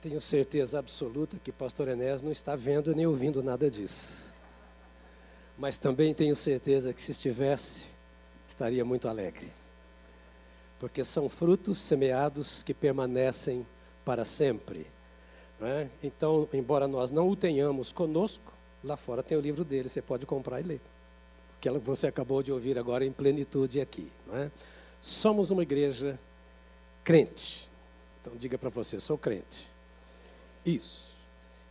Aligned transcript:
Tenho 0.00 0.20
certeza 0.20 0.78
absoluta 0.78 1.38
que 1.42 1.52
pastor 1.52 1.88
Enés 1.88 2.22
não 2.22 2.32
está 2.32 2.56
vendo 2.56 2.94
nem 2.94 3.06
ouvindo 3.06 3.42
nada 3.42 3.70
disso. 3.70 4.26
Mas 5.58 5.76
também 5.76 6.14
tenho 6.14 6.34
certeza 6.34 6.94
que 6.94 7.02
se 7.02 7.10
estivesse, 7.10 7.88
estaria 8.48 8.82
muito 8.82 9.06
alegre. 9.08 9.52
Porque 10.78 11.04
são 11.04 11.28
frutos 11.28 11.76
semeados 11.78 12.62
que 12.62 12.72
permanecem 12.72 13.66
para 14.02 14.24
sempre. 14.24 14.86
É? 15.60 15.88
Então, 16.02 16.48
embora 16.54 16.88
nós 16.88 17.10
não 17.10 17.28
o 17.28 17.36
tenhamos 17.36 17.92
conosco, 17.92 18.54
lá 18.82 18.96
fora 18.96 19.22
tem 19.22 19.36
o 19.36 19.40
livro 19.42 19.62
dele, 19.62 19.90
você 19.90 20.00
pode 20.00 20.24
comprar 20.24 20.60
e 20.60 20.64
ler. 20.64 20.80
Que 21.60 21.68
você 21.70 22.06
acabou 22.06 22.42
de 22.42 22.50
ouvir 22.50 22.78
agora 22.78 23.04
em 23.04 23.12
plenitude 23.12 23.82
aqui. 23.82 24.10
É? 24.32 24.50
Somos 24.98 25.50
uma 25.50 25.62
igreja 25.62 26.18
crente. 27.04 27.70
Então 28.22 28.34
diga 28.34 28.56
para 28.56 28.70
você, 28.70 28.98
sou 28.98 29.18
crente. 29.18 29.69
Isso. 30.64 31.10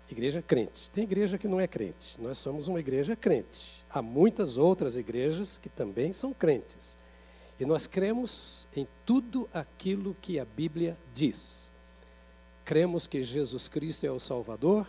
Igreja 0.09 0.41
crente. 0.41 0.89
Tem 0.91 1.03
igreja 1.03 1.38
que 1.38 1.48
não 1.48 1.59
é 1.59 1.67
crente. 1.67 2.20
Nós 2.20 2.38
somos 2.38 2.67
uma 2.67 2.79
igreja 2.79 3.15
crente. 3.15 3.85
Há 3.89 4.02
muitas 4.02 4.57
outras 4.57 4.98
igrejas 4.98 5.57
que 5.57 5.70
também 5.70 6.12
são 6.12 6.34
crentes. 6.34 6.98
E 7.59 7.65
nós 7.65 7.85
cremos 7.85 8.67
em 8.75 8.88
tudo 9.05 9.48
aquilo 9.53 10.15
que 10.20 10.39
a 10.39 10.45
Bíblia 10.45 10.98
diz. 11.13 11.71
Cremos 12.65 13.05
que 13.05 13.21
Jesus 13.21 13.67
Cristo 13.67 14.05
é 14.05 14.12
o 14.12 14.20
Salvador. 14.20 14.88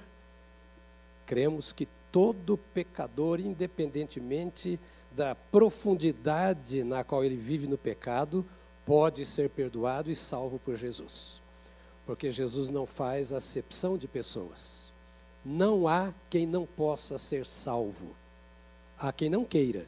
Cremos 1.26 1.72
que 1.72 1.86
todo 2.10 2.56
pecador, 2.56 3.40
independentemente 3.40 4.80
da 5.12 5.34
profundidade 5.34 6.82
na 6.82 7.04
qual 7.04 7.24
ele 7.24 7.36
vive 7.36 7.66
no 7.66 7.76
pecado, 7.76 8.46
pode 8.86 9.26
ser 9.26 9.50
perdoado 9.50 10.10
e 10.10 10.16
salvo 10.16 10.58
por 10.58 10.76
Jesus 10.76 11.42
porque 12.06 12.30
Jesus 12.30 12.68
não 12.68 12.86
faz 12.86 13.32
acepção 13.32 13.96
de 13.96 14.08
pessoas. 14.08 14.92
Não 15.44 15.86
há 15.86 16.12
quem 16.28 16.46
não 16.46 16.66
possa 16.66 17.18
ser 17.18 17.46
salvo. 17.46 18.14
Há 18.98 19.12
quem 19.12 19.30
não 19.30 19.44
queira, 19.44 19.86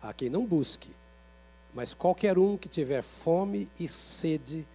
há 0.00 0.12
quem 0.12 0.30
não 0.30 0.46
busque. 0.46 0.90
Mas 1.74 1.92
qualquer 1.92 2.38
um 2.38 2.56
que 2.56 2.68
tiver 2.68 3.02
fome 3.02 3.68
e 3.78 3.88
sede 3.88 4.66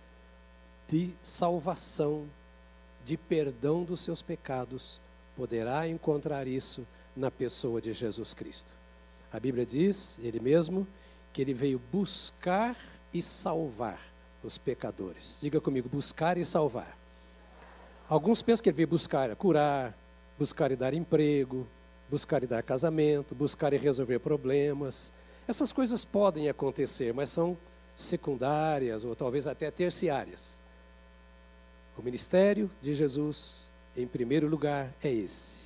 de 0.87 1.13
salvação, 1.23 2.27
de 3.05 3.15
perdão 3.15 3.83
dos 3.83 4.01
seus 4.01 4.21
pecados, 4.21 4.99
poderá 5.35 5.87
encontrar 5.87 6.47
isso 6.47 6.85
na 7.15 7.31
pessoa 7.31 7.81
de 7.81 7.93
Jesus 7.93 8.33
Cristo. 8.33 8.75
A 9.31 9.39
Bíblia 9.39 9.65
diz, 9.65 10.19
ele 10.21 10.39
mesmo, 10.39 10.85
que 11.31 11.41
ele 11.41 11.53
veio 11.53 11.79
buscar 11.91 12.75
e 13.13 13.21
salvar 13.21 14.08
os 14.43 14.57
pecadores. 14.57 15.39
Diga 15.41 15.59
comigo, 15.59 15.89
buscar 15.89 16.37
e 16.37 16.45
salvar. 16.45 16.97
Alguns 18.07 18.41
pensam 18.41 18.63
que 18.63 18.69
ele 18.69 18.77
veio 18.77 18.87
buscar 18.87 19.35
curar, 19.35 19.95
buscar 20.37 20.71
e 20.71 20.75
dar 20.75 20.93
emprego, 20.93 21.67
buscar 22.09 22.43
e 22.43 22.47
dar 22.47 22.63
casamento, 22.63 23.35
buscar 23.35 23.73
e 23.73 23.77
resolver 23.77 24.19
problemas. 24.19 25.13
Essas 25.47 25.71
coisas 25.71 26.03
podem 26.05 26.49
acontecer, 26.49 27.13
mas 27.13 27.29
são 27.29 27.57
secundárias 27.95 29.03
ou 29.03 29.15
talvez 29.15 29.45
até 29.45 29.69
terciárias. 29.69 30.61
O 31.97 32.01
ministério 32.01 32.71
de 32.81 32.93
Jesus, 32.93 33.69
em 33.95 34.07
primeiro 34.07 34.47
lugar, 34.47 34.93
é 35.03 35.11
esse: 35.11 35.65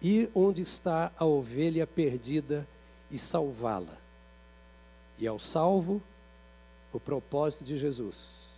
ir 0.00 0.30
onde 0.34 0.62
está 0.62 1.12
a 1.18 1.24
ovelha 1.24 1.86
perdida 1.86 2.66
e 3.10 3.18
salvá-la. 3.18 3.98
E 5.18 5.26
ao 5.26 5.38
salvo, 5.38 6.02
o 6.92 7.00
propósito 7.00 7.64
de 7.64 7.76
Jesus. 7.76 8.50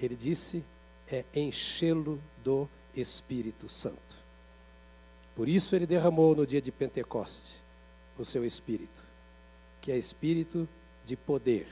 Ele 0.00 0.14
disse: 0.14 0.64
é 1.10 1.24
enchê-lo 1.34 2.20
do 2.44 2.68
Espírito 2.94 3.68
Santo. 3.68 4.16
Por 5.34 5.48
isso 5.48 5.74
ele 5.74 5.86
derramou 5.86 6.34
no 6.34 6.46
dia 6.46 6.60
de 6.60 6.72
Pentecoste 6.72 7.56
o 8.18 8.24
seu 8.24 8.44
Espírito, 8.44 9.04
que 9.80 9.92
é 9.92 9.96
Espírito 9.96 10.68
de 11.04 11.16
poder, 11.16 11.68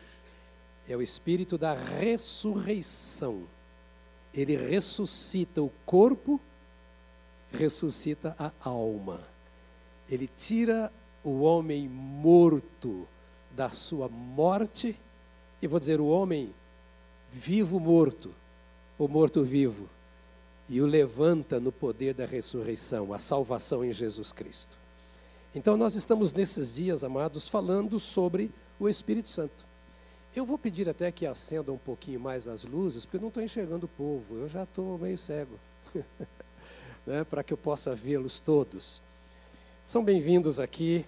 é 0.88 0.96
o 0.96 1.02
Espírito 1.02 1.58
da 1.58 1.74
ressurreição. 1.74 3.42
Ele 4.32 4.56
ressuscita 4.56 5.62
o 5.62 5.70
corpo, 5.84 6.40
ressuscita 7.50 8.36
a 8.38 8.52
alma. 8.60 9.20
Ele 10.08 10.30
tira 10.36 10.92
o 11.24 11.40
homem 11.40 11.88
morto 11.88 13.08
da 13.50 13.68
sua 13.70 14.08
morte 14.08 14.96
e 15.66 15.68
vou 15.68 15.80
dizer, 15.80 16.00
o 16.00 16.06
homem 16.06 16.54
vivo 17.32 17.80
morto, 17.80 18.32
o 18.96 19.08
morto-vivo, 19.08 19.88
e 20.68 20.80
o 20.80 20.86
levanta 20.86 21.58
no 21.58 21.72
poder 21.72 22.14
da 22.14 22.24
ressurreição, 22.24 23.12
a 23.12 23.18
salvação 23.18 23.84
em 23.84 23.92
Jesus 23.92 24.32
Cristo. 24.32 24.78
Então, 25.54 25.76
nós 25.76 25.96
estamos 25.96 26.32
nesses 26.32 26.72
dias, 26.72 27.02
amados, 27.02 27.48
falando 27.48 27.98
sobre 27.98 28.50
o 28.78 28.88
Espírito 28.88 29.28
Santo. 29.28 29.66
Eu 30.34 30.44
vou 30.44 30.56
pedir 30.56 30.88
até 30.88 31.10
que 31.10 31.26
acenda 31.26 31.72
um 31.72 31.78
pouquinho 31.78 32.20
mais 32.20 32.46
as 32.46 32.64
luzes, 32.64 33.04
porque 33.04 33.16
eu 33.16 33.22
não 33.22 33.28
estou 33.28 33.42
enxergando 33.42 33.86
o 33.86 33.88
povo, 33.88 34.36
eu 34.36 34.48
já 34.48 34.62
estou 34.62 34.96
meio 34.98 35.18
cego, 35.18 35.58
né, 37.04 37.24
para 37.24 37.42
que 37.42 37.52
eu 37.52 37.58
possa 37.58 37.94
vê-los 37.94 38.38
todos. 38.38 39.02
São 39.84 40.04
bem-vindos 40.04 40.60
aqui 40.60 41.04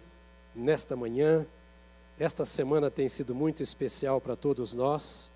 nesta 0.54 0.96
manhã, 0.96 1.46
esta 2.18 2.44
semana 2.44 2.90
tem 2.90 3.08
sido 3.08 3.34
muito 3.34 3.62
especial 3.62 4.20
para 4.20 4.34
todos 4.34 4.74
nós, 4.74 5.32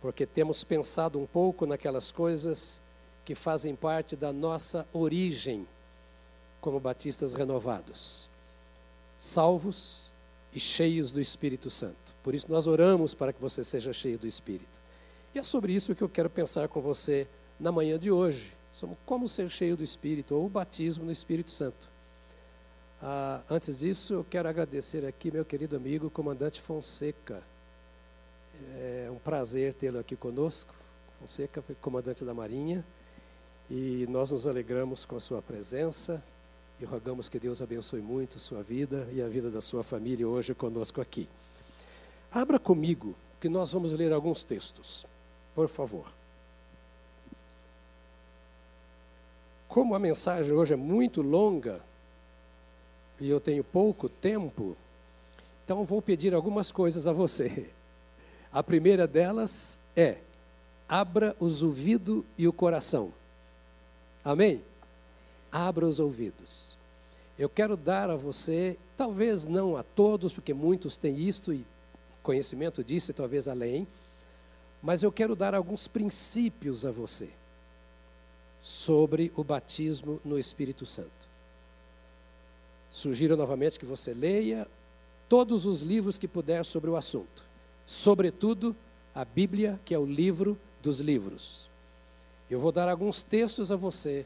porque 0.00 0.26
temos 0.26 0.64
pensado 0.64 1.20
um 1.20 1.26
pouco 1.26 1.66
naquelas 1.66 2.10
coisas 2.10 2.82
que 3.24 3.34
fazem 3.34 3.76
parte 3.76 4.16
da 4.16 4.32
nossa 4.32 4.86
origem 4.92 5.66
como 6.60 6.80
batistas 6.80 7.32
renovados, 7.32 8.28
salvos 9.18 10.12
e 10.52 10.58
cheios 10.58 11.12
do 11.12 11.20
Espírito 11.20 11.70
Santo. 11.70 12.14
Por 12.24 12.34
isso 12.34 12.50
nós 12.50 12.66
oramos 12.66 13.14
para 13.14 13.32
que 13.32 13.40
você 13.40 13.62
seja 13.62 13.92
cheio 13.92 14.18
do 14.18 14.26
Espírito. 14.26 14.80
E 15.32 15.38
é 15.38 15.42
sobre 15.44 15.72
isso 15.72 15.94
que 15.94 16.02
eu 16.02 16.08
quero 16.08 16.28
pensar 16.28 16.66
com 16.66 16.80
você 16.80 17.28
na 17.58 17.70
manhã 17.70 17.98
de 17.98 18.10
hoje, 18.10 18.52
sobre 18.72 18.96
como 19.06 19.28
ser 19.28 19.48
cheio 19.48 19.76
do 19.76 19.84
Espírito 19.84 20.34
ou 20.34 20.46
o 20.46 20.48
batismo 20.48 21.04
no 21.04 21.12
Espírito 21.12 21.52
Santo. 21.52 21.88
Ah, 23.08 23.40
antes 23.48 23.78
disso, 23.78 24.14
eu 24.14 24.24
quero 24.28 24.48
agradecer 24.48 25.06
aqui 25.06 25.30
meu 25.30 25.44
querido 25.44 25.76
amigo, 25.76 26.10
comandante 26.10 26.60
Fonseca. 26.60 27.40
É 28.76 29.08
um 29.12 29.18
prazer 29.20 29.72
tê-lo 29.74 30.00
aqui 30.00 30.16
conosco. 30.16 30.74
Fonseca 31.20 31.62
foi 31.62 31.76
comandante 31.76 32.24
da 32.24 32.34
Marinha 32.34 32.84
e 33.70 34.08
nós 34.08 34.32
nos 34.32 34.44
alegramos 34.44 35.04
com 35.04 35.14
a 35.14 35.20
sua 35.20 35.40
presença 35.40 36.20
e 36.80 36.84
rogamos 36.84 37.28
que 37.28 37.38
Deus 37.38 37.62
abençoe 37.62 38.00
muito 38.00 38.40
sua 38.40 38.60
vida 38.60 39.06
e 39.12 39.22
a 39.22 39.28
vida 39.28 39.52
da 39.52 39.60
sua 39.60 39.84
família 39.84 40.26
hoje 40.26 40.52
conosco 40.52 41.00
aqui. 41.00 41.28
Abra 42.28 42.58
comigo 42.58 43.14
que 43.40 43.48
nós 43.48 43.70
vamos 43.72 43.92
ler 43.92 44.12
alguns 44.12 44.42
textos, 44.42 45.06
por 45.54 45.68
favor. 45.68 46.12
Como 49.68 49.94
a 49.94 49.98
mensagem 50.00 50.52
hoje 50.52 50.72
é 50.72 50.76
muito 50.76 51.22
longa, 51.22 51.85
e 53.20 53.28
eu 53.28 53.40
tenho 53.40 53.64
pouco 53.64 54.08
tempo, 54.08 54.76
então 55.64 55.84
vou 55.84 56.02
pedir 56.02 56.34
algumas 56.34 56.70
coisas 56.70 57.06
a 57.06 57.12
você. 57.12 57.70
A 58.52 58.62
primeira 58.62 59.06
delas 59.06 59.80
é: 59.94 60.18
abra 60.88 61.34
os 61.40 61.62
ouvidos 61.62 62.24
e 62.38 62.46
o 62.46 62.52
coração. 62.52 63.12
Amém? 64.24 64.62
Abra 65.50 65.86
os 65.86 65.98
ouvidos. 65.98 66.76
Eu 67.38 67.48
quero 67.48 67.76
dar 67.76 68.08
a 68.10 68.16
você, 68.16 68.78
talvez 68.96 69.44
não 69.44 69.76
a 69.76 69.82
todos, 69.82 70.32
porque 70.32 70.54
muitos 70.54 70.96
têm 70.96 71.18
isto 71.18 71.52
e 71.52 71.66
conhecimento 72.22 72.82
disso 72.82 73.10
e 73.10 73.14
talvez 73.14 73.46
além, 73.46 73.86
mas 74.82 75.02
eu 75.02 75.12
quero 75.12 75.36
dar 75.36 75.54
alguns 75.54 75.86
princípios 75.86 76.84
a 76.84 76.90
você 76.90 77.28
sobre 78.58 79.32
o 79.36 79.44
batismo 79.44 80.20
no 80.24 80.38
Espírito 80.38 80.86
Santo. 80.86 81.28
Sugiro 82.96 83.36
novamente 83.36 83.78
que 83.78 83.84
você 83.84 84.14
leia 84.14 84.66
todos 85.28 85.66
os 85.66 85.82
livros 85.82 86.16
que 86.16 86.26
puder 86.26 86.64
sobre 86.64 86.88
o 86.88 86.96
assunto, 86.96 87.44
sobretudo 87.84 88.74
a 89.14 89.22
Bíblia, 89.22 89.78
que 89.84 89.92
é 89.92 89.98
o 89.98 90.06
livro 90.06 90.58
dos 90.80 90.98
livros. 90.98 91.68
Eu 92.50 92.58
vou 92.58 92.72
dar 92.72 92.88
alguns 92.88 93.22
textos 93.22 93.70
a 93.70 93.76
você 93.76 94.24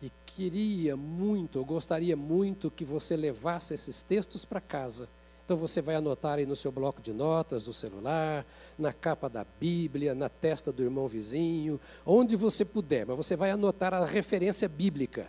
e 0.00 0.10
queria 0.24 0.96
muito, 0.96 1.62
gostaria 1.62 2.16
muito 2.16 2.70
que 2.70 2.82
você 2.82 3.14
levasse 3.14 3.74
esses 3.74 4.02
textos 4.02 4.42
para 4.42 4.58
casa. 4.58 5.06
Então 5.44 5.58
você 5.58 5.82
vai 5.82 5.96
anotar 5.96 6.38
aí 6.38 6.46
no 6.46 6.56
seu 6.56 6.72
bloco 6.72 7.02
de 7.02 7.12
notas 7.12 7.64
do 7.64 7.74
celular, 7.74 8.46
na 8.78 8.90
capa 8.90 9.28
da 9.28 9.44
Bíblia, 9.60 10.14
na 10.14 10.30
testa 10.30 10.72
do 10.72 10.82
irmão 10.82 11.08
vizinho, 11.08 11.78
onde 12.06 12.36
você 12.36 12.64
puder, 12.64 13.04
mas 13.04 13.18
você 13.18 13.36
vai 13.36 13.50
anotar 13.50 13.92
a 13.92 14.06
referência 14.06 14.66
bíblica 14.66 15.28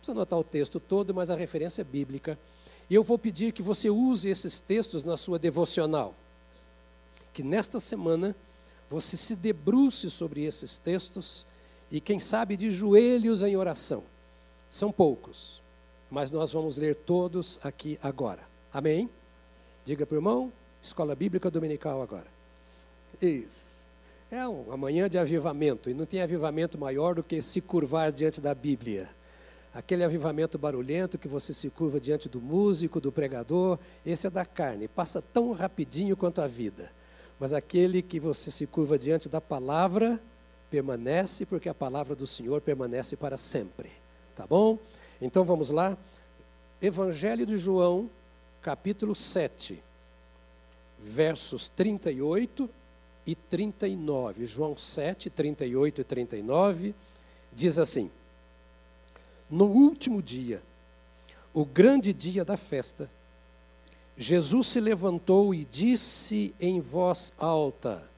precisa 0.00 0.12
anotar 0.12 0.38
o 0.38 0.44
texto 0.44 0.80
todo, 0.80 1.14
mas 1.14 1.30
a 1.30 1.36
referência 1.36 1.82
é 1.82 1.84
bíblica. 1.84 2.38
E 2.88 2.94
eu 2.94 3.02
vou 3.02 3.18
pedir 3.18 3.52
que 3.52 3.62
você 3.62 3.88
use 3.88 4.28
esses 4.28 4.58
textos 4.58 5.04
na 5.04 5.16
sua 5.16 5.38
devocional. 5.38 6.14
Que 7.32 7.42
nesta 7.42 7.78
semana 7.78 8.34
você 8.88 9.16
se 9.16 9.36
debruce 9.36 10.10
sobre 10.10 10.42
esses 10.44 10.78
textos 10.78 11.46
e 11.90 12.00
quem 12.00 12.18
sabe 12.18 12.56
de 12.56 12.72
joelhos 12.72 13.42
em 13.42 13.56
oração. 13.56 14.02
São 14.68 14.90
poucos, 14.90 15.62
mas 16.10 16.32
nós 16.32 16.52
vamos 16.52 16.76
ler 16.76 16.96
todos 16.96 17.58
aqui 17.62 17.98
agora. 18.02 18.42
Amém? 18.72 19.08
Diga 19.84 20.06
para 20.06 20.14
o 20.16 20.18
irmão, 20.18 20.52
Escola 20.82 21.14
Bíblica 21.14 21.50
Dominical 21.50 22.02
agora. 22.02 22.26
Isso. 23.20 23.78
É 24.30 24.46
uma 24.46 24.76
manhã 24.76 25.08
de 25.08 25.18
avivamento, 25.18 25.90
e 25.90 25.94
não 25.94 26.06
tem 26.06 26.22
avivamento 26.22 26.78
maior 26.78 27.16
do 27.16 27.22
que 27.22 27.42
se 27.42 27.60
curvar 27.60 28.12
diante 28.12 28.40
da 28.40 28.54
Bíblia. 28.54 29.10
Aquele 29.72 30.02
avivamento 30.02 30.58
barulhento 30.58 31.16
que 31.16 31.28
você 31.28 31.52
se 31.52 31.70
curva 31.70 32.00
diante 32.00 32.28
do 32.28 32.40
músico, 32.40 33.00
do 33.00 33.12
pregador, 33.12 33.78
esse 34.04 34.26
é 34.26 34.30
da 34.30 34.44
carne, 34.44 34.88
passa 34.88 35.22
tão 35.22 35.52
rapidinho 35.52 36.16
quanto 36.16 36.40
a 36.40 36.46
vida. 36.46 36.90
Mas 37.38 37.52
aquele 37.52 38.02
que 38.02 38.18
você 38.18 38.50
se 38.50 38.66
curva 38.66 38.98
diante 38.98 39.28
da 39.28 39.40
palavra, 39.40 40.20
permanece, 40.70 41.46
porque 41.46 41.68
a 41.68 41.74
palavra 41.74 42.14
do 42.14 42.26
Senhor 42.26 42.60
permanece 42.60 43.16
para 43.16 43.38
sempre. 43.38 43.90
Tá 44.36 44.46
bom? 44.46 44.78
Então 45.20 45.44
vamos 45.44 45.70
lá. 45.70 45.96
Evangelho 46.82 47.46
de 47.46 47.56
João, 47.56 48.10
capítulo 48.62 49.14
7, 49.14 49.82
versos 50.98 51.68
38 51.68 52.68
e 53.26 53.34
39. 53.34 54.46
João 54.46 54.76
7, 54.76 55.30
38 55.30 56.00
e 56.00 56.04
39 56.04 56.94
diz 57.52 57.78
assim: 57.78 58.10
no 59.50 59.66
último 59.66 60.22
dia, 60.22 60.62
o 61.52 61.64
grande 61.64 62.12
dia 62.12 62.44
da 62.44 62.56
festa, 62.56 63.10
Jesus 64.16 64.68
se 64.68 64.80
levantou 64.80 65.54
e 65.54 65.64
disse 65.64 66.54
em 66.60 66.80
voz 66.80 67.32
alta: 67.38 68.08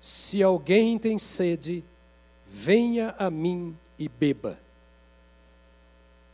Se 0.00 0.42
alguém 0.42 0.98
tem 0.98 1.18
sede, 1.18 1.84
venha 2.46 3.14
a 3.18 3.30
mim 3.30 3.76
e 3.98 4.08
beba. 4.08 4.58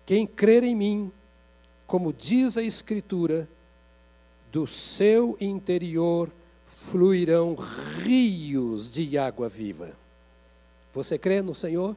Quem 0.06 0.26
crer 0.26 0.62
em 0.62 0.74
mim, 0.74 1.12
como 1.86 2.12
diz 2.12 2.56
a 2.56 2.62
Escritura, 2.62 3.48
do 4.52 4.66
seu 4.66 5.36
interior 5.40 6.30
fluirão 6.64 7.56
rios 8.04 8.88
de 8.88 9.18
água 9.18 9.48
viva. 9.48 9.92
Você 10.94 11.18
crê 11.18 11.42
no 11.42 11.54
Senhor? 11.54 11.96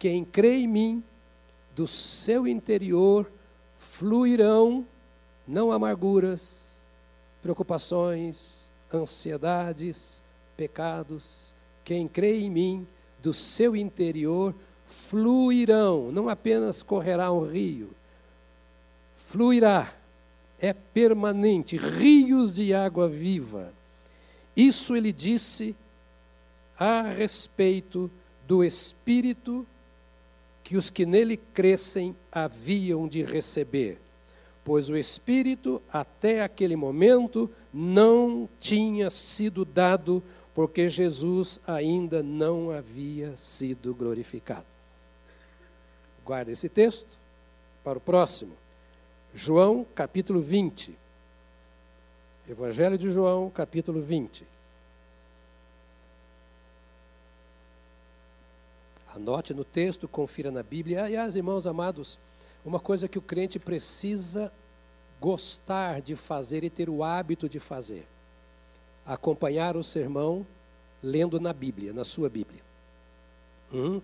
Quem 0.00 0.24
crê 0.24 0.60
em 0.60 0.66
mim, 0.66 1.04
do 1.76 1.86
seu 1.86 2.48
interior 2.48 3.30
fluirão 3.76 4.86
não 5.46 5.70
amarguras, 5.70 6.70
preocupações, 7.42 8.72
ansiedades, 8.92 10.22
pecados. 10.56 11.52
Quem 11.84 12.08
crê 12.08 12.40
em 12.40 12.50
mim, 12.50 12.88
do 13.22 13.34
seu 13.34 13.76
interior 13.76 14.54
fluirão, 14.86 16.10
não 16.10 16.30
apenas 16.30 16.82
correrá 16.82 17.30
um 17.30 17.46
rio, 17.46 17.90
fluirá, 19.14 19.94
é 20.58 20.72
permanente, 20.72 21.76
rios 21.76 22.54
de 22.54 22.72
água 22.72 23.06
viva. 23.06 23.70
Isso 24.56 24.96
ele 24.96 25.12
disse 25.12 25.76
a 26.78 27.02
respeito 27.02 28.10
do 28.48 28.64
Espírito 28.64 29.66
que 30.70 30.76
os 30.76 30.88
que 30.88 31.04
nele 31.04 31.36
crescem 31.36 32.14
haviam 32.30 33.08
de 33.08 33.24
receber, 33.24 34.00
pois 34.62 34.88
o 34.88 34.96
Espírito, 34.96 35.82
até 35.92 36.44
aquele 36.44 36.76
momento, 36.76 37.50
não 37.74 38.48
tinha 38.60 39.10
sido 39.10 39.64
dado, 39.64 40.22
porque 40.54 40.88
Jesus 40.88 41.58
ainda 41.66 42.22
não 42.22 42.70
havia 42.70 43.36
sido 43.36 43.92
glorificado. 43.92 44.64
Guarda 46.24 46.52
esse 46.52 46.68
texto 46.68 47.18
para 47.82 47.98
o 47.98 48.00
próximo. 48.00 48.52
João, 49.34 49.84
capítulo 49.92 50.40
20. 50.40 50.96
Evangelho 52.48 52.96
de 52.96 53.10
João, 53.10 53.50
capítulo 53.50 54.00
20. 54.00 54.46
Anote 59.14 59.52
no 59.52 59.64
texto, 59.64 60.06
confira 60.06 60.52
na 60.52 60.62
Bíblia. 60.62 61.04
Aliás, 61.04 61.34
irmãos 61.34 61.66
amados, 61.66 62.16
uma 62.64 62.78
coisa 62.78 63.08
que 63.08 63.18
o 63.18 63.22
crente 63.22 63.58
precisa 63.58 64.52
gostar 65.20 66.00
de 66.00 66.14
fazer 66.14 66.62
e 66.62 66.70
ter 66.70 66.88
o 66.88 67.02
hábito 67.02 67.48
de 67.48 67.58
fazer: 67.58 68.06
acompanhar 69.04 69.76
o 69.76 69.82
sermão 69.82 70.46
lendo 71.02 71.40
na 71.40 71.52
Bíblia, 71.52 71.92
na 71.92 72.04
sua 72.04 72.28
Bíblia. 72.28 72.60
Hum? 73.72 74.00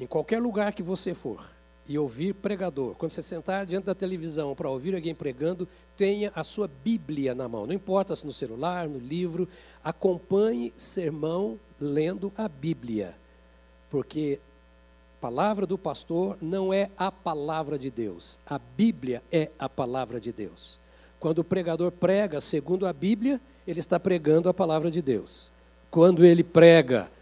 Em 0.00 0.06
qualquer 0.06 0.40
lugar 0.40 0.72
que 0.72 0.82
você 0.82 1.12
for 1.12 1.44
e 1.86 1.98
ouvir 1.98 2.32
pregador, 2.32 2.94
quando 2.94 3.10
você 3.10 3.22
sentar 3.22 3.66
diante 3.66 3.84
da 3.84 3.94
televisão 3.94 4.54
para 4.54 4.70
ouvir 4.70 4.94
alguém 4.94 5.14
pregando, 5.14 5.68
tenha 5.94 6.32
a 6.34 6.42
sua 6.42 6.68
Bíblia 6.68 7.34
na 7.34 7.48
mão. 7.48 7.66
Não 7.66 7.74
importa 7.74 8.16
se 8.16 8.24
no 8.24 8.32
celular, 8.32 8.88
no 8.88 8.98
livro, 8.98 9.46
acompanhe 9.84 10.72
sermão 10.76 11.60
lendo 11.78 12.32
a 12.34 12.48
Bíblia 12.48 13.20
porque 13.92 14.40
a 15.18 15.20
palavra 15.20 15.66
do 15.66 15.76
pastor 15.76 16.38
não 16.40 16.72
é 16.72 16.88
a 16.96 17.12
palavra 17.12 17.78
de 17.78 17.90
Deus, 17.90 18.40
a 18.46 18.58
Bíblia 18.58 19.22
é 19.30 19.50
a 19.58 19.68
palavra 19.68 20.18
de 20.18 20.32
Deus. 20.32 20.80
Quando 21.20 21.40
o 21.40 21.44
pregador 21.44 21.92
prega 21.92 22.40
segundo 22.40 22.86
a 22.86 22.92
Bíblia, 22.94 23.38
ele 23.66 23.80
está 23.80 24.00
pregando 24.00 24.48
a 24.48 24.54
palavra 24.54 24.90
de 24.90 25.02
Deus. 25.02 25.52
Quando 25.90 26.24
ele 26.24 26.42
prega 26.42 27.12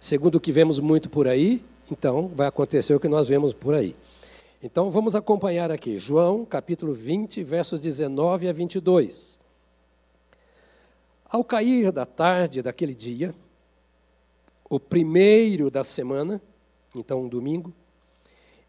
segundo 0.00 0.34
o 0.34 0.40
que 0.40 0.50
vemos 0.50 0.80
muito 0.80 1.08
por 1.08 1.28
aí, 1.28 1.64
então 1.88 2.26
vai 2.34 2.48
acontecer 2.48 2.92
o 2.92 2.98
que 2.98 3.08
nós 3.08 3.28
vemos 3.28 3.54
por 3.54 3.74
aí. 3.74 3.94
Então 4.60 4.90
vamos 4.90 5.14
acompanhar 5.14 5.70
aqui, 5.70 5.96
João 5.96 6.44
capítulo 6.44 6.92
20, 6.92 7.44
versos 7.44 7.78
19 7.78 8.48
a 8.48 8.52
22. 8.52 9.38
Ao 11.24 11.44
cair 11.44 11.92
da 11.92 12.04
tarde 12.04 12.60
daquele 12.62 12.96
dia, 12.96 13.32
o 14.74 14.80
primeiro 14.80 15.70
da 15.70 15.84
semana, 15.84 16.40
então 16.96 17.24
um 17.24 17.28
domingo, 17.28 17.74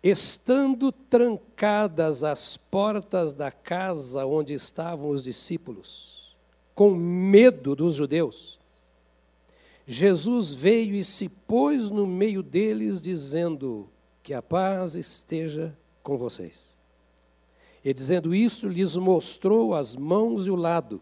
estando 0.03 0.91
trancadas 0.91 2.25
as 2.25 2.57
portas 2.57 3.31
da 3.31 3.50
casa 3.50 4.25
onde 4.25 4.53
estavam 4.53 5.11
os 5.11 5.23
discípulos, 5.23 6.35
com 6.75 6.94
medo 6.94 7.73
dos 7.73 7.94
judeus, 7.94 8.59
Jesus 9.88 10.53
veio 10.53 10.94
e 10.94 11.05
se 11.05 11.29
pôs 11.29 11.89
no 11.89 12.05
meio 12.05 12.44
deles, 12.44 13.01
dizendo: 13.01 13.89
Que 14.22 14.33
a 14.33 14.41
paz 14.41 14.98
esteja 14.98 15.74
com 16.01 16.17
vocês. 16.17 16.74
E 17.83 17.93
dizendo 17.93 18.36
isso, 18.36 18.67
lhes 18.67 18.98
mostrou 18.98 19.74
as 19.74 19.95
mãos 19.95 20.48
e 20.48 20.51
o 20.51 20.55
lado. 20.55 21.01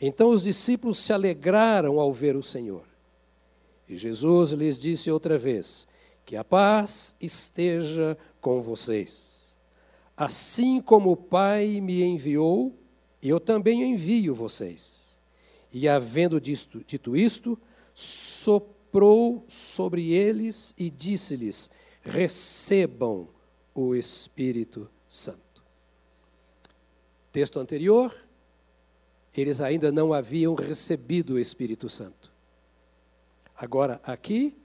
Então 0.00 0.30
os 0.30 0.44
discípulos 0.44 0.98
se 0.98 1.12
alegraram 1.12 1.98
ao 1.98 2.12
ver 2.12 2.36
o 2.36 2.42
Senhor. 2.42 2.91
E 3.92 3.96
Jesus 3.98 4.52
lhes 4.52 4.78
disse 4.78 5.10
outra 5.10 5.36
vez: 5.36 5.86
Que 6.24 6.34
a 6.34 6.42
paz 6.42 7.14
esteja 7.20 8.16
com 8.40 8.58
vocês. 8.62 9.54
Assim 10.16 10.80
como 10.80 11.10
o 11.10 11.16
Pai 11.16 11.78
me 11.78 12.02
enviou, 12.02 12.74
eu 13.22 13.38
também 13.38 13.82
envio 13.82 14.34
vocês. 14.34 15.18
E 15.70 15.86
havendo 15.86 16.40
dito, 16.40 16.82
dito 16.86 17.14
isto, 17.14 17.58
soprou 17.92 19.44
sobre 19.46 20.14
eles 20.14 20.74
e 20.78 20.88
disse-lhes: 20.88 21.68
Recebam 22.00 23.28
o 23.74 23.94
Espírito 23.94 24.88
Santo. 25.06 25.62
Texto 27.30 27.60
anterior, 27.60 28.14
eles 29.36 29.60
ainda 29.60 29.92
não 29.92 30.14
haviam 30.14 30.54
recebido 30.54 31.34
o 31.34 31.38
Espírito 31.38 31.90
Santo. 31.90 32.31
Agora, 33.62 34.00
aqui, 34.02 34.56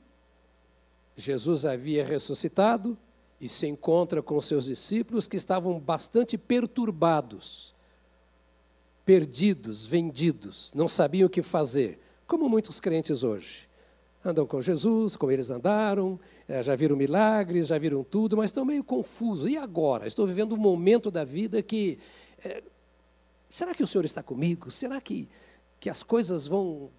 Jesus 1.15 1.65
havia 1.65 2.03
ressuscitado 2.03 2.97
e 3.39 3.47
se 3.47 3.67
encontra 3.67 4.23
com 4.23 4.41
seus 4.41 4.65
discípulos 4.65 5.27
que 5.27 5.37
estavam 5.37 5.79
bastante 5.79 6.35
perturbados, 6.35 7.75
perdidos, 9.05 9.85
vendidos, 9.85 10.73
não 10.73 10.87
sabiam 10.87 11.27
o 11.27 11.29
que 11.29 11.43
fazer, 11.43 11.99
como 12.25 12.49
muitos 12.49 12.79
crentes 12.79 13.23
hoje. 13.23 13.69
Andam 14.25 14.47
com 14.47 14.59
Jesus, 14.59 15.15
como 15.15 15.31
eles 15.31 15.51
andaram, 15.51 16.19
eh, 16.47 16.63
já 16.63 16.75
viram 16.75 16.95
milagres, 16.95 17.67
já 17.67 17.77
viram 17.77 18.03
tudo, 18.03 18.35
mas 18.35 18.45
estão 18.45 18.65
meio 18.65 18.83
confusos. 18.83 19.45
E 19.45 19.57
agora? 19.57 20.07
Estou 20.07 20.25
vivendo 20.25 20.53
um 20.55 20.57
momento 20.57 21.11
da 21.11 21.23
vida 21.23 21.61
que. 21.61 21.99
É, 22.43 22.63
será 23.51 23.75
que 23.75 23.83
o 23.83 23.87
Senhor 23.87 24.05
está 24.05 24.23
comigo? 24.23 24.71
Será 24.71 24.99
que, 24.99 25.29
que 25.79 25.87
as 25.87 26.01
coisas 26.01 26.47
vão 26.47 26.89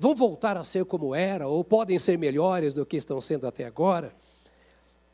vão 0.00 0.14
voltar 0.14 0.56
a 0.56 0.64
ser 0.64 0.86
como 0.86 1.14
era, 1.14 1.46
ou 1.46 1.62
podem 1.62 1.98
ser 1.98 2.16
melhores 2.16 2.72
do 2.72 2.86
que 2.86 2.96
estão 2.96 3.20
sendo 3.20 3.46
até 3.46 3.66
agora. 3.66 4.14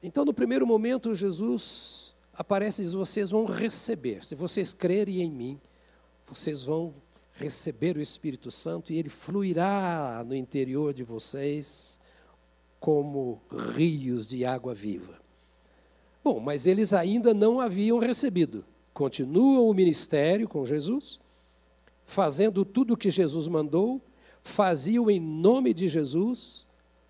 Então, 0.00 0.24
no 0.24 0.32
primeiro 0.32 0.64
momento, 0.64 1.12
Jesus 1.12 2.14
aparece 2.32 2.82
e 2.82 2.84
diz: 2.84 2.94
Vocês 2.94 3.28
vão 3.28 3.46
receber, 3.46 4.24
se 4.24 4.36
vocês 4.36 4.72
crerem 4.72 5.22
em 5.22 5.30
mim, 5.30 5.60
vocês 6.24 6.62
vão 6.62 6.94
receber 7.32 7.96
o 7.96 8.00
Espírito 8.00 8.48
Santo 8.52 8.92
e 8.92 8.98
ele 8.98 9.08
fluirá 9.08 10.24
no 10.24 10.36
interior 10.36 10.94
de 10.94 11.02
vocês 11.02 11.98
como 12.78 13.40
rios 13.74 14.24
de 14.24 14.44
água 14.44 14.72
viva. 14.72 15.20
Bom, 16.22 16.38
mas 16.38 16.64
eles 16.64 16.92
ainda 16.92 17.34
não 17.34 17.60
haviam 17.60 17.98
recebido. 17.98 18.64
Continuam 18.94 19.68
o 19.68 19.74
ministério 19.74 20.48
com 20.48 20.64
Jesus, 20.64 21.18
fazendo 22.04 22.64
tudo 22.64 22.94
o 22.94 22.96
que 22.96 23.10
Jesus 23.10 23.48
mandou, 23.48 24.00
faziam 24.46 25.10
em 25.10 25.20
nome 25.20 25.74
de 25.74 25.88
Jesus, 25.88 26.66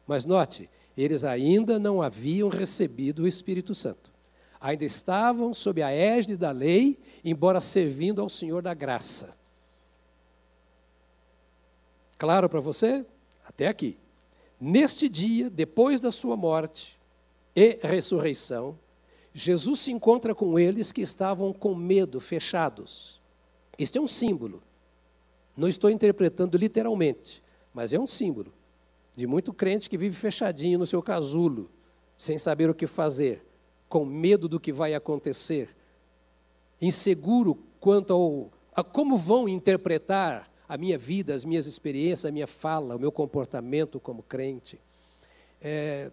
mas 0.07 0.25
note, 0.25 0.69
eles 0.97 1.23
ainda 1.25 1.79
não 1.79 2.01
haviam 2.01 2.49
recebido 2.49 3.23
o 3.23 3.29
Espírito 3.29 3.75
Santo. 3.75 4.11
Ainda 4.61 4.85
estavam 4.85 5.53
sob 5.53 5.83
a 5.83 5.91
égide 5.91 6.37
da 6.37 6.51
lei, 6.51 6.99
embora 7.23 7.61
servindo 7.61 8.23
ao 8.23 8.29
Senhor 8.29 8.63
da 8.63 8.73
graça. 8.73 9.37
Claro 12.19 12.49
para 12.49 12.61
você? 12.61 13.05
Até 13.45 13.69
aqui. 13.69 13.99
Neste 14.59 15.09
dia, 15.09 15.51
depois 15.51 16.01
da 16.01 16.11
sua 16.11 16.37
morte 16.37 16.99
e 17.55 17.79
ressurreição, 17.83 18.79
Jesus 19.35 19.81
se 19.81 19.93
encontra 19.93 20.35
com 20.35 20.59
eles 20.59 20.91
que 20.91 21.03
estavam 21.03 21.53
com 21.53 21.75
medo, 21.75 22.19
fechados. 22.19 23.21
Este 23.79 23.99
é 23.99 24.01
um 24.01 24.09
símbolo. 24.09 24.63
Não 25.57 25.69
estou 25.69 25.89
interpretando 25.91 26.59
literalmente, 26.59 27.43
mas 27.73 27.93
é 27.93 27.99
um 27.99 28.07
símbolo 28.07 28.53
de 29.15 29.27
muito 29.27 29.53
crente 29.53 29.89
que 29.89 29.97
vive 29.97 30.15
fechadinho 30.15 30.79
no 30.79 30.87
seu 30.87 31.03
casulo, 31.03 31.71
sem 32.17 32.37
saber 32.37 32.69
o 32.69 32.75
que 32.75 32.87
fazer, 32.87 33.43
com 33.89 34.05
medo 34.05 34.47
do 34.47 34.61
que 34.61 34.73
vai 34.73 34.95
acontecer, 34.95 35.75
inseguro 36.81 37.59
quanto 37.81 38.13
ao, 38.13 38.51
a 38.75 38.85
como 38.85 39.17
vão 39.17 39.49
interpretar 39.49 40.51
a 40.69 40.77
minha 40.77 40.99
vida, 40.99 41.33
as 41.33 41.45
minhas 41.45 41.67
experiências, 41.67 42.27
a 42.27 42.33
minha 42.33 42.47
fala, 42.47 42.97
o 42.97 42.99
meu 42.99 43.11
comportamento 43.11 43.99
como 43.99 44.23
crente. 44.23 44.79
É, 45.61 46.11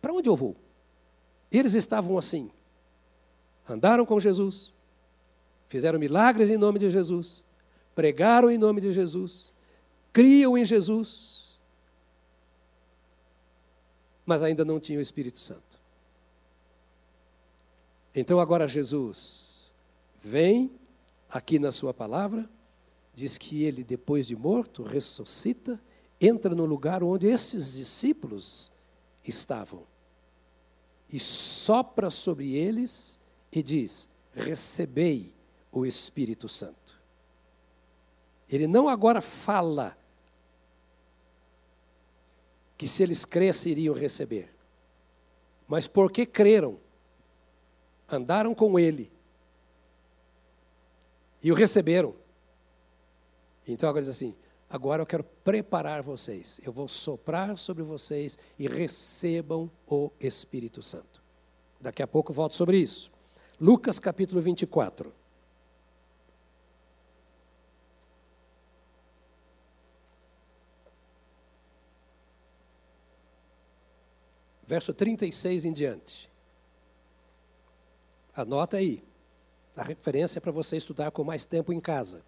Para 0.00 0.12
onde 0.12 0.28
eu 0.28 0.36
vou? 0.36 0.54
Eles 1.50 1.74
estavam 1.74 2.16
assim. 2.16 2.50
Andaram 3.68 4.06
com 4.06 4.20
Jesus, 4.20 4.72
fizeram 5.66 5.98
milagres 5.98 6.50
em 6.50 6.56
nome 6.56 6.78
de 6.78 6.90
Jesus, 6.90 7.42
pregaram 7.94 8.50
em 8.50 8.58
nome 8.58 8.80
de 8.80 8.92
Jesus, 8.92 9.52
criam 10.12 10.56
em 10.56 10.64
Jesus, 10.64 11.58
mas 14.24 14.42
ainda 14.42 14.64
não 14.64 14.78
tinham 14.78 14.98
o 14.98 15.02
Espírito 15.02 15.38
Santo. 15.38 15.80
Então 18.14 18.40
agora 18.40 18.66
Jesus 18.66 19.72
vem 20.22 20.70
aqui 21.28 21.58
na 21.58 21.70
sua 21.70 21.94
palavra 21.94 22.48
diz 23.20 23.36
que 23.36 23.62
ele, 23.62 23.84
depois 23.84 24.26
de 24.26 24.34
morto, 24.34 24.82
ressuscita, 24.82 25.80
entra 26.20 26.54
no 26.54 26.64
lugar 26.64 27.02
onde 27.02 27.26
esses 27.26 27.74
discípulos 27.74 28.72
estavam 29.24 29.84
e 31.12 31.18
sopra 31.20 32.10
sobre 32.10 32.54
eles 32.54 33.20
e 33.52 33.62
diz: 33.62 34.08
Recebei 34.32 35.34
o 35.72 35.84
Espírito 35.84 36.48
Santo. 36.48 36.79
Ele 38.50 38.66
não 38.66 38.88
agora 38.88 39.20
fala 39.20 39.96
que 42.76 42.86
se 42.86 43.02
eles 43.02 43.24
crescem 43.24 43.72
iriam 43.72 43.94
receber, 43.94 44.52
mas 45.68 45.86
porque 45.86 46.26
creram, 46.26 46.78
andaram 48.10 48.52
com 48.52 48.76
ele 48.76 49.12
e 51.40 51.52
o 51.52 51.54
receberam. 51.54 52.14
Então 53.68 53.88
agora 53.88 54.02
diz 54.02 54.10
assim: 54.10 54.34
agora 54.68 55.00
eu 55.00 55.06
quero 55.06 55.22
preparar 55.22 56.02
vocês, 56.02 56.60
eu 56.64 56.72
vou 56.72 56.88
soprar 56.88 57.56
sobre 57.56 57.84
vocês 57.84 58.36
e 58.58 58.66
recebam 58.66 59.70
o 59.86 60.10
Espírito 60.18 60.82
Santo. 60.82 61.22
Daqui 61.80 62.02
a 62.02 62.06
pouco 62.06 62.32
eu 62.32 62.34
volto 62.34 62.56
sobre 62.56 62.78
isso. 62.78 63.12
Lucas 63.60 64.00
capítulo 64.00 64.40
24. 64.40 65.19
Verso 74.70 74.94
36 74.94 75.64
em 75.64 75.72
diante. 75.72 76.30
Anota 78.34 78.76
aí. 78.76 79.02
A 79.76 79.82
referência 79.82 80.38
é 80.38 80.40
para 80.40 80.52
você 80.52 80.76
estudar 80.76 81.10
com 81.10 81.24
mais 81.24 81.44
tempo 81.44 81.72
em 81.72 81.80
casa 81.80 82.22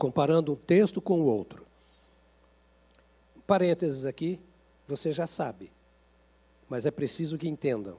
comparando 0.00 0.54
um 0.54 0.56
texto 0.56 0.98
com 0.98 1.20
o 1.20 1.26
outro. 1.26 1.66
Parênteses 3.46 4.06
aqui, 4.06 4.40
você 4.86 5.12
já 5.12 5.26
sabe, 5.26 5.70
mas 6.70 6.86
é 6.86 6.90
preciso 6.90 7.36
que 7.36 7.46
entendam. 7.46 7.98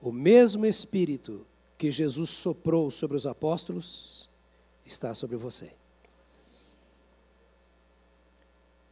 O 0.00 0.10
mesmo 0.10 0.66
Espírito 0.66 1.46
que 1.78 1.92
Jesus 1.92 2.30
soprou 2.30 2.90
sobre 2.90 3.16
os 3.16 3.24
apóstolos 3.24 4.28
está 4.84 5.14
sobre 5.14 5.36
você. 5.36 5.72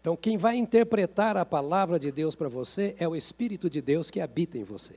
Então, 0.02 0.16
quem 0.16 0.37
vai 0.37 0.56
interpretar 0.56 1.37
a 1.37 1.47
palavra 1.47 1.97
de 1.97 2.11
Deus 2.11 2.35
para 2.35 2.49
você 2.49 2.92
é 2.99 3.06
o 3.06 3.14
Espírito 3.14 3.71
de 3.71 3.80
Deus 3.80 4.11
que 4.11 4.21
habita 4.21 4.59
em 4.59 4.64
você. 4.64 4.97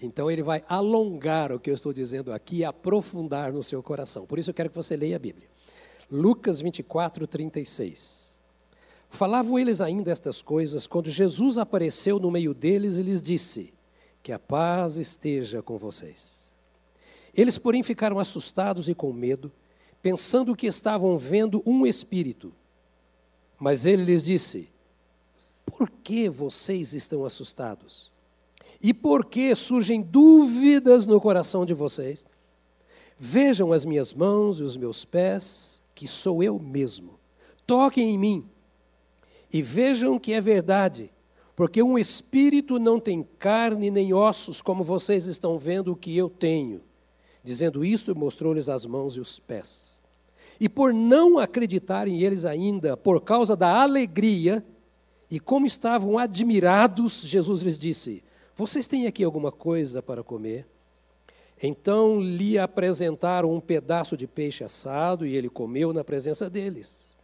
Então, 0.00 0.30
ele 0.30 0.44
vai 0.44 0.62
alongar 0.68 1.50
o 1.50 1.58
que 1.58 1.68
eu 1.68 1.74
estou 1.74 1.92
dizendo 1.92 2.32
aqui 2.32 2.58
e 2.58 2.64
aprofundar 2.64 3.52
no 3.52 3.64
seu 3.64 3.82
coração. 3.82 4.24
Por 4.24 4.38
isso, 4.38 4.50
eu 4.50 4.54
quero 4.54 4.70
que 4.70 4.76
você 4.76 4.96
leia 4.96 5.16
a 5.16 5.18
Bíblia. 5.18 5.48
Lucas 6.08 6.60
24, 6.60 7.26
36. 7.26 8.36
Falavam 9.10 9.58
eles 9.58 9.80
ainda 9.80 10.12
estas 10.12 10.40
coisas 10.40 10.86
quando 10.86 11.10
Jesus 11.10 11.58
apareceu 11.58 12.20
no 12.20 12.30
meio 12.30 12.54
deles 12.54 12.98
e 12.98 13.02
lhes 13.02 13.20
disse: 13.20 13.74
Que 14.22 14.30
a 14.30 14.38
paz 14.38 14.98
esteja 14.98 15.62
com 15.62 15.76
vocês. 15.76 16.52
Eles, 17.34 17.58
porém, 17.58 17.82
ficaram 17.82 18.20
assustados 18.20 18.88
e 18.88 18.94
com 18.94 19.12
medo, 19.12 19.50
pensando 20.00 20.54
que 20.54 20.68
estavam 20.68 21.18
vendo 21.18 21.60
um 21.66 21.84
espírito. 21.84 22.52
Mas 23.58 23.86
ele 23.86 24.04
lhes 24.04 24.24
disse: 24.24 24.68
Por 25.64 25.90
que 25.90 26.28
vocês 26.28 26.92
estão 26.92 27.24
assustados? 27.24 28.10
E 28.80 28.92
por 28.92 29.24
que 29.24 29.54
surgem 29.54 30.02
dúvidas 30.02 31.06
no 31.06 31.20
coração 31.20 31.64
de 31.64 31.74
vocês? 31.74 32.24
Vejam 33.18 33.72
as 33.72 33.84
minhas 33.84 34.12
mãos 34.12 34.60
e 34.60 34.62
os 34.62 34.76
meus 34.76 35.04
pés 35.04 35.82
que 35.94 36.06
sou 36.06 36.42
eu 36.42 36.58
mesmo. 36.58 37.18
Toquem 37.66 38.10
em 38.10 38.18
mim 38.18 38.48
e 39.52 39.62
vejam 39.62 40.18
que 40.18 40.32
é 40.32 40.40
verdade, 40.40 41.10
porque 41.54 41.82
um 41.82 41.98
espírito 41.98 42.78
não 42.78 43.00
tem 43.00 43.26
carne 43.38 43.90
nem 43.90 44.12
ossos, 44.12 44.60
como 44.60 44.84
vocês 44.84 45.26
estão 45.26 45.56
vendo 45.56 45.92
o 45.92 45.96
que 45.96 46.14
eu 46.14 46.28
tenho. 46.28 46.82
Dizendo 47.42 47.84
isto, 47.84 48.14
mostrou-lhes 48.14 48.68
as 48.68 48.84
mãos 48.84 49.16
e 49.16 49.20
os 49.20 49.38
pés. 49.38 49.95
E 50.58 50.68
por 50.68 50.92
não 50.92 51.38
acreditarem 51.38 52.22
eles 52.22 52.44
ainda, 52.44 52.96
por 52.96 53.20
causa 53.20 53.54
da 53.54 53.82
alegria, 53.82 54.64
e 55.30 55.40
como 55.40 55.66
estavam 55.66 56.18
admirados, 56.18 57.22
Jesus 57.22 57.60
lhes 57.60 57.76
disse: 57.76 58.22
Vocês 58.54 58.86
têm 58.86 59.06
aqui 59.06 59.24
alguma 59.24 59.50
coisa 59.50 60.02
para 60.02 60.22
comer? 60.22 60.66
Então 61.62 62.20
lhe 62.20 62.58
apresentaram 62.58 63.52
um 63.52 63.60
pedaço 63.60 64.16
de 64.16 64.26
peixe 64.26 64.62
assado 64.62 65.26
e 65.26 65.34
ele 65.34 65.48
comeu 65.48 65.92
na 65.92 66.04
presença 66.04 66.50
deles. 66.50 67.16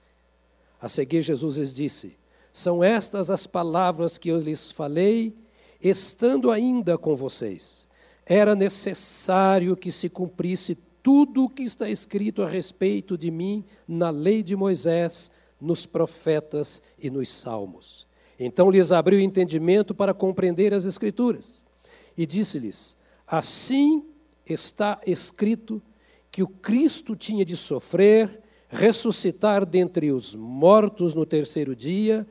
A 0.81 0.89
seguir, 0.89 1.23
Jesus 1.23 1.57
lhes 1.57 1.75
disse: 1.75 2.17
São 2.53 2.83
estas 2.83 3.31
as 3.31 3.47
palavras 3.47 4.19
que 4.19 4.31
eu 4.31 4.39
lhes 4.39 4.73
falei, 4.73 5.35
estando 5.81 6.51
ainda 6.51 6.99
com 6.99 7.15
vocês. 7.15 7.89
Era 8.25 8.55
necessário 8.55 9.77
que 9.77 9.91
se 9.93 10.09
cumprisse 10.09 10.79
tudo 11.03 11.45
o 11.45 11.49
que 11.49 11.63
está 11.63 11.91
escrito 11.91 12.43
a 12.43 12.49
respeito 12.49 13.19
de 13.19 13.31
mim 13.31 13.65
na 13.87 14.11
lei 14.11 14.43
de 14.43 14.55
Moisés, 14.55 15.31
nos 15.61 15.87
profetas 15.87 16.83
e 16.99 17.11
nos 17.11 17.29
salmos. 17.29 18.07
Então 18.39 18.71
lhes 18.71 18.91
abriu 18.91 19.19
o 19.19 19.23
entendimento 19.23 19.95
para 19.95 20.15
compreender 20.15 20.75
as 20.75 20.85
Escrituras. 20.85 21.65
E 22.17 22.27
disse-lhes: 22.27 22.97
Assim 23.27 24.05
está 24.47 25.01
escrito 25.07 25.81
que 26.31 26.43
o 26.43 26.49
Cristo 26.49 27.15
tinha 27.15 27.45
de 27.45 27.57
sofrer, 27.57 28.41
ressuscitar 28.69 29.67
dentre 29.67 30.11
os 30.11 30.35
mortos 30.35 31.15
no 31.15 31.27
terceiro 31.27 31.77
dia, 31.77 32.27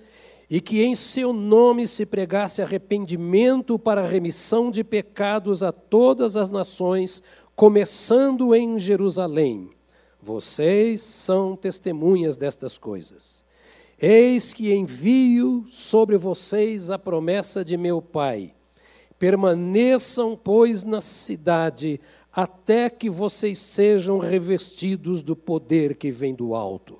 e 0.49 0.59
que 0.59 0.81
em 0.81 0.95
seu 0.95 1.31
nome 1.31 1.87
se 1.87 2.05
pregasse 2.05 2.61
arrependimento 2.61 3.79
para 3.79 4.05
remissão 4.05 4.69
de 4.69 4.83
pecados 4.83 5.63
a 5.63 5.71
todas 5.71 6.35
as 6.35 6.49
nações, 6.49 7.23
começando 7.61 8.55
em 8.55 8.79
Jerusalém. 8.79 9.69
Vocês 10.19 10.99
são 10.99 11.55
testemunhas 11.55 12.35
destas 12.35 12.75
coisas. 12.75 13.45
Eis 14.01 14.51
que 14.51 14.73
envio 14.73 15.67
sobre 15.69 16.17
vocês 16.17 16.89
a 16.89 16.97
promessa 16.97 17.63
de 17.63 17.77
meu 17.77 18.01
Pai. 18.01 18.55
Permaneçam, 19.19 20.35
pois, 20.35 20.83
na 20.83 21.01
cidade, 21.01 22.01
até 22.33 22.89
que 22.89 23.11
vocês 23.11 23.59
sejam 23.59 24.17
revestidos 24.17 25.21
do 25.21 25.35
poder 25.35 25.95
que 25.97 26.09
vem 26.09 26.33
do 26.33 26.55
alto. 26.55 26.97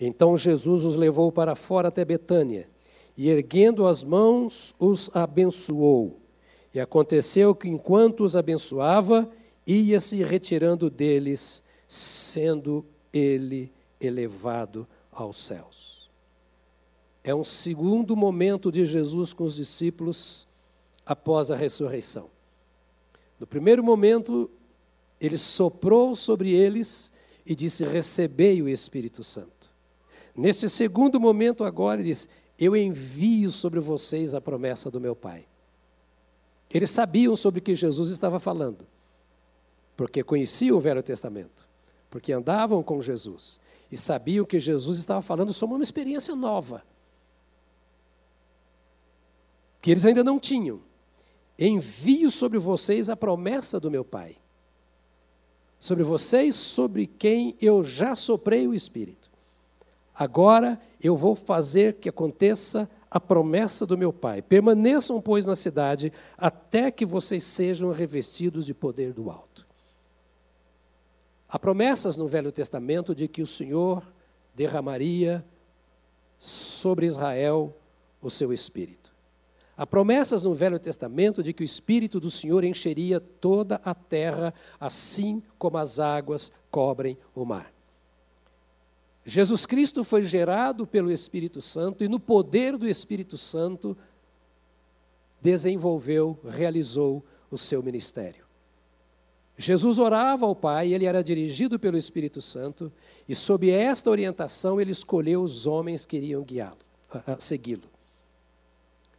Então 0.00 0.34
Jesus 0.34 0.82
os 0.82 0.94
levou 0.94 1.30
para 1.30 1.54
fora 1.54 1.88
até 1.88 2.06
Betânia, 2.06 2.70
e 3.18 3.28
erguendo 3.28 3.86
as 3.86 4.02
mãos, 4.02 4.74
os 4.78 5.10
abençoou. 5.12 6.22
E 6.72 6.80
aconteceu 6.80 7.54
que, 7.54 7.68
enquanto 7.68 8.24
os 8.24 8.34
abençoava, 8.34 9.30
ia 9.72 10.00
se 10.00 10.22
retirando 10.22 10.88
deles, 10.88 11.62
sendo 11.86 12.84
ele 13.12 13.72
elevado 14.00 14.86
aos 15.12 15.38
céus. 15.38 16.10
É 17.22 17.34
um 17.34 17.44
segundo 17.44 18.16
momento 18.16 18.72
de 18.72 18.84
Jesus 18.86 19.32
com 19.32 19.44
os 19.44 19.56
discípulos 19.56 20.48
após 21.04 21.50
a 21.50 21.56
ressurreição. 21.56 22.30
No 23.38 23.46
primeiro 23.46 23.82
momento, 23.84 24.50
ele 25.20 25.36
soprou 25.36 26.14
sobre 26.14 26.52
eles 26.52 27.12
e 27.44 27.54
disse: 27.54 27.84
Recebei 27.84 28.62
o 28.62 28.68
Espírito 28.68 29.22
Santo. 29.22 29.70
Nesse 30.34 30.68
segundo 30.68 31.20
momento, 31.20 31.64
agora, 31.64 32.00
ele 32.00 32.08
diz: 32.10 32.28
Eu 32.58 32.74
envio 32.74 33.50
sobre 33.50 33.80
vocês 33.80 34.34
a 34.34 34.40
promessa 34.40 34.90
do 34.90 35.00
meu 35.00 35.14
Pai. 35.14 35.46
Eles 36.72 36.90
sabiam 36.90 37.34
sobre 37.34 37.58
o 37.58 37.62
que 37.62 37.74
Jesus 37.74 38.10
estava 38.10 38.38
falando, 38.38 38.86
porque 40.00 40.24
conheciam 40.24 40.78
o 40.78 40.80
Velho 40.80 41.02
Testamento, 41.02 41.68
porque 42.08 42.32
andavam 42.32 42.82
com 42.82 43.02
Jesus 43.02 43.60
e 43.92 43.98
sabiam 43.98 44.46
que 44.46 44.58
Jesus 44.58 44.98
estava 44.98 45.20
falando 45.20 45.52
sobre 45.52 45.76
uma 45.76 45.82
experiência 45.82 46.34
nova, 46.34 46.82
que 49.82 49.90
eles 49.90 50.06
ainda 50.06 50.24
não 50.24 50.40
tinham. 50.40 50.80
Envio 51.58 52.30
sobre 52.30 52.58
vocês 52.58 53.10
a 53.10 53.14
promessa 53.14 53.78
do 53.78 53.90
meu 53.90 54.02
Pai 54.02 54.38
sobre 55.78 56.02
vocês, 56.02 56.56
sobre 56.56 57.06
quem 57.06 57.54
eu 57.60 57.84
já 57.84 58.14
soprei 58.14 58.66
o 58.66 58.72
Espírito. 58.72 59.30
Agora 60.14 60.80
eu 61.02 61.14
vou 61.14 61.36
fazer 61.36 61.96
que 61.96 62.08
aconteça 62.08 62.88
a 63.10 63.20
promessa 63.20 63.84
do 63.84 63.98
meu 63.98 64.14
Pai. 64.14 64.40
Permaneçam, 64.40 65.20
pois, 65.20 65.44
na 65.44 65.56
cidade, 65.56 66.10
até 66.38 66.90
que 66.90 67.04
vocês 67.04 67.44
sejam 67.44 67.92
revestidos 67.92 68.64
de 68.64 68.72
poder 68.72 69.12
do 69.12 69.30
alto. 69.30 69.49
Há 71.50 71.58
promessas 71.58 72.16
no 72.16 72.28
Velho 72.28 72.52
Testamento 72.52 73.12
de 73.12 73.26
que 73.26 73.42
o 73.42 73.46
Senhor 73.46 74.06
derramaria 74.54 75.44
sobre 76.38 77.06
Israel 77.06 77.76
o 78.22 78.30
seu 78.30 78.52
Espírito. 78.52 79.12
Há 79.76 79.84
promessas 79.84 80.44
no 80.44 80.54
Velho 80.54 80.78
Testamento 80.78 81.42
de 81.42 81.52
que 81.52 81.62
o 81.62 81.64
Espírito 81.64 82.20
do 82.20 82.30
Senhor 82.30 82.62
encheria 82.62 83.18
toda 83.18 83.80
a 83.84 83.92
terra, 83.94 84.54
assim 84.78 85.42
como 85.58 85.76
as 85.76 85.98
águas 85.98 86.52
cobrem 86.70 87.18
o 87.34 87.44
mar. 87.44 87.72
Jesus 89.24 89.66
Cristo 89.66 90.04
foi 90.04 90.22
gerado 90.22 90.86
pelo 90.86 91.10
Espírito 91.10 91.60
Santo 91.60 92.04
e, 92.04 92.08
no 92.08 92.20
poder 92.20 92.76
do 92.76 92.86
Espírito 92.86 93.36
Santo, 93.36 93.96
desenvolveu, 95.40 96.38
realizou 96.48 97.24
o 97.50 97.58
seu 97.58 97.82
ministério. 97.82 98.39
Jesus 99.60 99.98
orava 99.98 100.46
ao 100.46 100.56
Pai, 100.56 100.90
ele 100.90 101.04
era 101.04 101.22
dirigido 101.22 101.78
pelo 101.78 101.98
Espírito 101.98 102.40
Santo, 102.40 102.90
e 103.28 103.34
sob 103.34 103.68
esta 103.68 104.08
orientação 104.08 104.80
ele 104.80 104.90
escolheu 104.90 105.42
os 105.42 105.66
homens 105.66 106.06
que 106.06 106.16
iriam 106.16 106.42
guiá-lo, 106.42 106.78
segui-lo. 107.38 107.82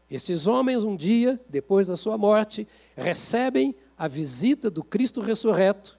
Esses 0.09 0.47
homens, 0.47 0.83
um 0.83 0.95
dia, 0.95 1.39
depois 1.47 1.85
da 1.85 1.95
sua 1.95 2.17
morte, 2.17 2.67
recebem 2.97 3.75
a 3.95 4.07
visita 4.07 4.71
do 4.71 4.83
Cristo 4.83 5.21
ressurreto. 5.21 5.95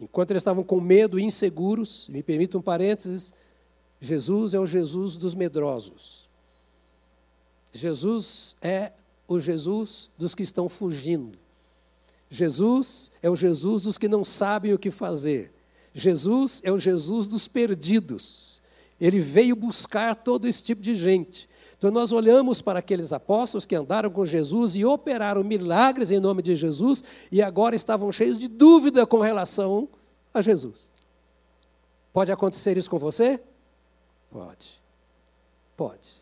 Enquanto 0.00 0.32
eles 0.32 0.40
estavam 0.40 0.64
com 0.64 0.80
medo 0.80 1.16
e 1.16 1.22
inseguros, 1.22 2.08
me 2.08 2.24
permita 2.24 2.58
um 2.58 2.62
parênteses, 2.62 3.32
Jesus 4.00 4.52
é 4.52 4.58
o 4.58 4.66
Jesus 4.66 5.16
dos 5.16 5.32
medrosos. 5.32 6.28
Jesus 7.72 8.56
é 8.60 8.90
o 9.28 9.38
Jesus 9.38 10.10
dos 10.18 10.34
que 10.34 10.42
estão 10.42 10.68
fugindo. 10.68 11.38
Jesus 12.30 13.10
é 13.20 13.28
o 13.28 13.34
Jesus 13.34 13.82
dos 13.82 13.98
que 13.98 14.08
não 14.08 14.24
sabem 14.24 14.72
o 14.72 14.78
que 14.78 14.90
fazer. 14.90 15.52
Jesus 15.92 16.60
é 16.64 16.70
o 16.70 16.78
Jesus 16.78 17.26
dos 17.26 17.48
perdidos. 17.48 18.62
Ele 19.00 19.20
veio 19.20 19.56
buscar 19.56 20.14
todo 20.14 20.46
esse 20.46 20.62
tipo 20.62 20.80
de 20.80 20.94
gente. 20.94 21.48
Então 21.76 21.90
nós 21.90 22.12
olhamos 22.12 22.62
para 22.62 22.78
aqueles 22.78 23.12
apóstolos 23.12 23.66
que 23.66 23.74
andaram 23.74 24.10
com 24.10 24.24
Jesus 24.24 24.76
e 24.76 24.84
operaram 24.84 25.42
milagres 25.42 26.10
em 26.10 26.20
nome 26.20 26.42
de 26.42 26.54
Jesus 26.54 27.02
e 27.32 27.42
agora 27.42 27.74
estavam 27.74 28.12
cheios 28.12 28.38
de 28.38 28.46
dúvida 28.46 29.06
com 29.06 29.18
relação 29.18 29.88
a 30.32 30.40
Jesus. 30.40 30.92
Pode 32.12 32.30
acontecer 32.30 32.76
isso 32.76 32.90
com 32.90 32.98
você? 32.98 33.40
Pode. 34.30 34.80
Pode. 35.76 36.19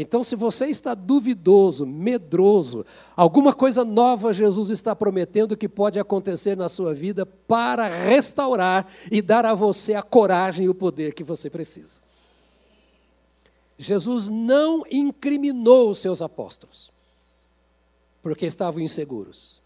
Então, 0.00 0.24
se 0.24 0.34
você 0.34 0.66
está 0.66 0.94
duvidoso, 0.94 1.86
medroso, 1.86 2.86
alguma 3.14 3.52
coisa 3.52 3.84
nova 3.84 4.32
Jesus 4.32 4.70
está 4.70 4.96
prometendo 4.96 5.58
que 5.58 5.68
pode 5.68 5.98
acontecer 5.98 6.56
na 6.56 6.70
sua 6.70 6.94
vida 6.94 7.26
para 7.26 7.86
restaurar 7.86 8.90
e 9.12 9.20
dar 9.20 9.44
a 9.44 9.54
você 9.54 9.92
a 9.92 10.02
coragem 10.02 10.64
e 10.64 10.68
o 10.70 10.74
poder 10.74 11.12
que 11.12 11.22
você 11.22 11.50
precisa. 11.50 12.00
Jesus 13.76 14.30
não 14.30 14.84
incriminou 14.90 15.90
os 15.90 15.98
seus 15.98 16.22
apóstolos, 16.22 16.90
porque 18.22 18.46
estavam 18.46 18.80
inseguros. 18.80 19.60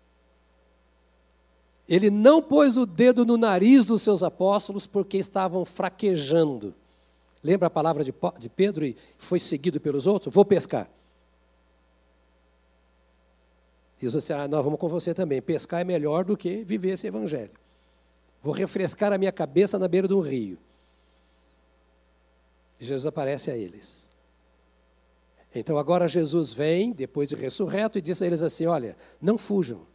Ele 1.88 2.11
não 2.11 2.42
pôs 2.42 2.77
o 2.77 2.87
dedo 2.87 3.25
no 3.25 3.37
nariz 3.37 3.87
dos 3.87 4.03
seus 4.03 4.20
apóstolos, 4.20 4.85
porque 4.85 5.16
estavam 5.16 5.64
fraquejando. 5.64 6.75
Lembra 7.44 7.66
a 7.66 7.70
palavra 7.70 8.02
de 8.02 8.48
Pedro 8.48 8.87
e 8.87 8.96
foi 9.18 9.38
seguido 9.38 9.78
pelos 9.78 10.07
outros? 10.07 10.35
Vou 10.35 10.46
pescar. 10.46 10.88
Jesus 14.00 14.24
disse: 14.24 14.33
Ah, 14.33 14.48
nós 14.48 14.64
vamos 14.64 14.80
com 14.80 14.88
você 14.88 15.12
também. 15.12 15.42
Pescar 15.42 15.83
é 15.83 15.85
melhor 15.85 16.24
do 16.24 16.38
que 16.38 16.64
viver 16.64 16.92
esse 16.92 17.07
evangelho. 17.07 17.52
Vou 18.40 18.54
refrescar 18.54 19.12
a 19.12 19.18
minha 19.18 19.30
cabeça 19.30 19.78
na 19.78 19.87
beira 19.87 20.09
de 20.09 20.14
um 20.14 20.20
rio. 20.20 20.59
Jesus 22.78 23.04
aparece 23.04 23.50
a 23.50 23.57
eles. 23.57 24.09
Então 25.54 25.78
agora 25.78 26.09
Jesus 26.09 26.52
vem, 26.52 26.92
depois 26.92 27.28
de 27.28 27.37
ressurreto, 27.37 27.98
e 27.98 28.02
diz 28.02 28.22
a 28.22 28.26
eles 28.26 28.40
assim: 28.40 28.66
Olha, 28.66 28.96
não 29.20 29.37
fujam. 29.37 29.87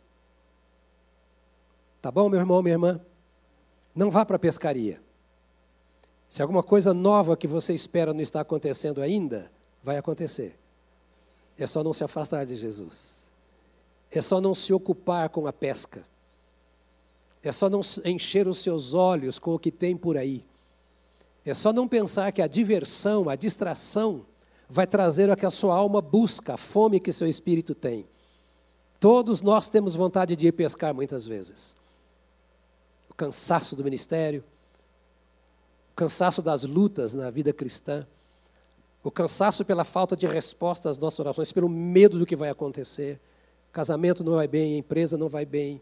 Tá 1.99 2.11
bom, 2.11 2.29
meu 2.29 2.39
irmão, 2.39 2.61
minha 2.61 2.75
irmã? 2.75 3.01
Não 3.95 4.11
vá 4.11 4.23
para 4.23 4.35
a 4.35 4.39
pescaria. 4.39 5.01
Se 6.29 6.43
alguma 6.43 6.61
coisa 6.61 6.93
nova 6.93 7.35
que 7.35 7.47
você 7.47 7.73
espera 7.73 8.13
não 8.13 8.21
está 8.21 8.41
acontecendo 8.41 9.01
ainda, 9.01 9.51
vai 9.83 9.97
acontecer. 9.97 10.55
É 11.57 11.65
só 11.65 11.83
não 11.83 11.91
se 11.91 12.03
afastar 12.03 12.45
de 12.45 12.55
Jesus. 12.55 13.15
É 14.11 14.21
só 14.21 14.39
não 14.39 14.53
se 14.53 14.71
ocupar 14.71 15.27
com 15.29 15.47
a 15.47 15.51
pesca. 15.51 16.03
É 17.41 17.51
só 17.51 17.67
não 17.67 17.81
encher 18.05 18.47
os 18.47 18.59
seus 18.59 18.93
olhos 18.93 19.39
com 19.39 19.55
o 19.55 19.59
que 19.59 19.71
tem 19.71 19.97
por 19.97 20.17
aí. 20.17 20.45
É 21.43 21.53
só 21.53 21.73
não 21.73 21.87
pensar 21.87 22.31
que 22.31 22.41
a 22.41 22.47
diversão, 22.47 23.27
a 23.27 23.35
distração, 23.35 24.25
vai 24.69 24.85
trazer 24.85 25.31
o 25.31 25.35
que 25.35 25.45
a 25.45 25.51
sua 25.51 25.75
alma 25.75 25.99
busca, 25.99 26.53
a 26.53 26.57
fome 26.57 26.99
que 26.99 27.11
seu 27.11 27.27
espírito 27.27 27.73
tem. 27.73 28.05
Todos 28.99 29.41
nós 29.41 29.69
temos 29.69 29.95
vontade 29.95 30.35
de 30.35 30.47
ir 30.47 30.51
pescar 30.51 30.93
muitas 30.93 31.25
vezes. 31.25 31.75
O 33.09 33.15
cansaço 33.15 33.75
do 33.75 33.83
ministério, 33.83 34.43
cansaço 35.99 36.41
das 36.41 36.63
lutas 36.63 37.13
na 37.13 37.29
vida 37.29 37.51
cristã, 37.51 38.07
o 39.03 39.11
cansaço 39.11 39.65
pela 39.65 39.83
falta 39.83 40.15
de 40.15 40.25
resposta 40.25 40.89
às 40.89 40.97
nossas 40.97 41.19
orações, 41.19 41.51
pelo 41.51 41.67
medo 41.67 42.17
do 42.17 42.25
que 42.25 42.37
vai 42.37 42.49
acontecer. 42.49 43.19
Casamento 43.73 44.23
não 44.23 44.35
vai 44.35 44.47
bem, 44.47 44.75
a 44.75 44.77
empresa 44.77 45.17
não 45.17 45.27
vai 45.27 45.45
bem, 45.45 45.81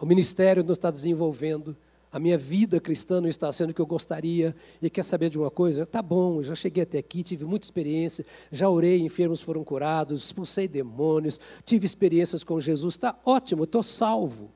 o 0.00 0.06
ministério 0.06 0.64
não 0.64 0.72
está 0.72 0.90
desenvolvendo 0.90 1.76
a 2.10 2.18
minha 2.18 2.36
vida 2.36 2.78
cristã 2.78 3.22
não 3.22 3.28
está 3.28 3.50
sendo 3.50 3.70
o 3.70 3.74
que 3.74 3.80
eu 3.80 3.86
gostaria, 3.86 4.54
e 4.82 4.90
quer 4.90 5.02
saber 5.02 5.30
de 5.30 5.38
uma 5.38 5.50
coisa? 5.50 5.86
Tá 5.86 6.02
bom, 6.02 6.42
já 6.42 6.54
cheguei 6.54 6.82
até 6.82 6.98
aqui, 6.98 7.22
tive 7.22 7.46
muita 7.46 7.64
experiência, 7.64 8.26
já 8.50 8.68
orei, 8.68 9.00
enfermos 9.00 9.40
foram 9.40 9.64
curados, 9.64 10.26
expulsei 10.26 10.68
demônios, 10.68 11.40
tive 11.64 11.86
experiências 11.86 12.44
com 12.44 12.60
Jesus, 12.60 12.94
está 12.94 13.18
ótimo, 13.24 13.64
estou 13.64 13.82
salvo. 13.82 14.50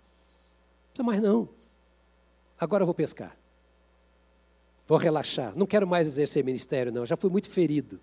Mas 1.03 1.19
não, 1.23 1.49
agora 2.61 2.83
eu 2.83 2.87
vou 2.87 2.95
pescar. 2.95 3.35
Vou 4.87 4.99
relaxar, 4.99 5.53
não 5.57 5.67
quero 5.67 5.87
mais 5.87 6.07
exercer 6.07 6.45
ministério, 6.45 6.93
não, 6.93 7.05
já 7.05 7.17
fui 7.17 7.29
muito 7.29 7.51
ferido, 7.51 8.01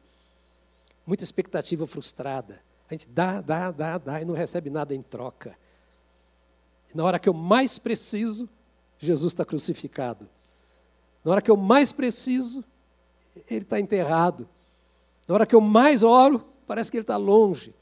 muita 1.05 1.23
expectativa 1.23 1.87
frustrada. 1.87 2.61
A 2.89 2.93
gente 2.93 3.07
dá, 3.07 3.39
dá, 3.39 3.71
dá, 3.71 3.97
dá 3.97 4.21
e 4.21 4.25
não 4.25 4.33
recebe 4.33 4.69
nada 4.69 4.93
em 4.93 5.01
troca. 5.01 5.57
Na 6.93 7.03
hora 7.03 7.17
que 7.17 7.29
eu 7.29 7.33
mais 7.33 7.79
preciso, 7.79 8.47
Jesus 8.99 9.33
está 9.33 9.45
crucificado. 9.45 10.29
Na 11.23 11.31
hora 11.31 11.41
que 11.41 11.49
eu 11.49 11.57
mais 11.57 11.91
preciso, 11.91 12.63
ele 13.49 13.63
está 13.63 13.79
enterrado. 13.79 14.47
Na 15.27 15.35
hora 15.35 15.45
que 15.45 15.55
eu 15.55 15.61
mais 15.61 16.03
oro, 16.03 16.45
parece 16.67 16.91
que 16.91 16.97
ele 16.97 17.03
está 17.03 17.17
longe. 17.17 17.73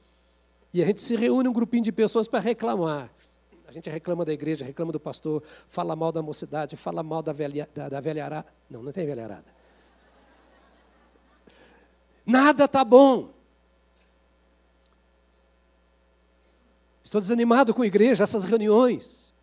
E 0.73 0.81
a 0.81 0.85
gente 0.85 1.01
se 1.01 1.15
reúne 1.15 1.49
um 1.49 1.53
grupinho 1.53 1.83
de 1.83 1.91
pessoas 1.91 2.27
para 2.27 2.39
reclamar. 2.39 3.11
A 3.71 3.73
gente 3.73 3.89
reclama 3.89 4.25
da 4.25 4.33
igreja, 4.33 4.65
reclama 4.65 4.91
do 4.91 4.99
pastor, 4.99 5.41
fala 5.65 5.95
mal 5.95 6.11
da 6.11 6.21
mocidade, 6.21 6.75
fala 6.75 7.01
mal 7.01 7.23
da 7.23 7.31
velha, 7.31 7.65
da, 7.73 7.87
da. 7.87 8.45
Não, 8.69 8.83
não 8.83 8.91
tem 8.91 9.05
velha 9.05 9.23
arada. 9.23 9.45
Nada 12.25 12.65
está 12.65 12.83
bom. 12.83 13.31
Estou 17.01 17.21
desanimado 17.21 17.73
com 17.73 17.81
a 17.81 17.87
igreja, 17.87 18.25
essas 18.25 18.43
reuniões. 18.43 19.33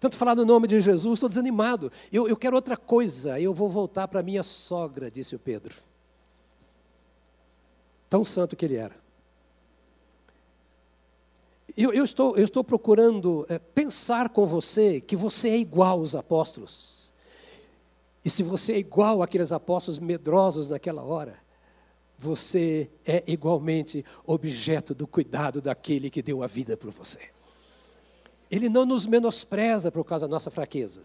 Tanto 0.00 0.16
falar 0.16 0.34
no 0.34 0.44
nome 0.44 0.66
de 0.66 0.80
Jesus, 0.80 1.14
estou 1.14 1.28
desanimado. 1.28 1.92
Eu, 2.12 2.26
eu 2.26 2.36
quero 2.36 2.56
outra 2.56 2.76
coisa, 2.76 3.38
eu 3.38 3.54
vou 3.54 3.68
voltar 3.68 4.08
para 4.08 4.24
minha 4.24 4.42
sogra, 4.42 5.08
disse 5.08 5.36
o 5.36 5.38
Pedro. 5.38 5.76
Tão 8.08 8.24
santo 8.24 8.56
que 8.56 8.64
ele 8.64 8.74
era. 8.74 8.99
Eu, 11.82 11.94
eu, 11.94 12.04
estou, 12.04 12.36
eu 12.36 12.44
estou 12.44 12.62
procurando 12.62 13.46
é, 13.48 13.58
pensar 13.58 14.28
com 14.28 14.44
você 14.44 15.00
que 15.00 15.16
você 15.16 15.48
é 15.48 15.56
igual 15.56 16.00
aos 16.00 16.14
apóstolos. 16.14 17.10
E 18.22 18.28
se 18.28 18.42
você 18.42 18.74
é 18.74 18.78
igual 18.78 19.22
àqueles 19.22 19.50
apóstolos 19.50 19.98
medrosos 19.98 20.68
naquela 20.68 21.02
hora, 21.02 21.38
você 22.18 22.90
é 23.06 23.24
igualmente 23.26 24.04
objeto 24.26 24.94
do 24.94 25.06
cuidado 25.06 25.62
daquele 25.62 26.10
que 26.10 26.20
deu 26.20 26.42
a 26.42 26.46
vida 26.46 26.76
por 26.76 26.90
você. 26.90 27.30
Ele 28.50 28.68
não 28.68 28.84
nos 28.84 29.06
menospreza 29.06 29.90
por 29.90 30.04
causa 30.04 30.28
da 30.28 30.30
nossa 30.30 30.50
fraqueza. 30.50 31.00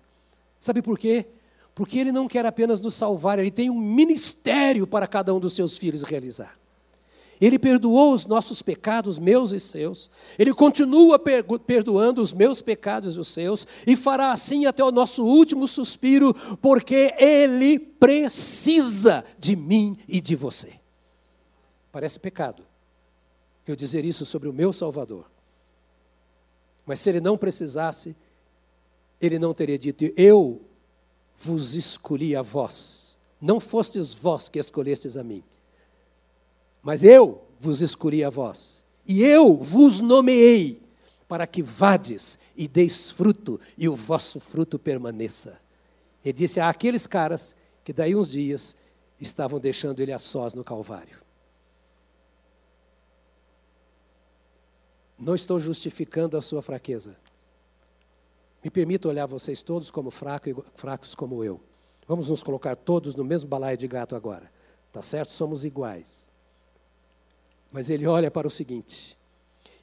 Sabe 0.59 0.81
por 0.81 0.99
quê? 0.99 1.25
Porque 1.73 1.97
ele 1.97 2.11
não 2.11 2.27
quer 2.27 2.45
apenas 2.45 2.81
nos 2.81 2.95
salvar, 2.95 3.39
ele 3.39 3.51
tem 3.51 3.69
um 3.69 3.79
ministério 3.79 4.85
para 4.85 5.07
cada 5.07 5.33
um 5.33 5.39
dos 5.39 5.53
seus 5.53 5.77
filhos 5.77 6.03
realizar. 6.03 6.59
Ele 7.39 7.60
perdoou 7.60 8.13
os 8.13 8.26
nossos 8.26 8.62
pecados, 8.62 9.19
meus 9.19 9.52
e 9.52 9.60
seus. 9.60 10.10
Ele 10.39 10.54
continua 10.54 11.19
perdoando 11.19 12.21
os 12.21 12.32
meus 12.32 12.62
pecados 12.62 13.15
e 13.15 13.19
os 13.19 13.28
seus, 13.28 13.67
e 13.86 13.95
fará 13.95 14.32
assim 14.32 14.65
até 14.65 14.84
o 14.84 14.91
nosso 14.91 15.26
último 15.26 15.67
suspiro, 15.67 16.34
porque 16.62 17.13
Ele 17.17 17.78
precisa 17.78 19.24
de 19.38 19.56
mim 19.56 19.98
e 20.08 20.21
de 20.21 20.36
você. 20.36 20.74
Parece 21.91 22.19
pecado 22.19 22.63
eu 23.67 23.76
dizer 23.76 24.06
isso 24.06 24.26
sobre 24.26 24.48
o 24.48 24.54
meu 24.54 24.71
Salvador. 24.71 25.26
Mas 26.86 27.00
se 27.00 27.10
ele 27.10 27.19
não 27.19 27.36
precisasse, 27.36 28.15
ele 29.19 29.39
não 29.39 29.54
teria 29.54 29.78
dito: 29.78 30.06
Eu 30.15 30.62
vos 31.36 31.74
escolhi 31.74 32.36
a 32.36 32.43
vós. 32.43 33.17
Não 33.41 33.60
fostes 33.60 34.13
vós 34.13 34.48
que 34.48 34.60
escolhestes 34.60 35.17
a 35.17 35.24
mim 35.24 35.43
mas 36.86 37.04
eu 37.04 37.41
vos 37.58 37.82
escolhi 37.82 38.24
a 38.24 38.30
vós, 38.30 38.86
e 39.08 39.24
eu 39.24 39.56
vos 39.56 40.02
nomeei, 40.02 40.84
para 41.28 41.48
que 41.48 41.63
vades 41.63 42.38
e 42.56 42.67
deis 42.67 43.10
fruto, 43.10 43.60
e 43.76 43.89
o 43.89 43.95
vosso 43.95 44.39
fruto 44.39 44.78
permaneça. 44.78 45.60
Ele 46.24 46.34
disse 46.34 46.60
àqueles 46.60 47.08
caras 47.08 47.56
que 47.84 47.91
daí 47.91 48.15
uns 48.15 48.30
dias 48.30 48.76
estavam 49.19 49.60
deixando 49.60 50.00
ele 50.00 50.12
a 50.12 50.19
sós 50.19 50.54
no 50.54 50.63
Calvário. 50.63 51.17
Não 55.17 55.34
estou 55.34 55.60
justificando 55.60 56.38
a 56.38 56.41
sua 56.41 56.62
fraqueza. 56.62 57.17
Me 58.63 58.69
permito 58.69 59.10
olhar 59.10 59.26
vocês 59.26 59.63
todos 59.63 59.89
como 59.89 60.12
fracos, 60.12 60.54
fracos 60.76 61.15
como 61.15 61.43
eu. 61.43 61.60
Vamos 62.08 62.30
nos 62.30 62.43
colocar 62.43 62.76
todos 62.76 63.15
no 63.15 63.24
mesmo 63.24 63.50
balaio 63.50 63.76
de 63.76 63.88
gato 63.88 64.15
agora. 64.15 64.52
Tá 64.91 65.02
certo? 65.02 65.32
Somos 65.32 65.65
iguais. 65.65 66.35
Mas 67.75 67.89
ele 67.89 68.07
olha 68.07 68.31
para 68.31 68.47
o 68.47 68.49
seguinte: 68.49 69.19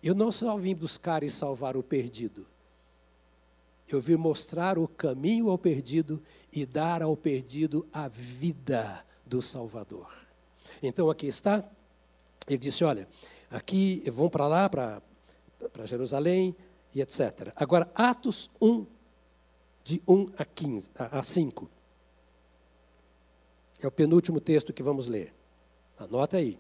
eu 0.03 0.15
não 0.15 0.33
só 0.33 0.57
vim 0.57 0.75
buscar 0.75 1.23
e 1.23 1.29
salvar 1.29 1.77
o 1.77 1.83
perdido, 1.83 2.47
eu 3.87 4.01
vim 4.01 4.17
mostrar 4.17 4.79
o 4.79 4.89
caminho 4.89 5.51
ao 5.51 5.59
perdido 5.59 6.23
e 6.51 6.65
dar 6.65 7.03
ao 7.03 7.15
perdido 7.15 7.87
a 7.93 8.09
vida 8.09 9.05
do 9.27 9.43
Salvador. 9.43 10.11
Então 10.83 11.11
aqui 11.11 11.27
está, 11.27 11.63
ele 12.49 12.57
disse: 12.57 12.83
olha, 12.83 13.07
aqui 13.51 14.03
vão 14.11 14.31
para 14.31 14.49
lá, 14.49 14.71
para, 14.71 15.03
Jerusalém 15.85 16.57
e 16.95 17.03
etc. 17.03 17.53
Agora, 17.55 17.91
Atos 17.95 18.49
1, 18.59 18.87
de 19.85 20.03
1 20.09 20.29
a, 20.39 20.47
15, 20.47 20.91
a 20.95 21.23
5. 21.23 21.71
É 23.83 23.87
o 23.87 23.91
penúltimo 23.91 24.41
texto 24.41 24.73
que 24.73 24.83
vamos 24.83 25.07
ler. 25.07 25.35
Anota 25.99 26.39
aí. 26.39 26.59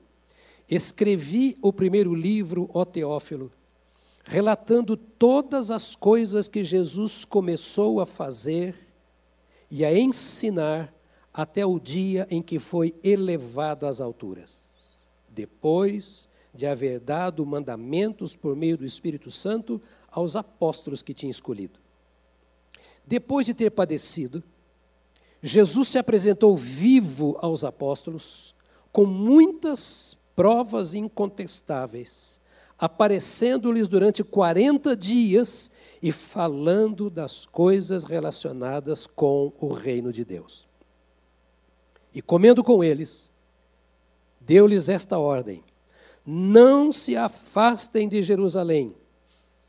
Escrevi 0.68 1.56
o 1.60 1.72
primeiro 1.72 2.14
livro, 2.14 2.70
ó 2.72 2.84
Teófilo, 2.84 3.52
relatando 4.24 4.96
todas 4.96 5.70
as 5.70 5.96
coisas 5.96 6.48
que 6.48 6.62
Jesus 6.62 7.24
começou 7.24 8.00
a 8.00 8.06
fazer 8.06 8.74
e 9.70 9.84
a 9.84 9.98
ensinar 9.98 10.94
até 11.32 11.64
o 11.64 11.80
dia 11.80 12.26
em 12.30 12.42
que 12.42 12.58
foi 12.58 12.94
elevado 13.02 13.86
às 13.86 14.00
alturas. 14.00 14.58
Depois 15.28 16.28
de 16.54 16.66
haver 16.66 17.00
dado 17.00 17.44
mandamentos 17.46 18.36
por 18.36 18.54
meio 18.54 18.76
do 18.76 18.84
Espírito 18.84 19.30
Santo 19.30 19.80
aos 20.10 20.36
apóstolos 20.36 21.00
que 21.00 21.14
tinha 21.14 21.30
escolhido. 21.30 21.80
Depois 23.06 23.46
de 23.46 23.54
ter 23.54 23.70
padecido, 23.70 24.42
Jesus 25.42 25.88
se 25.88 25.98
apresentou 25.98 26.56
vivo 26.56 27.36
aos 27.40 27.64
apóstolos, 27.64 28.54
com 28.92 29.04
muitas 29.04 30.16
provas 30.34 30.94
incontestáveis, 30.94 32.40
aparecendo-lhes 32.78 33.88
durante 33.88 34.24
40 34.24 34.96
dias 34.96 35.70
e 36.02 36.10
falando 36.10 37.08
das 37.08 37.46
coisas 37.46 38.04
relacionadas 38.04 39.06
com 39.06 39.52
o 39.60 39.72
reino 39.72 40.12
de 40.12 40.24
Deus. 40.24 40.66
E 42.14 42.20
comendo 42.20 42.62
com 42.64 42.82
eles, 42.82 43.32
deu-lhes 44.40 44.88
esta 44.88 45.18
ordem: 45.18 45.62
Não 46.26 46.90
se 46.92 47.16
afastem 47.16 48.08
de 48.08 48.22
Jerusalém, 48.22 48.94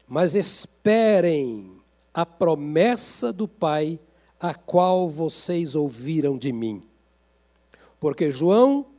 mas 0.07 0.35
esperem 0.35 1.77
a 2.13 2.25
promessa 2.25 3.31
do 3.31 3.47
Pai, 3.47 3.99
a 4.39 4.53
qual 4.53 5.09
vocês 5.09 5.75
ouviram 5.75 6.37
de 6.37 6.51
mim. 6.51 6.83
Porque 7.99 8.29
João 8.29 8.92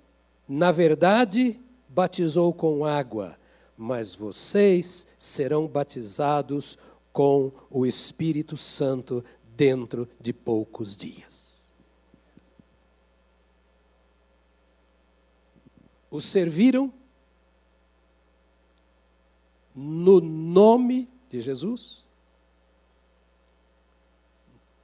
na 0.49 0.71
verdade, 0.71 1.61
batizou 1.89 2.53
com 2.53 2.85
água, 2.85 3.39
mas 3.77 4.15
vocês 4.15 5.07
serão 5.17 5.67
batizados 5.67 6.79
com 7.13 7.53
o 7.71 7.87
Espírito 7.87 8.57
Santo 8.57 9.25
dentro 9.57 10.09
de 10.21 10.33
poucos 10.33 10.97
dias. 10.97 11.73
Os 16.11 16.25
serviram 16.25 16.93
no 19.75 20.21
nome 20.21 21.09
de 21.29 21.41
Jesus, 21.41 22.05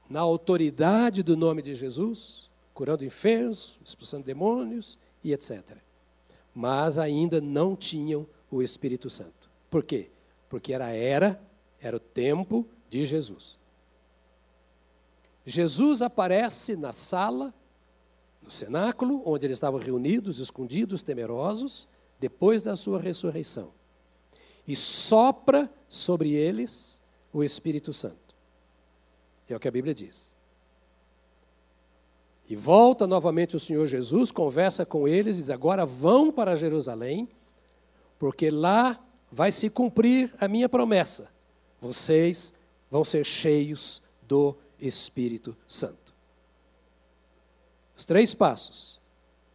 na 0.09 0.19
autoridade 0.19 1.23
do 1.23 1.37
nome 1.37 1.61
de 1.61 1.73
Jesus, 1.73 2.49
curando 2.73 3.05
enfermos, 3.05 3.79
expulsando 3.85 4.25
demônios, 4.25 4.97
e 5.23 5.33
etc. 5.33 5.77
Mas 6.53 6.97
ainda 6.97 7.39
não 7.39 7.75
tinham 7.75 8.27
o 8.49 8.61
Espírito 8.61 9.09
Santo. 9.09 9.49
Por 9.69 9.83
quê? 9.83 10.09
Porque 10.49 10.73
era 10.73 10.85
a 10.85 10.95
era, 10.95 11.41
era 11.79 11.95
o 11.95 11.99
tempo 11.99 12.67
de 12.89 13.05
Jesus. 13.05 13.57
Jesus 15.45 16.01
aparece 16.01 16.75
na 16.75 16.93
sala, 16.93 17.53
no 18.41 18.51
cenáculo, 18.51 19.21
onde 19.25 19.45
eles 19.45 19.55
estavam 19.55 19.79
reunidos, 19.79 20.39
escondidos, 20.39 21.01
temerosos, 21.01 21.87
depois 22.19 22.61
da 22.61 22.75
sua 22.75 22.99
ressurreição. 22.99 23.73
E 24.67 24.75
sopra 24.75 25.71
sobre 25.89 26.33
eles 26.33 27.01
o 27.33 27.43
Espírito 27.43 27.91
Santo. 27.91 28.35
É 29.49 29.55
o 29.55 29.59
que 29.59 29.67
a 29.67 29.71
Bíblia 29.71 29.93
diz. 29.93 30.33
E 32.51 32.55
volta 32.57 33.07
novamente 33.07 33.55
o 33.55 33.59
Senhor 33.61 33.87
Jesus, 33.87 34.29
conversa 34.29 34.85
com 34.85 35.07
eles 35.07 35.37
diz: 35.37 35.49
agora 35.49 35.85
vão 35.85 36.29
para 36.29 36.53
Jerusalém, 36.53 37.29
porque 38.19 38.51
lá 38.51 39.01
vai 39.31 39.53
se 39.53 39.69
cumprir 39.69 40.35
a 40.37 40.49
minha 40.49 40.67
promessa. 40.67 41.31
Vocês 41.79 42.53
vão 42.89 43.05
ser 43.05 43.23
cheios 43.23 44.01
do 44.27 44.53
Espírito 44.77 45.55
Santo. 45.65 46.13
Os 47.95 48.05
três 48.05 48.33
passos. 48.33 48.99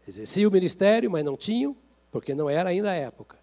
Exercia 0.09 0.49
o 0.49 0.51
ministério, 0.51 1.11
mas 1.11 1.23
não 1.23 1.37
tinham, 1.37 1.77
porque 2.11 2.35
não 2.35 2.49
era 2.49 2.71
ainda 2.71 2.93
a 2.93 2.95
época. 2.95 3.37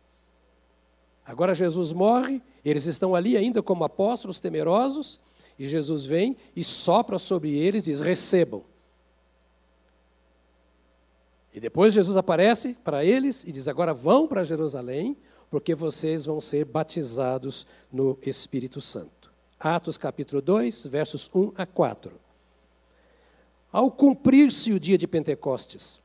Agora 1.24 1.54
Jesus 1.54 1.94
morre, 1.94 2.42
eles 2.66 2.88
estão 2.88 3.14
ali 3.14 3.38
ainda 3.38 3.62
como 3.62 3.84
apóstolos 3.84 4.40
temerosos, 4.40 5.20
e 5.60 5.68
Jesus 5.68 6.06
vem 6.06 6.36
e 6.56 6.64
sopra 6.64 7.20
sobre 7.20 7.56
eles 7.56 7.86
e 7.86 7.92
diz: 7.92 8.02
recebam. 8.02 8.73
E 11.54 11.60
depois 11.60 11.94
Jesus 11.94 12.18
aparece 12.18 12.76
para 12.84 13.06
eles 13.06 13.44
e 13.44 13.52
diz: 13.52 13.68
Agora 13.68 13.94
vão 13.94 14.28
para 14.28 14.44
Jerusalém, 14.44 15.16
porque 15.52 15.76
vocês 15.76 16.26
vão 16.26 16.42
ser 16.42 16.66
batizados 16.66 17.68
no 17.92 18.18
Espírito 18.24 18.82
Santo. 18.82 19.32
Atos 19.60 19.98
capítulo 19.98 20.42
2, 20.42 20.88
versos 20.88 21.30
1 21.34 21.52
a 21.56 21.66
4. 21.66 22.12
Ao 23.72 23.90
cumprir-se 23.92 24.74
o 24.74 24.80
dia 24.80 24.98
de 24.98 25.08
Pentecostes, 25.08 26.02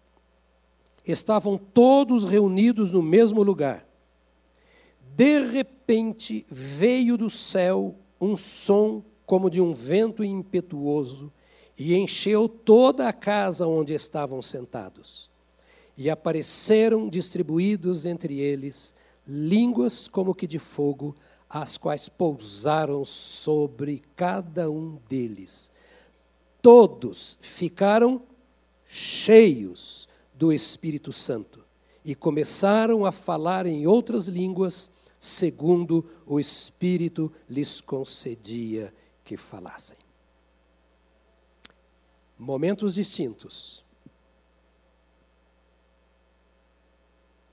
estavam 1.05 1.57
todos 1.57 2.25
reunidos 2.25 2.91
no 2.91 3.03
mesmo 3.03 3.43
lugar. 3.43 3.87
De 5.17 5.41
repente 5.41 6.47
veio 6.49 7.17
do 7.17 7.31
céu 7.31 7.95
um 8.21 8.37
som 8.37 9.03
como 9.25 9.49
de 9.51 9.61
um 9.61 9.73
vento 9.73 10.23
impetuoso 10.23 11.33
e 11.79 11.95
encheu 11.95 12.49
toda 12.49 13.09
a 13.09 13.13
casa 13.13 13.67
onde 13.67 13.95
estavam 13.95 14.43
sentados. 14.43 15.31
E 15.99 16.09
apareceram 16.09 17.09
distribuídos 17.09 18.07
entre 18.07 18.39
eles 18.39 18.95
línguas 19.27 20.09
como 20.09 20.35
que 20.35 20.47
de 20.47 20.59
fogo, 20.59 21.15
as 21.51 21.77
quais 21.77 22.09
pousaram 22.09 23.05
sobre 23.05 24.03
cada 24.17 24.71
um 24.71 24.99
deles. 25.09 25.71
Todos 26.63 27.37
ficaram 27.43 28.23
cheios 28.87 30.09
do 30.35 30.53
Espírito 30.53 31.13
Santo 31.13 31.63
e 32.05 32.15
começaram 32.15 33.05
a 33.05 33.13
falar 33.13 33.67
em 33.67 33.87
outras 33.87 34.29
línguas 34.29 34.91
segundo 35.19 36.09
o 36.25 36.39
Espírito 36.39 37.31
lhes 37.51 37.81
concedia 37.81 38.95
que 39.25 39.37
falassem. 39.37 39.97
Momentos 42.39 42.95
distintos, 42.95 43.85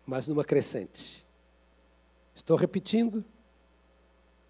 mas 0.05 0.27
numa 0.27 0.43
crescente. 0.43 1.25
Estou 2.33 2.57
repetindo 2.57 3.23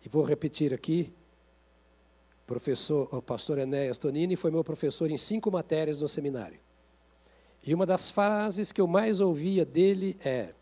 e 0.05 0.09
vou 0.09 0.23
repetir 0.23 0.73
aqui. 0.73 1.13
O 2.43 2.45
professor, 2.45 3.07
o 3.11 3.21
pastor 3.21 3.57
Enéas 3.57 3.97
Tonini 3.97 4.35
foi 4.35 4.51
meu 4.51 4.63
professor 4.63 5.09
em 5.09 5.17
cinco 5.17 5.51
matérias 5.51 6.01
no 6.01 6.07
seminário. 6.07 6.59
E 7.63 7.73
uma 7.73 7.85
das 7.85 8.11
frases 8.11 8.71
que 8.71 8.79
eu 8.79 8.87
mais 8.87 9.19
ouvia 9.19 9.65
dele 9.65 10.17
é: 10.23 10.53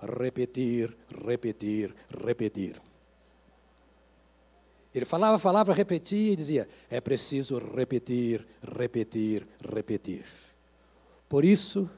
repetir, 0.00 0.96
repetir, 1.24 1.94
repetir. 2.24 2.80
Ele 4.92 5.04
falava, 5.04 5.38
falava, 5.38 5.72
repetia 5.72 6.32
e 6.32 6.36
dizia: 6.36 6.68
é 6.88 7.00
preciso 7.00 7.58
repetir, 7.58 8.44
repetir, 8.60 9.46
repetir. 9.62 10.24
Por 11.28 11.44
isso, 11.44 11.88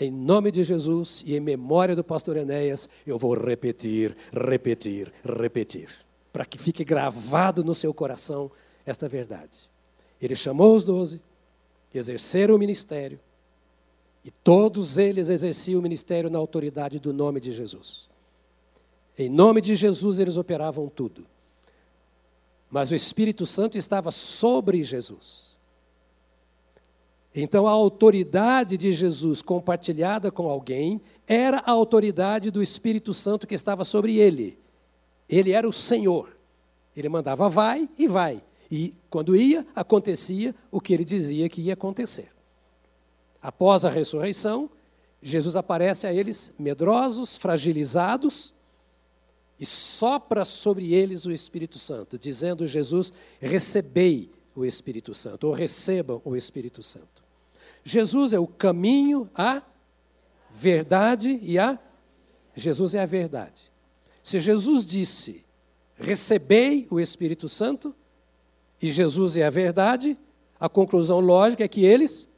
em 0.00 0.10
nome 0.10 0.50
de 0.50 0.64
Jesus 0.64 1.22
e 1.24 1.36
em 1.36 1.40
memória 1.40 1.94
do 1.94 2.02
pastor 2.02 2.36
Enéas, 2.36 2.88
eu 3.06 3.18
vou 3.18 3.34
repetir, 3.34 4.16
repetir, 4.32 5.12
repetir, 5.24 5.88
para 6.32 6.44
que 6.44 6.58
fique 6.58 6.84
gravado 6.84 7.62
no 7.62 7.74
seu 7.74 7.94
coração 7.94 8.50
esta 8.84 9.08
verdade. 9.08 9.70
Ele 10.20 10.34
chamou 10.34 10.74
os 10.74 10.82
doze, 10.82 11.22
exerceram 11.94 12.56
o 12.56 12.58
ministério, 12.58 13.20
e 14.24 14.30
todos 14.30 14.98
eles 14.98 15.28
exerciam 15.28 15.78
o 15.78 15.82
ministério 15.82 16.30
na 16.30 16.38
autoridade 16.38 16.98
do 16.98 17.12
nome 17.12 17.40
de 17.40 17.52
Jesus. 17.52 18.08
Em 19.16 19.28
nome 19.28 19.60
de 19.60 19.76
Jesus 19.76 20.18
eles 20.18 20.36
operavam 20.36 20.88
tudo. 20.88 21.24
Mas 22.70 22.90
o 22.90 22.94
Espírito 22.96 23.46
Santo 23.46 23.78
estava 23.78 24.10
sobre 24.10 24.82
Jesus. 24.82 25.53
Então 27.34 27.66
a 27.66 27.72
autoridade 27.72 28.76
de 28.76 28.92
Jesus 28.92 29.42
compartilhada 29.42 30.30
com 30.30 30.48
alguém 30.48 31.00
era 31.26 31.58
a 31.58 31.70
autoridade 31.72 32.50
do 32.50 32.62
Espírito 32.62 33.12
Santo 33.12 33.46
que 33.46 33.54
estava 33.54 33.84
sobre 33.84 34.18
ele. 34.18 34.58
Ele 35.28 35.50
era 35.50 35.68
o 35.68 35.72
Senhor. 35.72 36.36
Ele 36.96 37.08
mandava 37.08 37.48
vai 37.48 37.88
e 37.98 38.06
vai. 38.06 38.42
E 38.70 38.94
quando 39.10 39.34
ia, 39.34 39.66
acontecia 39.74 40.54
o 40.70 40.80
que 40.80 40.94
ele 40.94 41.04
dizia 41.04 41.48
que 41.48 41.60
ia 41.60 41.74
acontecer. 41.74 42.30
Após 43.42 43.84
a 43.84 43.90
ressurreição, 43.90 44.70
Jesus 45.20 45.56
aparece 45.56 46.06
a 46.06 46.14
eles 46.14 46.52
medrosos, 46.58 47.36
fragilizados, 47.36 48.54
e 49.58 49.66
sopra 49.66 50.44
sobre 50.44 50.92
eles 50.92 51.26
o 51.26 51.32
Espírito 51.32 51.78
Santo, 51.78 52.18
dizendo 52.18 52.66
Jesus: 52.66 53.12
recebei 53.40 54.30
o 54.54 54.64
Espírito 54.64 55.14
Santo, 55.14 55.46
ou 55.46 55.52
recebam 55.52 56.20
o 56.24 56.36
Espírito 56.36 56.82
Santo. 56.82 57.13
Jesus 57.84 58.32
é 58.32 58.38
o 58.38 58.46
caminho, 58.46 59.30
a 59.34 59.62
verdade 60.50 61.38
e 61.42 61.58
a. 61.58 61.78
Jesus 62.56 62.94
é 62.94 63.02
a 63.02 63.06
verdade. 63.06 63.70
Se 64.22 64.40
Jesus 64.40 64.84
disse: 64.84 65.44
recebei 65.94 66.86
o 66.90 66.98
Espírito 66.98 67.48
Santo, 67.48 67.94
e 68.80 68.90
Jesus 68.90 69.36
é 69.36 69.44
a 69.44 69.50
verdade, 69.50 70.18
a 70.58 70.68
conclusão 70.68 71.20
lógica 71.20 71.62
é 71.62 71.68
que 71.68 71.84
eles 71.84 72.28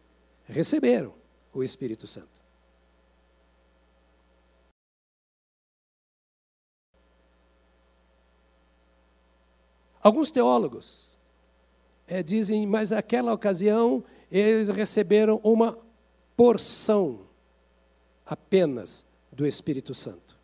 receberam 0.45 1.15
o 1.53 1.63
Espírito 1.63 2.07
Santo. 2.07 2.37
Alguns 10.01 10.31
teólogos 10.31 11.19
é, 12.07 12.23
dizem, 12.23 12.65
mas 12.65 12.91
naquela 12.91 13.33
ocasião 13.33 14.05
eles 14.31 14.69
receberam 14.69 15.41
uma 15.43 15.79
porção 16.37 17.21
apenas 18.25 19.07
do 19.33 19.47
Espírito 19.47 19.95
Santo. 19.95 20.37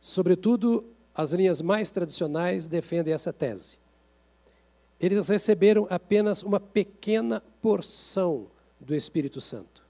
Sobretudo, 0.00 0.84
as 1.14 1.32
linhas 1.32 1.62
mais 1.62 1.90
tradicionais 1.90 2.66
defendem 2.66 3.12
essa 3.14 3.32
tese 3.32 3.78
eles 4.98 5.28
receberam 5.28 5.86
apenas 5.90 6.42
uma 6.42 6.58
pequena 6.58 7.40
porção 7.60 8.50
do 8.80 8.94
Espírito 8.94 9.40
Santo, 9.40 9.84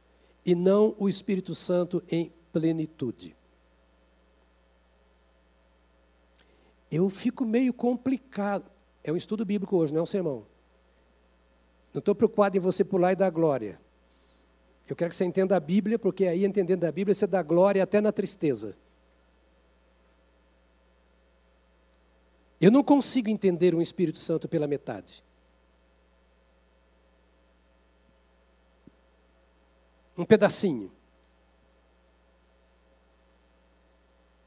e 0.44 0.54
não 0.54 0.94
o 0.98 1.08
Espírito 1.08 1.54
Santo 1.54 2.02
em 2.10 2.32
plenitude. 2.52 3.36
Eu 6.90 7.08
fico 7.08 7.44
meio 7.44 7.72
complicado. 7.72 8.70
É 9.02 9.12
um 9.12 9.16
estudo 9.16 9.44
bíblico 9.44 9.76
hoje, 9.76 9.92
não 9.92 10.00
é 10.00 10.02
um 10.02 10.06
sermão. 10.06 10.46
Não 11.96 12.00
estou 12.00 12.14
preocupado 12.14 12.54
em 12.54 12.60
você 12.60 12.84
pular 12.84 13.12
e 13.12 13.16
dar 13.16 13.30
glória. 13.30 13.80
Eu 14.86 14.94
quero 14.94 15.08
que 15.08 15.16
você 15.16 15.24
entenda 15.24 15.56
a 15.56 15.60
Bíblia, 15.60 15.98
porque 15.98 16.26
aí, 16.26 16.44
entendendo 16.44 16.84
a 16.84 16.92
Bíblia, 16.92 17.14
você 17.14 17.26
dá 17.26 17.42
glória 17.42 17.82
até 17.82 18.02
na 18.02 18.12
tristeza. 18.12 18.76
Eu 22.60 22.70
não 22.70 22.84
consigo 22.84 23.30
entender 23.30 23.74
um 23.74 23.80
Espírito 23.80 24.18
Santo 24.18 24.46
pela 24.46 24.66
metade. 24.66 25.24
Um 30.18 30.26
pedacinho. 30.26 30.92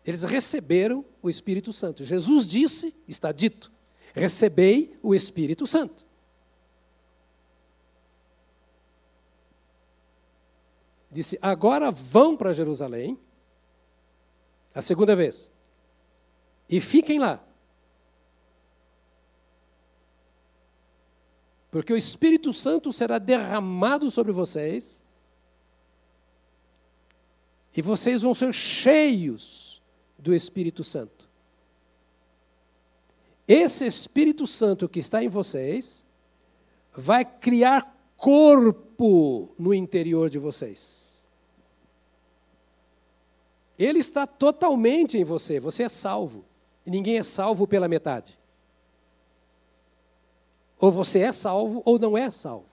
Eles 0.06 0.24
receberam 0.24 1.04
o 1.20 1.32
Espírito 1.32 1.74
Santo. 1.74 2.04
Jesus 2.04 2.48
disse, 2.48 2.96
está 3.08 3.32
dito, 3.32 3.72
recebei 4.14 4.96
o 5.02 5.16
Espírito 5.16 5.66
Santo. 5.66 6.09
Disse, 11.20 11.38
agora 11.42 11.92
vão 11.92 12.38
para 12.38 12.54
Jerusalém, 12.54 13.20
a 14.74 14.82
segunda 14.82 15.18
vez, 15.18 15.52
e 16.70 16.80
fiquem 16.80 17.20
lá 17.20 17.44
Porque 21.72 21.94
o 21.94 21.98
Espírito 21.98 22.52
Santo 22.52 22.92
será 22.92 23.20
derramado 23.20 24.10
sobre 24.10 24.32
vocês, 24.32 25.04
e 27.76 27.82
vocês 27.82 28.22
vão 28.24 28.34
ser 28.34 28.54
cheios 28.54 29.82
do 30.18 30.34
Espírito 30.34 30.84
Santo. 30.84 31.30
Esse 33.48 33.86
Espírito 33.86 34.48
Santo 34.48 34.90
que 34.90 35.00
está 35.00 35.24
em 35.24 35.28
vocês 35.28 36.06
vai 36.94 37.24
criar 37.24 37.96
corpo 38.18 39.54
no 39.58 39.74
interior 39.74 40.30
de 40.30 40.40
vocês. 40.40 41.09
Ele 43.80 44.00
está 44.00 44.28
totalmente 44.28 45.18
em 45.18 45.24
você, 45.24 45.58
você 45.58 45.84
é 45.84 45.90
salvo. 45.90 46.44
E 46.86 46.92
ninguém 46.92 47.18
é 47.18 47.24
salvo 47.24 47.66
pela 47.66 47.88
metade. 47.88 48.38
Ou 50.78 50.92
você 50.92 51.20
é 51.20 51.32
salvo 51.32 51.82
ou 51.86 51.98
não 51.98 52.18
é 52.18 52.30
salvo. 52.30 52.66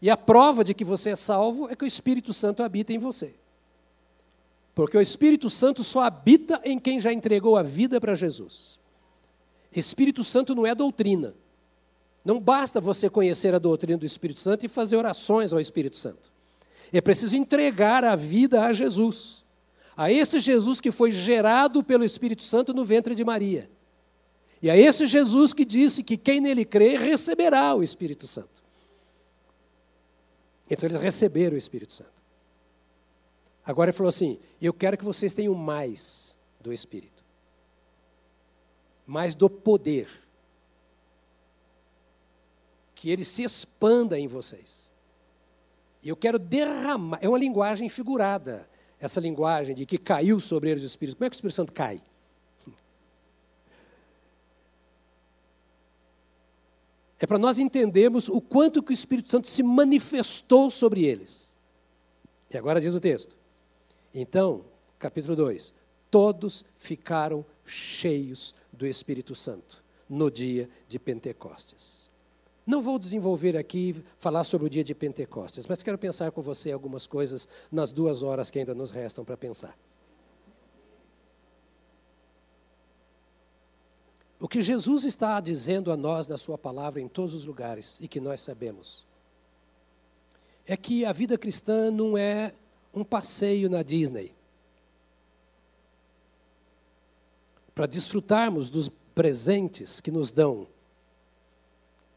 E 0.00 0.08
a 0.08 0.16
prova 0.16 0.62
de 0.62 0.72
que 0.72 0.84
você 0.84 1.10
é 1.10 1.16
salvo 1.16 1.68
é 1.68 1.74
que 1.74 1.84
o 1.84 1.86
Espírito 1.86 2.32
Santo 2.32 2.62
habita 2.62 2.92
em 2.92 2.98
você. 2.98 3.34
Porque 4.72 4.96
o 4.96 5.00
Espírito 5.00 5.50
Santo 5.50 5.82
só 5.82 6.02
habita 6.02 6.60
em 6.64 6.78
quem 6.78 7.00
já 7.00 7.12
entregou 7.12 7.56
a 7.56 7.62
vida 7.62 8.00
para 8.00 8.14
Jesus. 8.14 8.78
Espírito 9.74 10.22
Santo 10.22 10.54
não 10.54 10.66
é 10.66 10.74
doutrina. 10.74 11.34
Não 12.24 12.38
basta 12.38 12.80
você 12.80 13.08
conhecer 13.08 13.54
a 13.54 13.58
doutrina 13.58 13.98
do 13.98 14.06
Espírito 14.06 14.38
Santo 14.38 14.64
e 14.66 14.68
fazer 14.68 14.96
orações 14.96 15.52
ao 15.52 15.58
Espírito 15.58 15.96
Santo. 15.96 16.30
É 16.92 17.00
preciso 17.00 17.36
entregar 17.36 18.04
a 18.04 18.14
vida 18.14 18.64
a 18.64 18.72
Jesus. 18.72 19.45
A 19.96 20.10
esse 20.12 20.40
Jesus 20.40 20.80
que 20.80 20.90
foi 20.90 21.10
gerado 21.10 21.82
pelo 21.82 22.04
Espírito 22.04 22.42
Santo 22.42 22.74
no 22.74 22.84
ventre 22.84 23.14
de 23.14 23.24
Maria. 23.24 23.70
E 24.60 24.68
é 24.68 24.78
esse 24.78 25.06
Jesus 25.06 25.52
que 25.52 25.64
disse 25.64 26.02
que 26.02 26.16
quem 26.16 26.40
nele 26.40 26.64
crê 26.64 26.96
receberá 26.96 27.74
o 27.74 27.82
Espírito 27.82 28.26
Santo. 28.26 28.62
Então 30.68 30.88
eles 30.88 31.00
receberam 31.00 31.54
o 31.54 31.58
Espírito 31.58 31.92
Santo. 31.92 32.16
Agora 33.64 33.90
ele 33.90 33.96
falou 33.96 34.08
assim: 34.08 34.38
Eu 34.60 34.72
quero 34.72 34.96
que 34.96 35.04
vocês 35.04 35.32
tenham 35.34 35.54
mais 35.54 36.36
do 36.60 36.72
Espírito, 36.72 37.24
mais 39.06 39.34
do 39.34 39.48
poder, 39.48 40.08
que 42.94 43.10
ele 43.10 43.24
se 43.24 43.42
expanda 43.42 44.18
em 44.18 44.26
vocês. 44.26 44.92
E 46.02 46.08
eu 46.08 46.16
quero 46.16 46.38
derramar, 46.38 47.18
é 47.20 47.28
uma 47.28 47.38
linguagem 47.38 47.88
figurada, 47.88 48.68
essa 49.06 49.20
linguagem 49.20 49.74
de 49.74 49.86
que 49.86 49.98
caiu 49.98 50.38
sobre 50.38 50.70
eles 50.70 50.82
o 50.82 50.86
Espírito. 50.86 51.16
Como 51.16 51.26
é 51.26 51.30
que 51.30 51.34
o 51.34 51.38
Espírito 51.38 51.56
Santo 51.56 51.72
cai? 51.72 52.02
É 57.18 57.26
para 57.26 57.38
nós 57.38 57.58
entendermos 57.58 58.28
o 58.28 58.40
quanto 58.40 58.82
que 58.82 58.92
o 58.92 58.94
Espírito 58.94 59.30
Santo 59.30 59.46
se 59.46 59.62
manifestou 59.62 60.70
sobre 60.70 61.04
eles. 61.04 61.56
E 62.50 62.58
agora 62.58 62.80
diz 62.80 62.94
o 62.94 63.00
texto. 63.00 63.36
Então, 64.14 64.64
capítulo 64.98 65.34
2: 65.34 65.72
Todos 66.10 66.64
ficaram 66.76 67.44
cheios 67.64 68.54
do 68.72 68.86
Espírito 68.86 69.34
Santo 69.34 69.82
no 70.08 70.30
dia 70.30 70.68
de 70.86 70.98
Pentecostes. 70.98 72.10
Não 72.66 72.82
vou 72.82 72.98
desenvolver 72.98 73.56
aqui, 73.56 74.02
falar 74.18 74.42
sobre 74.42 74.66
o 74.66 74.70
dia 74.70 74.82
de 74.82 74.94
Pentecostes, 74.94 75.66
mas 75.66 75.82
quero 75.82 75.96
pensar 75.96 76.32
com 76.32 76.42
você 76.42 76.72
algumas 76.72 77.06
coisas 77.06 77.48
nas 77.70 77.92
duas 77.92 78.24
horas 78.24 78.50
que 78.50 78.58
ainda 78.58 78.74
nos 78.74 78.90
restam 78.90 79.24
para 79.24 79.36
pensar. 79.36 79.78
O 84.40 84.48
que 84.48 84.60
Jesus 84.60 85.04
está 85.04 85.40
dizendo 85.40 85.92
a 85.92 85.96
nós 85.96 86.26
na 86.26 86.36
Sua 86.36 86.58
palavra 86.58 87.00
em 87.00 87.08
todos 87.08 87.34
os 87.34 87.44
lugares 87.44 87.98
e 88.00 88.08
que 88.08 88.20
nós 88.20 88.40
sabemos 88.40 89.06
é 90.66 90.76
que 90.76 91.04
a 91.04 91.12
vida 91.12 91.38
cristã 91.38 91.90
não 91.90 92.18
é 92.18 92.52
um 92.92 93.04
passeio 93.04 93.70
na 93.70 93.82
Disney 93.82 94.34
para 97.74 97.86
desfrutarmos 97.86 98.68
dos 98.68 98.88
presentes 99.14 100.00
que 100.00 100.10
nos 100.10 100.32
dão. 100.32 100.66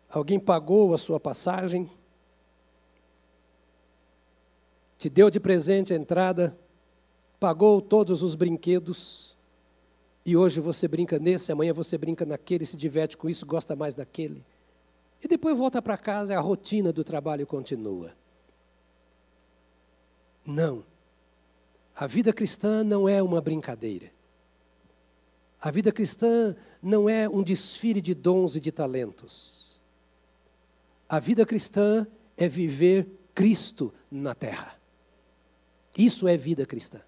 Alguém 0.09 0.39
pagou 0.39 0.93
a 0.93 0.97
sua 0.97 1.19
passagem, 1.19 1.89
te 4.97 5.09
deu 5.09 5.29
de 5.29 5.39
presente 5.39 5.93
a 5.93 5.95
entrada, 5.95 6.57
pagou 7.39 7.81
todos 7.81 8.23
os 8.23 8.35
brinquedos, 8.35 9.37
e 10.25 10.35
hoje 10.35 10.59
você 10.59 10.87
brinca 10.87 11.17
nesse, 11.17 11.51
amanhã 11.51 11.73
você 11.73 11.97
brinca 11.97 12.25
naquele, 12.25 12.65
se 12.65 12.75
diverte 12.75 13.15
com 13.15 13.29
isso, 13.29 13.45
gosta 13.45 13.75
mais 13.75 13.93
daquele. 13.93 14.43
E 15.23 15.27
depois 15.27 15.57
volta 15.57 15.81
para 15.81 15.97
casa 15.97 16.33
e 16.33 16.35
a 16.35 16.39
rotina 16.39 16.91
do 16.91 17.03
trabalho 17.03 17.45
continua. 17.45 18.13
Não. 20.45 20.83
A 21.95 22.07
vida 22.07 22.31
cristã 22.31 22.83
não 22.83 23.07
é 23.07 23.21
uma 23.21 23.41
brincadeira. 23.41 24.11
A 25.61 25.69
vida 25.69 25.91
cristã 25.91 26.55
não 26.81 27.09
é 27.09 27.27
um 27.27 27.43
desfile 27.43 27.99
de 28.01 28.13
dons 28.13 28.55
e 28.55 28.59
de 28.59 28.71
talentos. 28.71 29.68
A 31.09 31.19
vida 31.19 31.43
cristã 31.45 32.05
é 32.37 32.47
viver 32.47 33.07
Cristo 33.33 33.91
na 34.11 34.35
terra. 34.35 34.79
Isso 35.97 36.27
é 36.27 36.37
vida 36.37 36.65
cristã. 36.67 37.01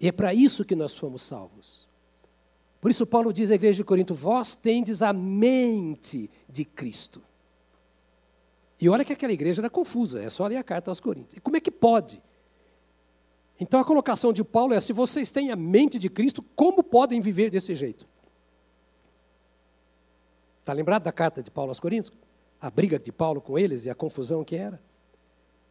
E 0.00 0.06
é 0.06 0.12
para 0.12 0.32
isso 0.32 0.64
que 0.64 0.76
nós 0.76 0.96
fomos 0.96 1.22
salvos. 1.22 1.88
Por 2.80 2.90
isso, 2.90 3.06
Paulo 3.06 3.32
diz 3.32 3.50
à 3.50 3.54
igreja 3.54 3.78
de 3.78 3.84
Corinto: 3.84 4.14
Vós 4.14 4.54
tendes 4.54 5.02
a 5.02 5.12
mente 5.12 6.30
de 6.48 6.64
Cristo. 6.64 7.22
E 8.80 8.88
olha 8.88 9.04
que 9.04 9.12
aquela 9.12 9.32
igreja 9.32 9.60
era 9.60 9.70
confusa, 9.70 10.20
é 10.20 10.28
só 10.28 10.46
ler 10.46 10.56
a 10.56 10.64
carta 10.64 10.90
aos 10.90 10.98
Coríntios. 10.98 11.36
E 11.36 11.40
como 11.40 11.56
é 11.56 11.60
que 11.60 11.70
pode? 11.70 12.20
Então 13.60 13.78
a 13.78 13.84
colocação 13.84 14.32
de 14.32 14.42
Paulo 14.42 14.74
é: 14.74 14.80
se 14.80 14.92
vocês 14.92 15.30
têm 15.30 15.50
a 15.50 15.56
mente 15.56 15.98
de 15.98 16.08
Cristo, 16.08 16.42
como 16.56 16.82
podem 16.82 17.20
viver 17.20 17.50
desse 17.50 17.74
jeito? 17.74 18.08
Está 20.58 20.72
lembrado 20.72 21.04
da 21.04 21.12
carta 21.12 21.42
de 21.42 21.50
Paulo 21.50 21.70
aos 21.70 21.78
Coríntios? 21.78 22.12
A 22.62 22.70
briga 22.70 22.96
de 22.96 23.10
Paulo 23.10 23.40
com 23.40 23.58
eles 23.58 23.86
e 23.86 23.90
a 23.90 23.94
confusão 23.94 24.44
que 24.44 24.54
era? 24.54 24.80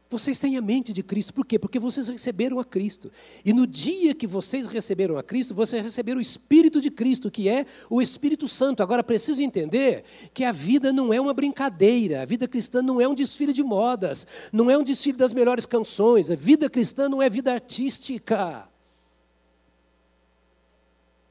Vocês 0.09 0.37
têm 0.37 0.57
a 0.57 0.61
mente 0.61 0.91
de 0.91 1.01
Cristo. 1.01 1.33
Por 1.33 1.45
quê? 1.45 1.57
Porque 1.57 1.79
vocês 1.79 2.09
receberam 2.09 2.59
a 2.59 2.65
Cristo. 2.65 3.09
E 3.45 3.53
no 3.53 3.65
dia 3.65 4.13
que 4.13 4.27
vocês 4.27 4.67
receberam 4.67 5.15
a 5.15 5.23
Cristo, 5.23 5.55
vocês 5.55 5.81
receberam 5.81 6.17
o 6.17 6.21
Espírito 6.21 6.81
de 6.81 6.91
Cristo, 6.91 7.31
que 7.31 7.47
é 7.47 7.65
o 7.89 8.01
Espírito 8.01 8.45
Santo. 8.45 8.83
Agora, 8.83 9.05
preciso 9.05 9.41
entender 9.41 10.03
que 10.33 10.43
a 10.43 10.51
vida 10.51 10.91
não 10.91 11.13
é 11.13 11.21
uma 11.21 11.33
brincadeira. 11.33 12.23
A 12.23 12.25
vida 12.25 12.45
cristã 12.45 12.81
não 12.81 12.99
é 12.99 13.07
um 13.07 13.15
desfile 13.15 13.53
de 13.53 13.63
modas. 13.63 14.27
Não 14.51 14.69
é 14.69 14.77
um 14.77 14.83
desfile 14.83 15.17
das 15.17 15.31
melhores 15.31 15.65
canções. 15.65 16.29
A 16.29 16.35
vida 16.35 16.69
cristã 16.69 17.07
não 17.07 17.21
é 17.21 17.29
vida 17.29 17.53
artística. 17.53 18.67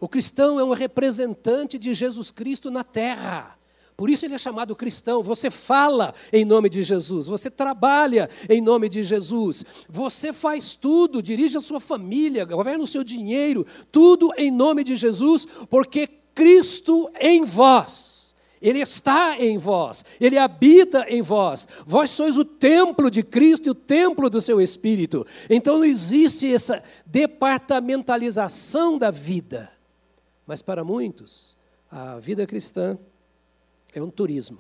O 0.01 0.09
cristão 0.09 0.59
é 0.59 0.65
um 0.65 0.73
representante 0.73 1.79
de 1.79 1.93
Jesus 1.93 2.31
Cristo 2.31 2.71
na 2.71 2.83
terra. 2.83 3.60
Por 4.01 4.09
isso 4.09 4.25
ele 4.25 4.33
é 4.33 4.39
chamado 4.39 4.75
cristão. 4.75 5.23
Você 5.23 5.51
fala 5.51 6.15
em 6.33 6.43
nome 6.43 6.71
de 6.71 6.83
Jesus, 6.83 7.27
você 7.27 7.51
trabalha 7.51 8.31
em 8.49 8.59
nome 8.59 8.89
de 8.89 9.03
Jesus, 9.03 9.63
você 9.91 10.33
faz 10.33 10.75
tudo, 10.75 11.23
dirige 11.23 11.59
a 11.59 11.61
sua 11.61 11.79
família, 11.79 12.47
governa 12.47 12.83
o 12.83 12.87
seu 12.87 13.05
dinheiro, 13.05 13.67
tudo 13.93 14.33
em 14.39 14.51
nome 14.51 14.85
de 14.85 14.97
Jesus, 14.97 15.47
porque 15.69 16.07
Cristo 16.35 17.11
em 17.21 17.45
vós. 17.45 18.35
Ele 18.63 18.79
está 18.79 19.39
em 19.39 19.59
vós, 19.59 20.03
ele 20.19 20.39
habita 20.39 21.05
em 21.07 21.21
vós. 21.21 21.69
Vós 21.85 22.09
sois 22.09 22.39
o 22.39 22.45
templo 22.45 23.11
de 23.11 23.23
Cristo 23.23 23.67
e 23.67 23.71
o 23.71 23.75
templo 23.75 24.31
do 24.31 24.41
seu 24.41 24.63
Espírito. 24.63 25.27
Então 25.51 25.77
não 25.77 25.85
existe 25.85 26.51
essa 26.51 26.83
departamentalização 27.05 28.97
da 28.97 29.11
vida. 29.11 29.71
Mas 30.47 30.63
para 30.63 30.83
muitos, 30.83 31.55
a 31.91 32.19
vida 32.19 32.47
cristã 32.47 32.99
é 33.93 34.03
um 34.03 34.11
turismo. 34.11 34.59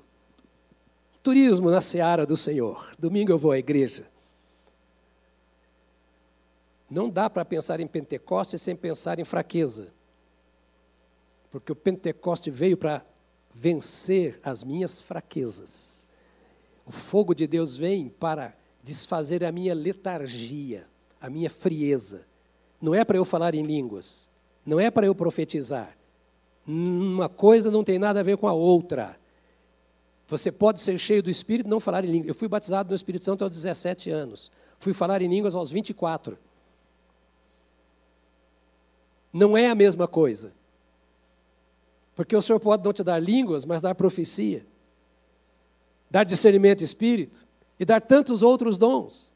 Turismo 1.22 1.70
na 1.70 1.80
seara 1.80 2.24
do 2.24 2.36
Senhor. 2.36 2.94
Domingo 2.98 3.30
eu 3.30 3.38
vou 3.38 3.52
à 3.52 3.58
igreja. 3.58 4.06
Não 6.90 7.08
dá 7.08 7.30
para 7.30 7.44
pensar 7.44 7.78
em 7.78 7.86
Pentecostes 7.86 8.62
sem 8.62 8.74
pensar 8.74 9.18
em 9.18 9.24
fraqueza. 9.24 9.92
Porque 11.50 11.70
o 11.70 11.76
Pentecoste 11.76 12.50
veio 12.50 12.76
para 12.76 13.04
vencer 13.54 14.40
as 14.42 14.64
minhas 14.64 15.00
fraquezas. 15.00 16.06
O 16.86 16.90
fogo 16.90 17.34
de 17.34 17.46
Deus 17.46 17.76
vem 17.76 18.08
para 18.08 18.56
desfazer 18.82 19.44
a 19.44 19.52
minha 19.52 19.74
letargia, 19.74 20.86
a 21.20 21.28
minha 21.28 21.50
frieza. 21.50 22.26
Não 22.80 22.94
é 22.94 23.04
para 23.04 23.18
eu 23.18 23.24
falar 23.24 23.54
em 23.54 23.62
línguas, 23.62 24.28
não 24.64 24.80
é 24.80 24.90
para 24.90 25.06
eu 25.06 25.14
profetizar. 25.14 25.96
Uma 26.66 27.28
coisa 27.28 27.70
não 27.70 27.84
tem 27.84 27.98
nada 27.98 28.20
a 28.20 28.22
ver 28.22 28.36
com 28.36 28.48
a 28.48 28.52
outra. 28.52 29.19
Você 30.30 30.52
pode 30.52 30.80
ser 30.80 30.96
cheio 30.96 31.24
do 31.24 31.28
Espírito 31.28 31.66
e 31.66 31.70
não 31.70 31.80
falar 31.80 32.04
em 32.04 32.08
línguas. 32.08 32.28
Eu 32.28 32.34
fui 32.36 32.46
batizado 32.46 32.88
no 32.88 32.94
Espírito 32.94 33.24
Santo 33.24 33.42
aos 33.42 33.50
17 33.50 34.10
anos. 34.10 34.50
Fui 34.78 34.94
falar 34.94 35.20
em 35.20 35.28
línguas 35.28 35.56
aos 35.56 35.72
24. 35.72 36.38
Não 39.32 39.56
é 39.56 39.68
a 39.68 39.74
mesma 39.74 40.06
coisa. 40.06 40.52
Porque 42.14 42.36
o 42.36 42.40
Senhor 42.40 42.60
pode 42.60 42.84
não 42.84 42.92
te 42.92 43.02
dar 43.02 43.18
línguas, 43.18 43.64
mas 43.64 43.82
dar 43.82 43.92
profecia, 43.96 44.64
dar 46.08 46.22
discernimento 46.22 46.84
espírito 46.84 47.44
e 47.78 47.84
dar 47.84 48.00
tantos 48.00 48.40
outros 48.40 48.78
dons. 48.78 49.32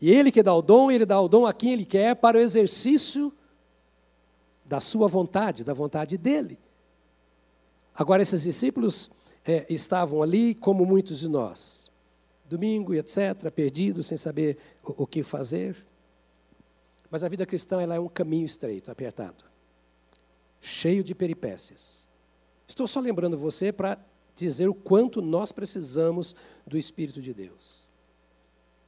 E 0.00 0.10
Ele 0.10 0.32
que 0.32 0.42
dá 0.42 0.54
o 0.54 0.62
dom, 0.62 0.90
Ele 0.90 1.04
dá 1.04 1.20
o 1.20 1.28
dom 1.28 1.44
a 1.44 1.52
quem 1.52 1.74
Ele 1.74 1.84
quer 1.84 2.16
para 2.16 2.38
o 2.38 2.40
exercício 2.40 3.30
da 4.64 4.80
sua 4.80 5.06
vontade, 5.08 5.62
da 5.62 5.74
vontade 5.74 6.16
dEle. 6.16 6.58
Agora, 7.94 8.22
esses 8.22 8.42
discípulos 8.42 9.10
é, 9.46 9.64
estavam 9.72 10.22
ali, 10.22 10.54
como 10.54 10.84
muitos 10.84 11.20
de 11.20 11.28
nós, 11.28 11.90
domingo 12.48 12.92
e 12.92 12.98
etc., 12.98 13.50
perdidos, 13.54 14.06
sem 14.06 14.16
saber 14.16 14.58
o, 14.82 15.04
o 15.04 15.06
que 15.06 15.22
fazer. 15.22 15.76
Mas 17.10 17.22
a 17.22 17.28
vida 17.28 17.46
cristã 17.46 17.80
ela 17.80 17.94
é 17.94 18.00
um 18.00 18.08
caminho 18.08 18.44
estreito, 18.44 18.90
apertado, 18.90 19.44
cheio 20.60 21.04
de 21.04 21.14
peripécias. 21.14 22.08
Estou 22.66 22.86
só 22.86 22.98
lembrando 22.98 23.38
você 23.38 23.72
para 23.72 23.98
dizer 24.34 24.68
o 24.68 24.74
quanto 24.74 25.22
nós 25.22 25.52
precisamos 25.52 26.34
do 26.66 26.76
Espírito 26.76 27.22
de 27.22 27.32
Deus. 27.32 27.86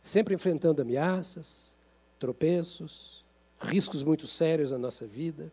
Sempre 0.03 0.35
enfrentando 0.35 0.83
ameaças, 0.83 1.77
tropeços, 2.19 3.25
riscos 3.61 4.03
muito 4.03 4.27
sérios 4.27 4.73
na 4.73 4.79
nossa 4.79 5.07
vida, 5.07 5.53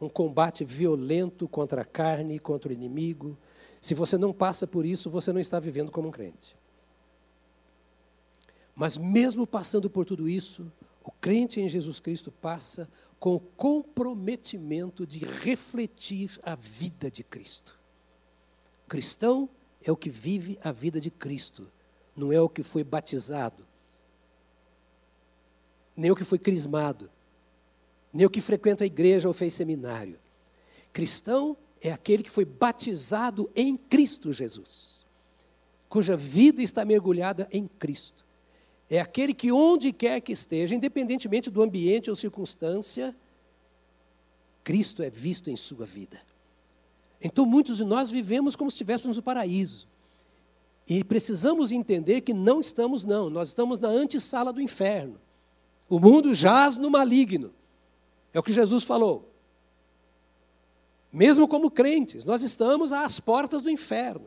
um 0.00 0.08
combate 0.08 0.64
violento 0.64 1.46
contra 1.48 1.82
a 1.82 1.84
carne 1.84 2.36
e 2.36 2.38
contra 2.38 2.70
o 2.70 2.72
inimigo, 2.72 3.36
se 3.80 3.94
você 3.94 4.16
não 4.16 4.32
passa 4.32 4.66
por 4.66 4.84
isso, 4.84 5.10
você 5.10 5.32
não 5.32 5.40
está 5.40 5.58
vivendo 5.60 5.90
como 5.90 6.08
um 6.08 6.12
crente. 6.12 6.56
Mas 8.74 8.96
mesmo 8.96 9.46
passando 9.46 9.90
por 9.90 10.04
tudo 10.04 10.28
isso, 10.28 10.70
o 11.02 11.10
crente 11.10 11.60
em 11.60 11.68
Jesus 11.68 11.98
Cristo 11.98 12.30
passa 12.30 12.88
com 13.18 13.34
o 13.34 13.40
comprometimento 13.40 15.06
de 15.06 15.24
refletir 15.24 16.38
a 16.42 16.54
vida 16.54 17.10
de 17.10 17.24
Cristo. 17.24 17.78
Cristão 18.86 19.48
é 19.82 19.90
o 19.90 19.96
que 19.96 20.10
vive 20.10 20.58
a 20.62 20.70
vida 20.70 21.00
de 21.00 21.10
Cristo, 21.10 21.70
não 22.14 22.32
é 22.32 22.40
o 22.40 22.48
que 22.48 22.62
foi 22.62 22.84
batizado, 22.84 23.66
nem 25.96 26.10
o 26.10 26.16
que 26.16 26.24
foi 26.24 26.38
crismado, 26.38 27.10
nem 28.12 28.26
o 28.26 28.30
que 28.30 28.40
frequenta 28.40 28.84
a 28.84 28.86
igreja 28.86 29.28
ou 29.28 29.34
fez 29.34 29.52
seminário. 29.52 30.18
Cristão 30.92 31.56
é 31.80 31.92
aquele 31.92 32.22
que 32.22 32.30
foi 32.30 32.44
batizado 32.44 33.50
em 33.54 33.76
Cristo 33.76 34.32
Jesus, 34.32 35.04
cuja 35.88 36.16
vida 36.16 36.62
está 36.62 36.84
mergulhada 36.84 37.48
em 37.52 37.66
Cristo. 37.66 38.26
É 38.90 39.00
aquele 39.00 39.34
que, 39.34 39.52
onde 39.52 39.92
quer 39.92 40.20
que 40.20 40.32
esteja, 40.32 40.74
independentemente 40.74 41.50
do 41.50 41.62
ambiente 41.62 42.08
ou 42.08 42.16
circunstância, 42.16 43.14
Cristo 44.64 45.02
é 45.02 45.10
visto 45.10 45.50
em 45.50 45.56
sua 45.56 45.84
vida. 45.84 46.20
Então, 47.20 47.44
muitos 47.44 47.78
de 47.78 47.84
nós 47.84 48.10
vivemos 48.10 48.56
como 48.56 48.70
se 48.70 48.76
estivéssemos 48.76 49.16
no 49.16 49.22
paraíso. 49.22 49.88
E 50.88 51.04
precisamos 51.04 51.70
entender 51.70 52.22
que 52.22 52.32
não 52.32 52.60
estamos, 52.60 53.04
não. 53.04 53.28
Nós 53.28 53.48
estamos 53.48 53.78
na 53.78 53.88
antessala 53.88 54.52
do 54.52 54.60
inferno. 54.60 55.20
O 55.88 55.98
mundo 55.98 56.34
jaz 56.34 56.76
no 56.76 56.90
maligno. 56.90 57.52
É 58.32 58.38
o 58.38 58.42
que 58.42 58.52
Jesus 58.52 58.84
falou. 58.84 59.27
Mesmo 61.12 61.48
como 61.48 61.70
crentes, 61.70 62.24
nós 62.24 62.42
estamos 62.42 62.92
às 62.92 63.18
portas 63.18 63.62
do 63.62 63.70
inferno. 63.70 64.26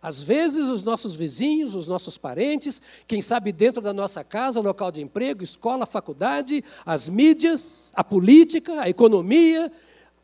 Às 0.00 0.22
vezes, 0.22 0.66
os 0.66 0.82
nossos 0.82 1.16
vizinhos, 1.16 1.74
os 1.74 1.86
nossos 1.86 2.16
parentes, 2.16 2.80
quem 3.06 3.20
sabe 3.20 3.50
dentro 3.50 3.82
da 3.82 3.92
nossa 3.92 4.22
casa, 4.22 4.60
local 4.60 4.92
de 4.92 5.02
emprego, 5.02 5.42
escola, 5.42 5.84
faculdade, 5.84 6.64
as 6.86 7.08
mídias, 7.08 7.92
a 7.94 8.04
política, 8.04 8.80
a 8.80 8.88
economia, 8.88 9.72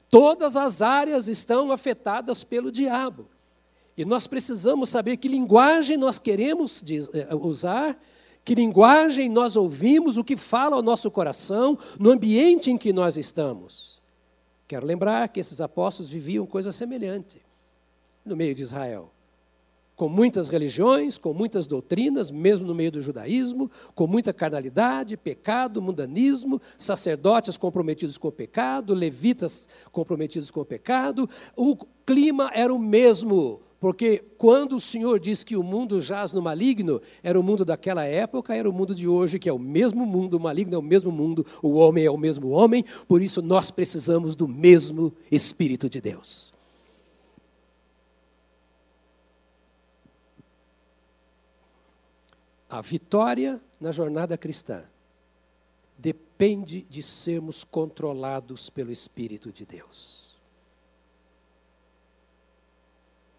todas 0.08 0.54
as 0.56 0.80
áreas 0.80 1.26
estão 1.26 1.72
afetadas 1.72 2.44
pelo 2.44 2.70
diabo. 2.70 3.26
E 3.96 4.04
nós 4.04 4.26
precisamos 4.28 4.90
saber 4.90 5.16
que 5.16 5.28
linguagem 5.28 5.96
nós 5.96 6.20
queremos 6.20 6.82
eh, 7.12 7.34
usar, 7.34 8.00
que 8.44 8.54
linguagem 8.54 9.28
nós 9.28 9.56
ouvimos, 9.56 10.16
o 10.16 10.24
que 10.24 10.36
fala 10.36 10.76
ao 10.76 10.82
nosso 10.82 11.10
coração, 11.10 11.76
no 11.98 12.10
ambiente 12.10 12.70
em 12.70 12.78
que 12.78 12.92
nós 12.92 13.16
estamos. 13.16 13.93
Quero 14.66 14.86
lembrar 14.86 15.28
que 15.28 15.40
esses 15.40 15.60
apóstolos 15.60 16.10
viviam 16.10 16.46
coisa 16.46 16.72
semelhante 16.72 17.42
no 18.24 18.36
meio 18.36 18.54
de 18.54 18.62
Israel 18.62 19.14
com 19.96 20.08
muitas 20.08 20.48
religiões, 20.48 21.16
com 21.16 21.32
muitas 21.32 21.66
doutrinas, 21.66 22.30
mesmo 22.30 22.66
no 22.66 22.74
meio 22.74 22.90
do 22.90 23.00
judaísmo, 23.00 23.70
com 23.94 24.06
muita 24.06 24.32
carnalidade, 24.32 25.16
pecado, 25.16 25.80
mundanismo, 25.80 26.60
sacerdotes 26.76 27.56
comprometidos 27.56 28.18
com 28.18 28.28
o 28.28 28.32
pecado, 28.32 28.92
levitas 28.92 29.68
comprometidos 29.92 30.50
com 30.50 30.60
o 30.60 30.64
pecado. 30.64 31.28
O 31.56 31.76
clima 32.04 32.50
era 32.52 32.74
o 32.74 32.78
mesmo, 32.78 33.60
porque 33.84 34.24
quando 34.38 34.76
o 34.76 34.80
Senhor 34.80 35.20
diz 35.20 35.44
que 35.44 35.58
o 35.58 35.62
mundo 35.62 36.00
jaz 36.00 36.32
no 36.32 36.40
maligno, 36.40 37.02
era 37.22 37.38
o 37.38 37.42
mundo 37.42 37.66
daquela 37.66 38.06
época, 38.06 38.56
era 38.56 38.66
o 38.66 38.72
mundo 38.72 38.94
de 38.94 39.06
hoje, 39.06 39.38
que 39.38 39.46
é 39.46 39.52
o 39.52 39.58
mesmo 39.58 40.06
mundo, 40.06 40.38
o 40.38 40.40
maligno 40.40 40.74
é 40.74 40.78
o 40.78 40.82
mesmo 40.82 41.12
mundo, 41.12 41.44
o 41.62 41.74
homem 41.74 42.06
é 42.06 42.10
o 42.10 42.16
mesmo 42.16 42.48
homem, 42.48 42.82
por 43.06 43.20
isso 43.20 43.42
nós 43.42 43.70
precisamos 43.70 44.34
do 44.34 44.48
mesmo 44.48 45.12
Espírito 45.30 45.90
de 45.90 46.00
Deus. 46.00 46.54
A 52.70 52.80
vitória 52.80 53.60
na 53.78 53.92
jornada 53.92 54.38
cristã 54.38 54.84
depende 55.98 56.86
de 56.88 57.02
sermos 57.02 57.64
controlados 57.64 58.70
pelo 58.70 58.90
Espírito 58.90 59.52
de 59.52 59.66
Deus. 59.66 60.23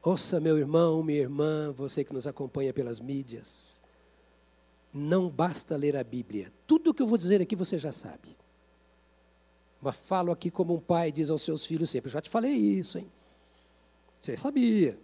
Ouça, 0.06 0.40
meu 0.40 0.58
irmão, 0.60 1.02
minha 1.02 1.20
irmã, 1.20 1.72
você 1.72 2.04
que 2.04 2.14
nos 2.14 2.28
acompanha 2.28 2.72
pelas 2.72 3.00
mídias. 3.00 3.82
Não 4.94 5.28
basta 5.30 5.76
ler 5.76 5.98
a 5.98 6.04
Bíblia. 6.04 6.54
Tudo 6.68 6.92
o 6.92 6.94
que 6.94 7.02
eu 7.02 7.08
vou 7.08 7.18
dizer 7.18 7.42
aqui 7.42 7.56
você 7.56 7.76
já 7.78 7.92
sabe. 7.92 8.38
Mas 9.82 9.96
falo 9.96 10.32
aqui 10.32 10.52
como 10.52 10.76
um 10.76 10.80
pai 10.80 11.12
diz 11.12 11.32
aos 11.32 11.42
seus 11.42 11.66
filhos 11.66 11.90
sempre: 11.90 12.12
já 12.12 12.22
te 12.22 12.30
falei 12.30 12.54
isso, 12.54 13.00
hein? 13.00 13.08
Você 14.22 14.38
sabia. 14.38 14.98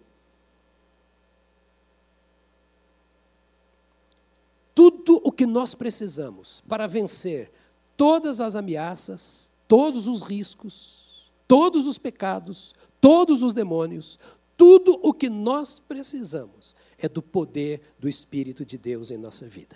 tudo 4.74 5.22
o 5.24 5.32
que 5.32 5.46
nós 5.46 5.76
precisamos 5.76 6.62
para 6.62 6.88
vencer 6.88 7.52
todas 7.96 8.40
as 8.40 8.56
ameaças, 8.56 9.52
todos 9.68 10.08
os 10.08 10.22
riscos, 10.22 11.32
todos 11.48 11.86
os 11.86 11.98
pecados, 12.00 12.74
todos 13.00 13.44
os 13.44 13.54
demônios, 13.54 14.18
tudo 14.62 15.00
o 15.02 15.12
que 15.12 15.28
nós 15.28 15.80
precisamos 15.80 16.76
é 16.96 17.10
do 17.10 17.20
poder 17.20 17.82
do 17.98 18.08
Espírito 18.08 18.64
de 18.64 18.78
Deus 18.78 19.10
em 19.10 19.18
nossa 19.18 19.48
vida. 19.48 19.76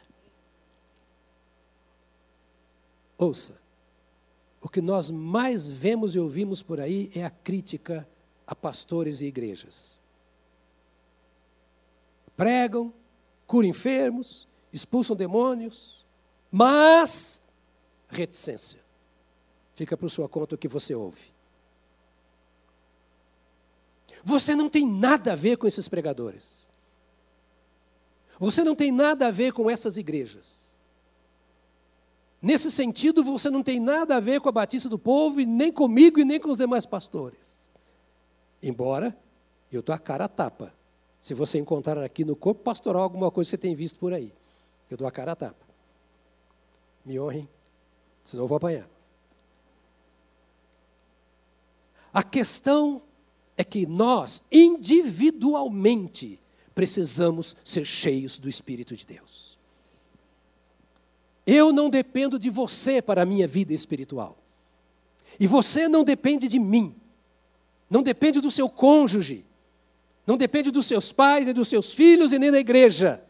Ouça, 3.18 3.60
o 4.62 4.70
que 4.70 4.82
nós 4.82 5.10
mais 5.10 5.68
vemos 5.68 6.14
e 6.14 6.20
ouvimos 6.20 6.62
por 6.62 6.80
aí 6.80 7.10
é 7.16 7.26
a 7.26 7.32
crítica 7.32 8.08
a 8.46 8.54
pastores 8.54 9.22
e 9.22 9.26
igrejas. 9.26 10.00
Pregam, 12.38 12.94
curam 13.48 13.68
enfermos, 13.68 14.48
expulsam 14.72 15.16
demônios, 15.16 16.06
mas 16.52 17.42
reticência. 18.08 18.82
Fica 19.74 19.98
por 19.98 20.12
sua 20.12 20.30
conta 20.30 20.54
o 20.54 20.60
que 20.60 20.68
você 20.68 20.94
ouve. 20.94 21.34
Você 24.26 24.56
não 24.56 24.68
tem 24.68 24.88
nada 24.88 25.34
a 25.34 25.36
ver 25.36 25.56
com 25.56 25.68
esses 25.68 25.88
pregadores. 25.88 26.68
Você 28.40 28.64
não 28.64 28.76
tem 28.76 28.92
nada 28.92 29.28
a 29.28 29.32
ver 29.32 29.54
com 29.54 29.70
essas 29.70 29.98
igrejas. 29.98 30.74
Nesse 32.42 32.72
sentido, 32.72 33.24
você 33.24 33.52
não 33.52 33.62
tem 33.62 33.80
nada 33.80 34.18
a 34.18 34.20
ver 34.20 34.42
com 34.42 34.50
a 34.50 34.52
Batista 34.52 34.90
do 34.90 34.98
Povo, 34.98 35.40
e 35.40 35.46
nem 35.46 35.72
comigo 35.72 36.20
e 36.20 36.26
nem 36.26 36.40
com 36.40 36.50
os 36.50 36.58
demais 36.58 36.88
pastores. 36.88 37.72
Embora 38.62 39.16
eu 39.72 39.82
estou 39.82 39.94
a 39.94 40.00
cara 40.00 40.26
a 40.26 40.28
tapa. 40.28 40.74
Se 41.22 41.36
você 41.36 41.60
encontrar 41.60 42.04
aqui 42.04 42.26
no 42.26 42.36
corpo 42.36 42.64
pastoral 42.64 43.04
alguma 43.04 43.30
coisa 43.30 43.48
que 43.48 43.52
você 43.52 43.58
tem 43.58 43.76
visto 43.76 44.00
por 44.00 44.12
aí. 44.12 44.34
Eu 44.90 44.98
dou 44.98 45.08
a 45.08 45.12
cara 45.12 45.34
a 45.34 45.36
tapa. 45.36 45.66
Me 47.06 47.20
honrem, 47.20 47.48
senão 48.24 48.46
eu 48.46 48.48
vou 48.48 48.58
apanhar. 48.58 48.90
A 52.12 52.24
questão 52.24 53.02
é 53.58 53.64
que 53.64 53.86
nós, 53.86 54.44
individualmente, 54.52 56.40
precisamos 56.74 57.56
ser 57.64 57.86
cheios 57.86 58.38
do 58.38 58.50
Espírito 58.50 58.96
de 58.96 59.06
Deus. 59.06 59.58
Eu 61.46 61.72
não 61.72 61.90
dependo 61.90 62.38
de 62.40 62.50
você 62.50 63.02
para 63.02 63.22
a 63.22 63.26
minha 63.26 63.48
vida 63.48 63.74
espiritual. 63.74 64.38
E 65.40 65.48
você 65.48 65.88
não 65.88 66.04
depende 66.04 66.48
de 66.48 66.60
mim. 66.60 66.96
Não 67.90 68.02
depende 68.02 68.42
do 68.42 68.50
seu 68.50 68.68
cônjuge. 68.68 69.46
Não 70.26 70.38
depende 70.38 70.72
dos 70.72 70.88
seus 70.88 71.12
pais, 71.12 71.46
nem 71.46 71.54
dos 71.54 71.68
seus 71.68 71.94
filhos 71.94 72.34
e 72.34 72.40
nem 72.40 72.52
da 72.52 72.60
igreja. 72.60 73.24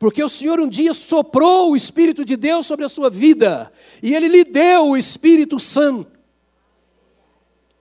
Porque 0.00 0.22
o 0.22 0.28
Senhor 0.28 0.58
um 0.58 0.68
dia 0.68 0.92
soprou 0.94 1.70
o 1.70 1.76
Espírito 1.76 2.24
de 2.24 2.34
Deus 2.34 2.66
sobre 2.66 2.86
a 2.86 2.88
sua 2.88 3.10
vida, 3.10 3.70
e 4.02 4.14
Ele 4.14 4.28
lhe 4.28 4.44
deu 4.44 4.88
o 4.88 4.96
Espírito 4.96 5.60
Santo. 5.60 6.19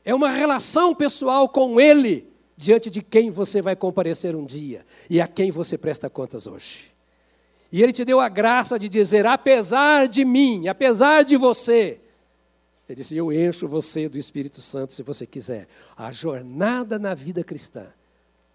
É 0.10 0.16
uma 0.16 0.32
relação 0.32 0.96
pessoal 0.96 1.48
com 1.48 1.80
Ele, 1.80 2.28
diante 2.58 2.90
de 2.90 3.00
quem 3.00 3.30
você 3.30 3.62
vai 3.62 3.76
comparecer 3.76 4.36
um 4.36 4.44
dia 4.44 4.84
e 5.08 5.22
a 5.22 5.28
quem 5.28 5.52
você 5.52 5.78
presta 5.78 6.10
contas 6.10 6.48
hoje. 6.48 6.92
E 7.72 7.84
Ele 7.84 7.94
te 7.94 8.04
deu 8.04 8.20
a 8.20 8.28
graça 8.28 8.80
de 8.80 8.90
dizer: 8.90 9.28
apesar 9.28 10.08
de 10.08 10.26
mim, 10.26 10.68
apesar 10.68 11.22
de 11.22 11.38
você, 11.38 12.02
Ele 12.90 12.96
disse: 12.96 13.16
Eu 13.16 13.32
encho 13.32 13.68
você 13.68 14.10
do 14.10 14.18
Espírito 14.18 14.64
Santo 14.64 14.96
se 14.96 15.04
você 15.04 15.28
quiser. 15.28 15.68
A 15.96 16.12
jornada 16.12 16.98
na 16.98 17.14
vida 17.14 17.44
cristã 17.44 17.86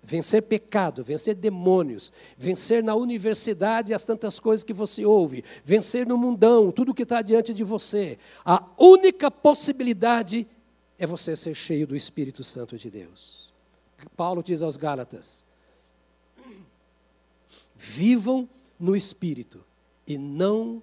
vencer 0.05 0.42
pecado, 0.42 1.02
vencer 1.02 1.34
demônios, 1.34 2.12
vencer 2.36 2.82
na 2.82 2.94
universidade 2.94 3.94
as 3.94 4.05
tantas 4.05 4.38
coisas 4.38 4.62
que 4.62 4.72
você 4.72 5.07
ouve, 5.07 5.42
vencer 5.64 6.07
no 6.07 6.18
mundão, 6.18 6.70
tudo 6.70 6.92
que 6.92 7.05
está 7.05 7.22
diante 7.22 7.55
de 7.55 7.64
você. 7.64 8.18
A 8.44 8.62
única 8.76 9.30
possibilidade 9.30 10.46
é 10.99 11.07
você 11.07 11.34
ser 11.34 11.55
cheio 11.55 11.86
do 11.86 11.97
Espírito 11.97 12.45
Santo 12.45 12.76
de 12.76 12.90
Deus. 12.90 13.53
Paulo 14.16 14.42
diz 14.42 14.62
aos 14.62 14.76
Gálatas: 14.76 15.45
vivam 17.74 18.49
no 18.78 18.95
Espírito 18.95 19.64
e 20.07 20.18
não 20.18 20.82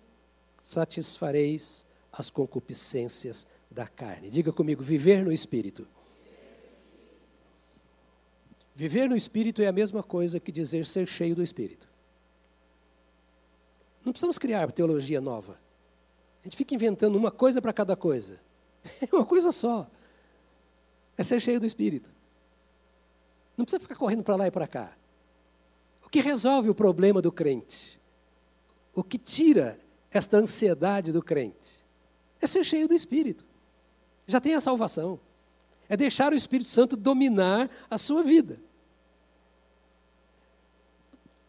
satisfareis 0.62 1.86
as 2.12 2.30
concupiscências 2.30 3.47
da 3.70 3.88
carne. 3.88 4.30
Diga 4.30 4.51
comigo, 4.51 4.84
viver 4.84 5.24
no 5.24 5.32
Espírito. 5.32 5.88
Viver 8.76 9.09
no 9.09 9.16
Espírito 9.16 9.62
é 9.62 9.68
a 9.68 9.72
mesma 9.72 10.01
coisa 10.01 10.39
que 10.39 10.51
dizer 10.51 10.86
ser 10.86 11.07
cheio 11.07 11.36
do 11.36 11.43
Espírito. 11.43 11.88
Não 14.03 14.12
precisamos 14.12 14.38
criar 14.38 14.72
teologia 14.72 15.22
nova. 15.22 15.59
A 16.41 16.45
gente 16.45 16.57
fica 16.57 16.74
inventando 16.74 17.16
uma 17.16 17.32
coisa 17.32 17.62
para 17.62 17.72
cada 17.74 17.95
coisa. 17.95 18.39
É 19.01 19.16
uma 19.16 19.26
coisa 19.26 19.51
só. 19.51 19.89
É 21.18 21.24
ser 21.24 21.39
cheio 21.39 21.59
do 21.59 21.66
Espírito. 21.66 22.09
Não 23.57 23.66
precisa 23.66 23.80
ficar 23.80 23.95
correndo 23.95 24.24
para 24.24 24.36
lá 24.36 24.47
e 24.47 24.51
para 24.51 24.68
cá. 24.68 24.95
O 26.05 26.09
que 26.09 26.20
resolve 26.20 26.70
o 26.70 26.76
problema 26.76 27.22
do 27.22 27.32
crente? 27.32 27.99
O 28.93 29.03
que 29.03 29.18
tira 29.18 29.80
esta 30.09 30.38
ansiedade 30.38 31.12
do 31.12 31.22
crente? 31.22 31.86
É 32.41 32.47
ser 32.47 32.64
cheio 32.64 32.88
do 32.88 32.93
Espírito. 32.93 33.45
Já 34.28 34.41
tem 34.41 34.55
a 34.55 34.62
salvação. 34.62 35.20
É 35.88 35.95
deixar 35.95 36.32
o 36.32 36.36
Espírito 36.36 36.70
Santo 36.70 36.97
dominar 36.97 37.70
a 37.89 37.97
sua 37.97 38.24
vida. 38.24 38.59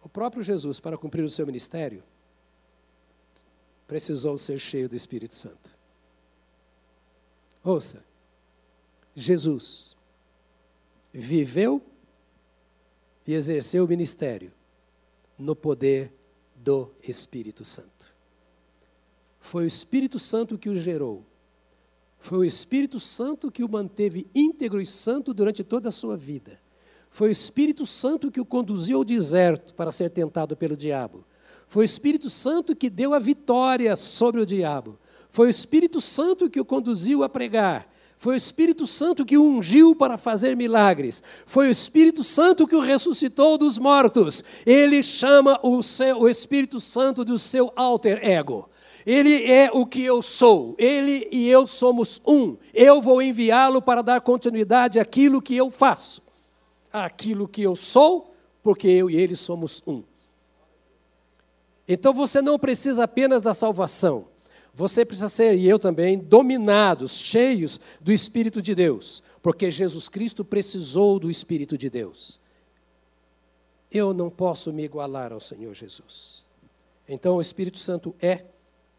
O 0.03 0.09
próprio 0.09 0.43
Jesus, 0.43 0.81
para 0.81 0.99
cumprir 0.99 1.23
o 1.23 1.31
seu 1.31 1.47
ministério, 1.47 2.03
precisou 3.87 4.37
ser 4.37 4.59
cheio 4.59 4.89
do 4.89 4.97
Espírito 4.97 5.35
Santo. 5.35 5.77
Ouça, 7.63 8.05
Jesus 9.15 9.97
viveu 11.13 11.83
e 13.27 13.35
exerceu 13.35 13.85
o 13.85 13.89
ministério 13.89 14.53
no 15.39 15.55
poder 15.55 16.13
do 16.57 16.91
Espírito 17.03 17.65
Santo. 17.65 18.13
Foi 19.41 19.65
o 19.65 19.67
Espírito 19.67 20.19
Santo 20.19 20.57
que 20.57 20.71
o 20.71 20.77
gerou. 20.77 21.25
Foi 22.19 22.39
o 22.39 22.45
Espírito 22.45 23.01
Santo 23.01 23.51
que 23.51 23.65
o 23.65 23.69
manteve 23.69 24.29
íntegro 24.35 24.81
e 24.81 24.87
santo 24.87 25.35
durante 25.35 25.65
toda 25.65 25.89
a 25.89 25.93
sua 25.93 26.17
vida. 26.17 26.61
Foi 27.11 27.29
o 27.29 27.33
Espírito 27.33 27.85
Santo 27.85 28.31
que 28.31 28.41
o 28.41 28.47
conduziu 28.47 28.99
ao 28.99 29.05
deserto 29.05 29.75
para 29.75 29.93
ser 29.93 30.09
tentado 30.11 30.57
pelo 30.57 30.77
diabo. 30.77 31.25
Foi 31.67 31.85
o 31.85 31.85
Espírito 31.85 32.31
Santo 32.31 32.77
que 32.77 32.89
deu 32.89 33.13
a 33.13 33.19
vitória 33.19 33.97
sobre 33.97 34.41
o 34.41 34.47
diabo. 34.47 34.99
Foi 35.29 35.49
o 35.49 35.51
Espírito 35.51 36.01
Santo 36.01 36.49
que 36.49 36.61
o 36.61 36.65
conduziu 36.65 37.23
a 37.25 37.29
pregar. 37.29 37.92
Foi 38.23 38.35
o 38.35 38.37
Espírito 38.37 38.87
Santo 38.87 39.25
que 39.25 39.37
o 39.37 39.43
ungiu 39.43 39.97
para 39.97 40.17
fazer 40.17 40.55
milagres. 40.55 41.21
Foi 41.45 41.67
o 41.67 41.71
Espírito 41.73 42.23
Santo 42.23 42.69
que 42.69 42.77
o 42.77 42.81
ressuscitou 42.81 43.59
dos 43.59 43.79
mortos. 43.79 44.45
Ele 44.65 45.03
chama 45.03 45.59
o, 45.61 45.83
seu, 45.83 46.21
o 46.21 46.29
Espírito 46.29 46.79
Santo 46.79 47.25
do 47.25 47.37
seu 47.37 47.73
alter 47.75 48.21
ego. 48.23 48.71
Ele 49.05 49.45
é 49.51 49.73
o 49.73 49.85
que 49.85 50.05
eu 50.05 50.23
sou. 50.23 50.77
Ele 50.79 51.29
e 51.33 51.49
eu 51.49 51.67
somos 51.67 52.23
um. 52.25 52.57
Eu 52.73 53.03
vou 53.03 53.21
enviá-lo 53.21 53.83
para 53.83 54.03
dar 54.03 54.21
continuidade 54.21 55.01
àquilo 55.01 55.43
que 55.43 55.57
eu 55.57 55.69
faço. 55.69 56.23
Aquilo 56.93 57.49
que 57.49 57.63
eu 57.63 57.75
sou, 57.75 58.33
porque 58.63 58.87
eu 58.87 59.11
e 59.11 59.17
ele 59.17 59.35
somos 59.35 59.83
um. 59.85 60.01
Então 61.89 62.15
você 62.15 62.41
não 62.41 62.57
precisa 62.57 63.03
apenas 63.03 63.43
da 63.43 63.53
salvação. 63.53 64.27
Você 64.75 65.05
precisa 65.05 65.29
ser, 65.29 65.55
e 65.57 65.69
eu 65.69 65.79
também, 65.79 66.19
dominados, 66.19 67.19
cheios 67.19 67.79
do 68.01 68.11
Espírito 68.13 68.63
de 68.63 68.75
Deus, 68.75 69.23
porque 69.43 69.71
Jesus 69.71 70.09
Cristo 70.09 70.45
precisou 70.45 71.19
do 71.19 71.31
Espírito 71.31 71.77
de 71.77 71.91
Deus. 71.91 72.41
Eu 73.91 74.15
não 74.15 74.31
posso 74.31 74.73
me 74.73 74.83
igualar 74.83 75.33
ao 75.33 75.41
Senhor 75.41 75.75
Jesus. 75.75 76.47
Então, 77.07 77.37
o 77.37 77.41
Espírito 77.41 77.79
Santo 77.79 78.15
é, 78.21 78.47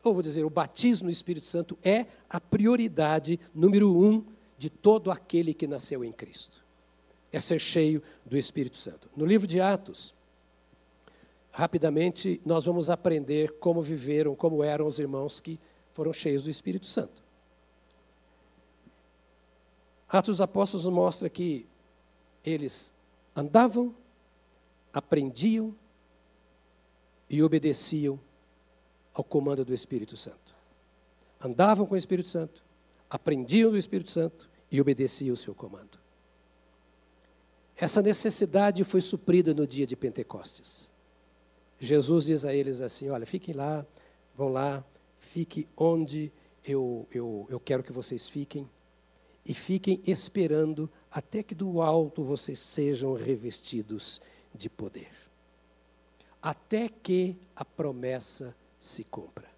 ou 0.03 0.13
vou 0.13 0.21
dizer, 0.21 0.45
o 0.45 0.49
batismo 0.49 1.05
no 1.05 1.11
Espírito 1.11 1.45
Santo 1.45 1.78
é 1.82 2.05
a 2.30 2.39
prioridade 2.39 3.39
número 3.55 3.95
um 3.95 4.24
de 4.57 4.69
todo 4.69 5.09
aquele 5.09 5.53
que 5.53 5.65
nasceu 5.65 6.03
em 6.03 6.11
Cristo. 6.11 6.63
É 7.32 7.39
ser 7.39 7.59
cheio 7.59 8.03
do 8.26 8.38
Espírito 8.38 8.78
Santo. 8.78 9.09
No 9.15 9.26
livro 9.26 9.47
de 9.47 9.59
Atos, 9.59 10.13
rapidamente 11.54 12.41
nós 12.43 12.66
vamos 12.66 12.89
aprender 12.89 13.60
como 13.60 13.82
viveram, 13.82 14.36
como 14.36 14.64
eram 14.64 14.88
os 14.88 14.97
irmãos 14.97 15.39
que 15.39 15.60
foram 15.91 16.12
cheios 16.12 16.43
do 16.43 16.49
Espírito 16.49 16.88
Santo. 16.88 17.24
Atos 20.10 20.36
dos 20.36 20.41
Apóstolos 20.41 20.88
mostra 20.88 21.30
que 21.30 21.68
eles 22.43 22.91
andavam, 23.36 23.95
aprendiam 24.91 25.76
e 27.30 27.41
obedeciam 27.41 28.20
ao 29.14 29.24
comando 29.24 29.64
do 29.64 29.74
Espírito 29.74 30.18
Santo. 30.18 30.56
Andavam 31.39 31.86
com 31.86 31.93
o 31.93 31.97
Espírito 31.97 32.30
Santo, 32.30 32.64
aprendiam 33.08 33.70
do 33.70 33.78
Espírito 33.78 34.10
Santo 34.10 34.49
e 34.72 34.82
obedeciam 34.82 35.34
o 35.34 35.38
seu 35.38 35.54
comando. 35.54 35.99
Essa 37.76 38.01
necessidade 38.01 38.84
foi 38.84 39.01
suprida 39.01 39.54
no 39.54 39.68
dia 39.68 39.86
de 39.86 39.95
Pentecostes. 39.95 40.93
Jesus 41.86 42.26
diz 42.26 42.46
a 42.46 42.54
eles 42.54 42.82
assim: 42.82 43.10
Olha, 43.10 43.26
fiquem 43.26 43.54
lá, 43.54 43.86
vão 44.36 44.48
lá, 44.48 44.84
fique 45.18 45.68
onde 45.76 46.32
eu, 46.64 47.06
eu, 47.12 47.46
eu 47.50 47.60
quero 47.60 47.84
que 47.84 47.92
vocês 47.92 48.30
fiquem, 48.30 48.70
e 49.46 49.54
fiquem 49.54 50.02
esperando 50.08 50.90
até 51.12 51.44
que 51.44 51.54
do 51.54 51.82
alto 51.82 52.24
vocês 52.24 52.58
sejam 52.60 53.14
revestidos 53.14 54.22
de 54.56 54.70
poder. 54.70 55.12
Até 56.42 56.88
que 56.88 57.38
a 57.56 57.66
promessa 57.66 58.56
se 58.80 59.04
cumpra. 59.04 59.50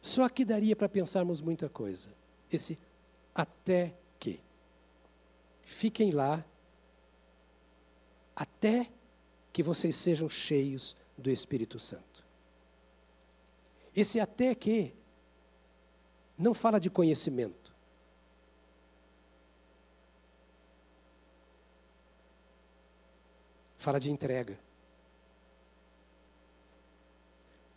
Só 0.00 0.28
que 0.28 0.44
daria 0.44 0.74
para 0.76 0.88
pensarmos 0.88 1.40
muita 1.40 1.68
coisa. 1.68 2.08
Esse 2.52 2.78
até 3.34 3.94
que. 4.18 4.40
Fiquem 5.62 6.10
lá 6.10 6.44
até 8.36 8.90
que 9.54 9.62
vocês 9.62 9.94
sejam 9.94 10.28
cheios 10.28 10.96
do 11.16 11.30
Espírito 11.30 11.78
Santo. 11.78 12.26
Esse 13.94 14.18
até 14.18 14.52
que 14.52 14.92
não 16.36 16.52
fala 16.52 16.80
de 16.80 16.90
conhecimento. 16.90 17.72
Fala 23.78 24.00
de 24.00 24.10
entrega. 24.10 24.58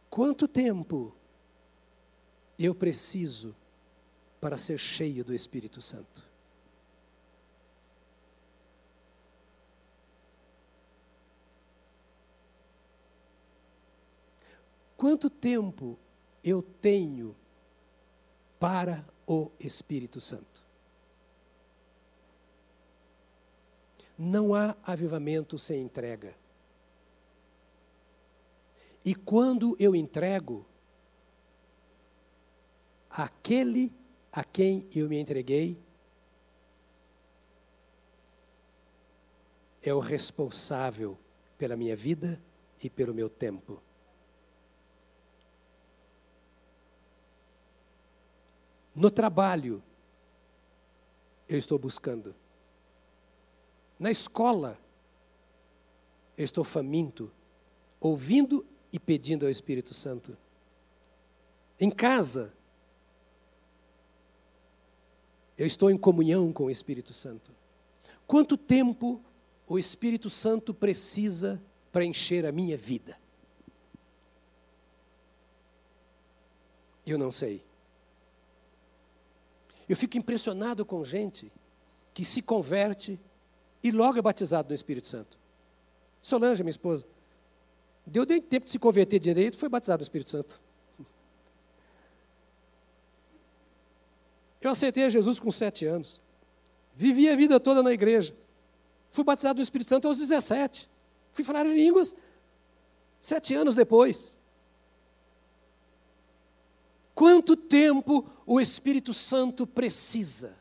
Quanto 0.09 0.47
tempo 0.47 1.15
eu 2.57 2.73
preciso 2.73 3.55
para 4.41 4.57
ser 4.57 4.79
cheio 4.79 5.23
do 5.23 5.31
Espírito 5.31 5.79
Santo? 5.79 6.26
Quanto 15.07 15.29
tempo 15.29 15.97
eu 16.43 16.61
tenho 16.61 17.33
para 18.59 19.07
o 19.25 19.49
Espírito 19.57 20.19
Santo? 20.19 20.61
Não 24.17 24.53
há 24.53 24.75
avivamento 24.83 25.57
sem 25.57 25.81
entrega. 25.81 26.35
E 29.05 29.15
quando 29.15 29.77
eu 29.79 29.95
entrego, 29.95 30.65
aquele 33.09 33.93
a 34.29 34.43
quem 34.43 34.89
eu 34.93 35.07
me 35.07 35.17
entreguei 35.17 35.79
é 39.81 39.93
o 39.93 39.99
responsável 39.99 41.17
pela 41.57 41.77
minha 41.77 41.95
vida 41.95 42.37
e 42.83 42.89
pelo 42.89 43.13
meu 43.13 43.29
tempo. 43.29 43.86
No 48.97 49.11
trabalho, 49.11 49.83
eu 51.47 51.55
estou 51.55 51.77
buscando. 51.77 52.33
Na 53.99 54.09
escola, 54.09 54.75
eu 56.35 56.43
estou 56.43 56.63
faminto, 56.63 57.31
ouvindo 57.99 58.65
e 58.91 58.97
pedindo 58.97 59.45
ao 59.45 59.51
Espírito 59.51 59.93
Santo. 59.93 60.35
Em 61.79 61.91
casa, 61.91 62.51
eu 65.55 65.67
estou 65.67 65.91
em 65.91 65.97
comunhão 65.97 66.51
com 66.51 66.63
o 66.63 66.71
Espírito 66.71 67.13
Santo. 67.13 67.51
Quanto 68.25 68.57
tempo 68.57 69.21
o 69.67 69.77
Espírito 69.77 70.27
Santo 70.27 70.73
precisa 70.73 71.61
para 71.91 72.03
encher 72.03 72.47
a 72.47 72.51
minha 72.51 72.75
vida? 72.75 73.15
Eu 77.05 77.19
não 77.19 77.29
sei. 77.29 77.66
Eu 79.87 79.95
fico 79.95 80.17
impressionado 80.17 80.85
com 80.85 81.03
gente 81.03 81.51
que 82.13 82.25
se 82.25 82.41
converte 82.41 83.19
e 83.83 83.91
logo 83.91 84.17
é 84.17 84.21
batizado 84.21 84.69
no 84.69 84.75
Espírito 84.75 85.07
Santo. 85.07 85.37
Solange, 86.21 86.63
minha 86.63 86.71
esposa, 86.71 87.05
deu 88.05 88.25
tempo 88.25 88.65
de 88.65 88.71
se 88.71 88.79
converter 88.79 89.19
direito, 89.19 89.57
foi 89.57 89.69
batizado 89.69 89.99
no 89.99 90.03
Espírito 90.03 90.31
Santo. 90.31 90.61
Eu 94.59 94.71
aceitei 94.71 95.05
a 95.05 95.09
Jesus 95.09 95.39
com 95.39 95.51
sete 95.51 95.85
anos. 95.85 96.19
Vivi 96.93 97.29
a 97.29 97.35
vida 97.35 97.59
toda 97.59 97.83
na 97.83 97.93
igreja. 97.93 98.35
Fui 99.09 99.23
batizado 99.23 99.57
no 99.57 99.63
Espírito 99.63 99.89
Santo 99.89 100.07
aos 100.07 100.17
17. 100.17 100.89
Fui 101.31 101.43
falar 101.43 101.65
em 101.65 101.75
línguas 101.75 102.15
sete 103.21 103.53
anos 103.53 103.75
depois. 103.75 104.37
Quanto 107.17 107.57
tempo 107.57 108.29
o 108.45 108.61
Espírito 108.61 109.11
Santo 109.11 109.65
precisa? 109.65 110.55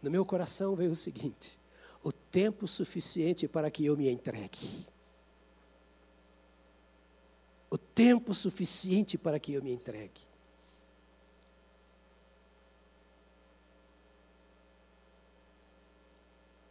No 0.00 0.12
meu 0.12 0.24
coração 0.24 0.76
veio 0.76 0.92
o 0.92 0.94
seguinte: 0.96 1.58
o 2.00 2.12
tempo 2.12 2.68
suficiente 2.68 3.48
para 3.48 3.68
que 3.68 3.84
eu 3.84 3.96
me 3.96 4.08
entregue. 4.08 4.86
O 7.68 7.76
tempo 7.76 8.32
suficiente 8.32 9.18
para 9.18 9.40
que 9.40 9.52
eu 9.54 9.62
me 9.62 9.72
entregue. 9.72 10.22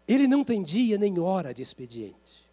Ele 0.08 0.26
não 0.26 0.42
tem 0.42 0.64
dia 0.64 0.98
nem 0.98 1.20
hora 1.20 1.54
de 1.54 1.62
expediente. 1.62 2.47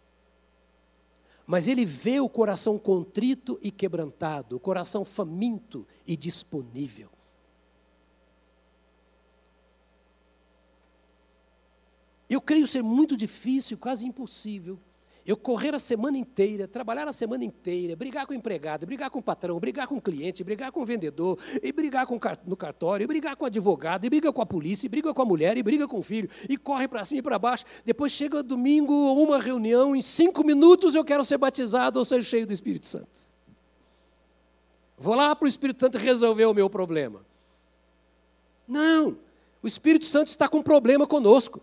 Mas 1.45 1.67
ele 1.67 1.85
vê 1.85 2.19
o 2.19 2.27
coração 2.27 2.77
contrito 2.79 3.59
e 3.61 3.71
quebrantado, 3.71 4.55
o 4.55 4.59
coração 4.59 5.05
faminto 5.05 5.87
e 6.05 6.17
disponível. 6.17 7.09
Eu 12.27 12.41
creio 12.41 12.67
ser 12.67 12.81
muito 12.81 13.15
difícil, 13.15 13.77
quase 13.77 14.05
impossível, 14.07 14.79
eu 15.25 15.35
correr 15.35 15.73
a 15.73 15.79
semana 15.79 16.17
inteira, 16.17 16.67
trabalhar 16.67 17.07
a 17.07 17.13
semana 17.13 17.43
inteira, 17.43 17.95
brigar 17.95 18.27
com 18.27 18.33
o 18.33 18.35
empregado, 18.35 18.85
brigar 18.85 19.09
com 19.09 19.17
o 19.17 19.23
patrão, 19.23 19.59
brigar 19.59 19.87
com 19.87 19.95
o 19.95 20.01
cliente, 20.01 20.43
brigar 20.43 20.71
com 20.71 20.81
o 20.81 20.85
vendedor, 20.85 21.39
e 21.63 21.71
brigar 21.71 22.05
com, 22.05 22.19
no 22.45 22.55
cartório, 22.55 23.05
e 23.05 23.07
brigar 23.07 23.35
com 23.35 23.43
o 23.43 23.47
advogado, 23.47 24.05
e 24.05 24.09
briga 24.09 24.31
com 24.31 24.41
a 24.41 24.45
polícia, 24.45 24.85
e 24.85 24.89
briga 24.89 25.13
com 25.13 25.21
a 25.21 25.25
mulher, 25.25 25.57
e 25.57 25.63
briga 25.63 25.87
com 25.87 25.97
o 25.97 26.03
filho, 26.03 26.29
e 26.47 26.57
corre 26.57 26.87
para 26.87 27.03
cima 27.03 27.19
e 27.19 27.23
para 27.23 27.39
baixo. 27.39 27.65
Depois 27.83 28.11
chega 28.11 28.43
domingo, 28.43 28.93
uma 28.93 29.39
reunião, 29.39 29.95
em 29.95 30.01
cinco 30.01 30.43
minutos 30.43 30.93
eu 30.93 31.03
quero 31.03 31.25
ser 31.25 31.39
batizado 31.39 31.97
ou 31.97 32.05
ser 32.05 32.23
cheio 32.23 32.45
do 32.45 32.53
Espírito 32.53 32.85
Santo. 32.85 33.25
Vou 34.97 35.15
lá 35.15 35.35
para 35.35 35.45
o 35.45 35.49
Espírito 35.49 35.81
Santo 35.81 35.97
resolver 35.97 36.45
o 36.45 36.53
meu 36.53 36.69
problema. 36.69 37.25
Não, 38.67 39.17
o 39.61 39.67
Espírito 39.67 40.05
Santo 40.05 40.27
está 40.27 40.47
com 40.47 40.61
problema 40.61 41.07
conosco. 41.07 41.61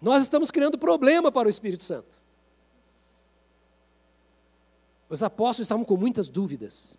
Nós 0.00 0.22
estamos 0.22 0.50
criando 0.50 0.78
problema 0.78 1.32
para 1.32 1.46
o 1.46 1.50
Espírito 1.50 1.82
Santo. 1.82 2.20
Os 5.08 5.22
apóstolos 5.22 5.66
estavam 5.66 5.84
com 5.84 5.96
muitas 5.96 6.28
dúvidas. 6.28 6.96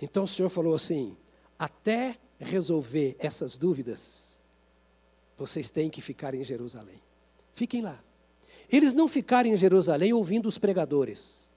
Então 0.00 0.24
o 0.24 0.28
Senhor 0.28 0.48
falou 0.48 0.74
assim: 0.74 1.16
até 1.58 2.18
resolver 2.38 3.16
essas 3.18 3.56
dúvidas, 3.56 4.40
vocês 5.36 5.70
têm 5.70 5.90
que 5.90 6.00
ficar 6.00 6.34
em 6.34 6.42
Jerusalém. 6.42 7.00
Fiquem 7.52 7.82
lá. 7.82 8.02
Eles 8.70 8.94
não 8.94 9.06
ficaram 9.06 9.50
em 9.50 9.56
Jerusalém 9.56 10.12
ouvindo 10.12 10.46
os 10.46 10.58
pregadores. 10.58 11.52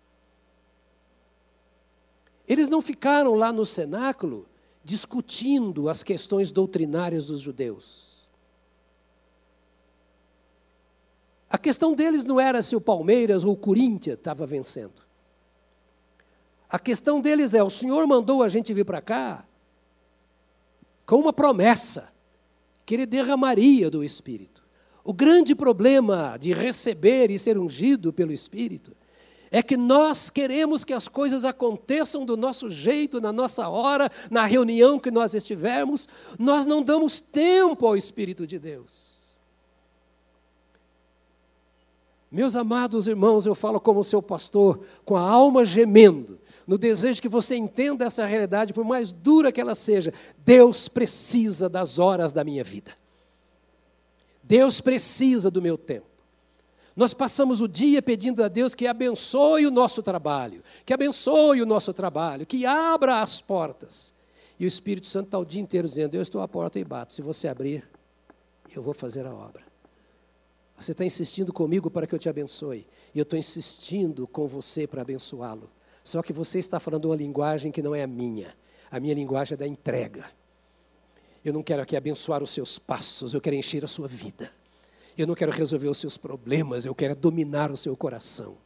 Eles 2.47 2.69
não 2.69 2.81
ficaram 2.81 3.33
lá 3.33 3.51
no 3.51 3.65
cenáculo 3.65 4.47
discutindo 4.83 5.89
as 5.89 6.03
questões 6.03 6.51
doutrinárias 6.51 7.25
dos 7.25 7.41
judeus. 7.41 8.16
A 11.49 11.57
questão 11.57 11.93
deles 11.93 12.23
não 12.23 12.39
era 12.39 12.61
se 12.61 12.75
o 12.75 12.81
Palmeiras 12.81 13.43
ou 13.43 13.53
o 13.53 13.57
Corinthians 13.57 14.17
estava 14.17 14.45
vencendo. 14.45 15.01
A 16.69 16.77
questão 16.77 17.21
deles 17.21 17.53
é: 17.53 17.63
o 17.63 17.69
Senhor 17.69 18.05
mandou 18.05 18.43
a 18.43 18.49
gente 18.49 18.73
vir 18.73 18.85
para 18.85 19.01
cá 19.01 19.45
com 21.05 21.15
uma 21.17 21.31
promessa 21.31 22.11
que 22.85 22.95
Ele 22.95 23.05
derramaria 23.05 23.89
do 23.89 24.03
Espírito. 24.03 24.63
O 25.03 25.13
grande 25.13 25.55
problema 25.55 26.37
de 26.37 26.51
receber 26.51 27.31
e 27.31 27.39
ser 27.39 27.57
ungido 27.57 28.11
pelo 28.11 28.33
Espírito 28.33 28.95
é 29.49 29.63
que 29.63 29.77
nós 29.77 30.29
queremos 30.29 30.83
que 30.83 30.91
as 30.91 31.07
coisas 31.07 31.45
aconteçam 31.45 32.25
do 32.25 32.35
nosso 32.35 32.69
jeito, 32.69 33.21
na 33.21 33.31
nossa 33.31 33.69
hora, 33.69 34.11
na 34.29 34.45
reunião 34.45 34.99
que 34.99 35.09
nós 35.09 35.33
estivermos, 35.33 36.09
nós 36.37 36.65
não 36.65 36.83
damos 36.83 37.21
tempo 37.21 37.87
ao 37.87 37.95
Espírito 37.95 38.45
de 38.45 38.59
Deus. 38.59 39.16
Meus 42.31 42.55
amados 42.55 43.07
irmãos, 43.07 43.45
eu 43.45 43.55
falo 43.55 43.79
como 43.79 44.03
seu 44.03 44.21
pastor, 44.21 44.81
com 45.05 45.15
a 45.15 45.21
alma 45.21 45.63
gemendo, 45.63 46.39
no 46.67 46.77
desejo 46.77 47.21
que 47.21 47.29
você 47.29 47.55
entenda 47.55 48.05
essa 48.05 48.25
realidade, 48.25 48.73
por 48.73 48.83
mais 48.83 49.13
dura 49.13 49.51
que 49.51 49.61
ela 49.61 49.73
seja. 49.73 50.13
Deus 50.45 50.89
precisa 50.89 51.69
das 51.69 51.97
horas 51.99 52.33
da 52.33 52.43
minha 52.43 52.63
vida. 52.63 52.91
Deus 54.43 54.81
precisa 54.81 55.49
do 55.49 55.61
meu 55.61 55.77
tempo. 55.77 56.05
Nós 56.95 57.13
passamos 57.13 57.61
o 57.61 57.67
dia 57.67 58.01
pedindo 58.01 58.43
a 58.43 58.47
Deus 58.47 58.73
que 58.73 58.87
abençoe 58.87 59.67
o 59.67 59.71
nosso 59.71 60.01
trabalho, 60.01 60.63
que 60.83 60.93
abençoe 60.93 61.61
o 61.61 61.65
nosso 61.65 61.93
trabalho, 61.93 62.45
que 62.45 62.65
abra 62.65 63.21
as 63.21 63.39
portas. 63.39 64.13
E 64.59 64.65
o 64.65 64.67
Espírito 64.67 65.05
Santo 65.05 65.27
está 65.27 65.37
o 65.37 65.45
dia 65.45 65.61
inteiro 65.61 65.87
dizendo: 65.87 66.15
Eu 66.15 66.21
estou 66.21 66.41
à 66.41 66.47
porta 66.47 66.79
e 66.79 66.83
bato. 66.83 67.13
Se 67.13 67.21
você 67.21 67.47
abrir, 67.47 67.87
eu 68.75 68.81
vou 68.81 68.95
fazer 68.95 69.27
a 69.27 69.33
obra. 69.33 69.66
Você 70.77 70.91
está 70.91 71.03
insistindo 71.03 71.51
comigo 71.51 71.89
para 71.89 72.05
que 72.05 72.13
eu 72.13 72.19
te 72.19 72.29
abençoe. 72.29 72.85
E 73.13 73.19
eu 73.19 73.23
estou 73.23 73.37
insistindo 73.37 74.27
com 74.27 74.47
você 74.47 74.85
para 74.85 75.01
abençoá-lo. 75.01 75.69
Só 76.03 76.21
que 76.21 76.31
você 76.31 76.59
está 76.59 76.79
falando 76.79 77.05
uma 77.05 77.15
linguagem 77.15 77.71
que 77.71 77.81
não 77.81 77.95
é 77.95 78.03
a 78.03 78.07
minha. 78.07 78.55
A 78.89 78.99
minha 78.99 79.13
linguagem 79.13 79.55
é 79.55 79.57
da 79.57 79.67
entrega. 79.67 80.25
Eu 81.43 81.51
não 81.51 81.63
quero 81.63 81.81
aqui 81.81 81.95
abençoar 81.95 82.43
os 82.43 82.51
seus 82.51 82.77
passos, 82.77 83.33
eu 83.33 83.41
quero 83.41 83.55
encher 83.55 83.83
a 83.83 83.87
sua 83.87 84.07
vida. 84.07 84.51
Eu 85.17 85.25
não 85.25 85.33
quero 85.33 85.51
resolver 85.51 85.87
os 85.87 85.97
seus 85.97 86.17
problemas, 86.17 86.85
eu 86.85 86.93
quero 86.93 87.15
dominar 87.15 87.71
o 87.71 87.77
seu 87.77 87.95
coração. 87.95 88.57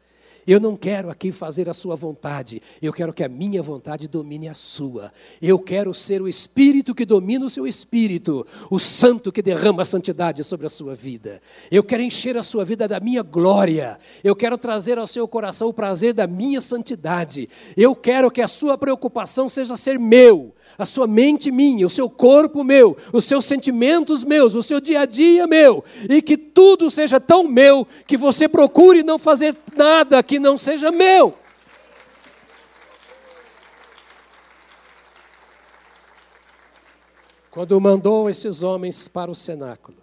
Eu 0.45 0.59
não 0.59 0.75
quero 0.75 1.09
aqui 1.09 1.31
fazer 1.31 1.69
a 1.69 1.73
sua 1.73 1.95
vontade, 1.95 2.61
eu 2.81 2.91
quero 2.91 3.13
que 3.13 3.23
a 3.23 3.29
minha 3.29 3.61
vontade 3.61 4.07
domine 4.07 4.47
a 4.49 4.53
sua. 4.53 5.11
Eu 5.41 5.59
quero 5.59 5.93
ser 5.93 6.21
o 6.21 6.27
espírito 6.27 6.95
que 6.95 7.05
domina 7.05 7.45
o 7.45 7.49
seu 7.49 7.67
espírito, 7.67 8.45
o 8.69 8.79
santo 8.79 9.31
que 9.31 9.41
derrama 9.41 9.83
a 9.83 9.85
santidade 9.85 10.43
sobre 10.43 10.65
a 10.65 10.69
sua 10.69 10.95
vida. 10.95 11.41
Eu 11.71 11.83
quero 11.83 12.01
encher 12.01 12.37
a 12.37 12.43
sua 12.43 12.65
vida 12.65 12.87
da 12.87 12.99
minha 12.99 13.21
glória. 13.21 13.99
Eu 14.23 14.35
quero 14.35 14.57
trazer 14.57 14.97
ao 14.97 15.07
seu 15.07 15.27
coração 15.27 15.67
o 15.67 15.73
prazer 15.73 16.13
da 16.13 16.27
minha 16.27 16.61
santidade. 16.61 17.47
Eu 17.77 17.95
quero 17.95 18.31
que 18.31 18.41
a 18.41 18.47
sua 18.47 18.77
preocupação 18.77 19.47
seja 19.47 19.75
ser 19.75 19.99
meu 19.99 20.53
a 20.78 20.86
sua 20.86 21.07
mente 21.07 21.51
minha, 21.51 21.86
o 21.86 21.89
seu 21.89 22.09
corpo 22.09 22.63
meu, 22.63 22.97
os 23.13 23.26
seus 23.26 23.45
sentimentos 23.45 24.24
meus, 24.24 24.55
o 24.55 24.63
seu 24.63 24.80
dia 24.80 25.01
a 25.01 25.05
dia 25.05 25.47
meu, 25.47 25.84
e 26.09 26.22
que 26.22 26.38
tudo 26.38 26.89
seja 26.89 27.19
tão 27.19 27.47
meu 27.47 27.88
que 28.07 28.17
você 28.17 28.47
procure 28.47 29.03
não 29.03 29.19
fazer 29.19 29.55
nada 29.76 30.22
que 30.24 30.39
não 30.39 30.57
seja 30.57 30.91
meu. 30.91 31.36
Quando 37.51 37.80
mandou 37.82 38.30
esses 38.30 38.63
homens 38.63 39.09
para 39.09 39.30
o 39.30 39.36
cenáculo, 39.36 39.97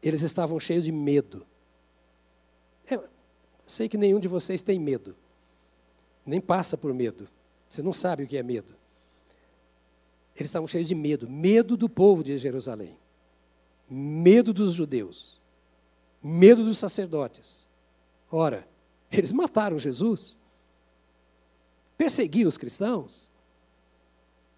eles 0.00 0.22
estavam 0.22 0.60
cheios 0.60 0.84
de 0.84 0.92
medo. 0.92 1.44
É, 2.88 2.96
sei 3.66 3.88
que 3.88 3.98
nenhum 3.98 4.20
de 4.20 4.28
vocês 4.28 4.62
tem 4.62 4.78
medo, 4.78 5.16
nem 6.24 6.40
passa 6.40 6.78
por 6.78 6.94
medo. 6.94 7.28
Você 7.68 7.82
não 7.82 7.92
sabe 7.92 8.22
o 8.22 8.26
que 8.26 8.36
é 8.36 8.42
medo. 8.42 8.75
Eles 10.36 10.48
estavam 10.48 10.68
cheios 10.68 10.86
de 10.86 10.94
medo 10.94 11.28
medo 11.28 11.76
do 11.76 11.88
povo 11.88 12.22
de 12.22 12.36
Jerusalém, 12.36 12.98
medo 13.88 14.52
dos 14.52 14.74
judeus, 14.74 15.40
medo 16.22 16.62
dos 16.62 16.78
sacerdotes. 16.78 17.66
Ora, 18.30 18.68
eles 19.10 19.32
mataram 19.32 19.78
Jesus, 19.78 20.38
perseguiam 21.96 22.48
os 22.48 22.58
cristãos, 22.58 23.30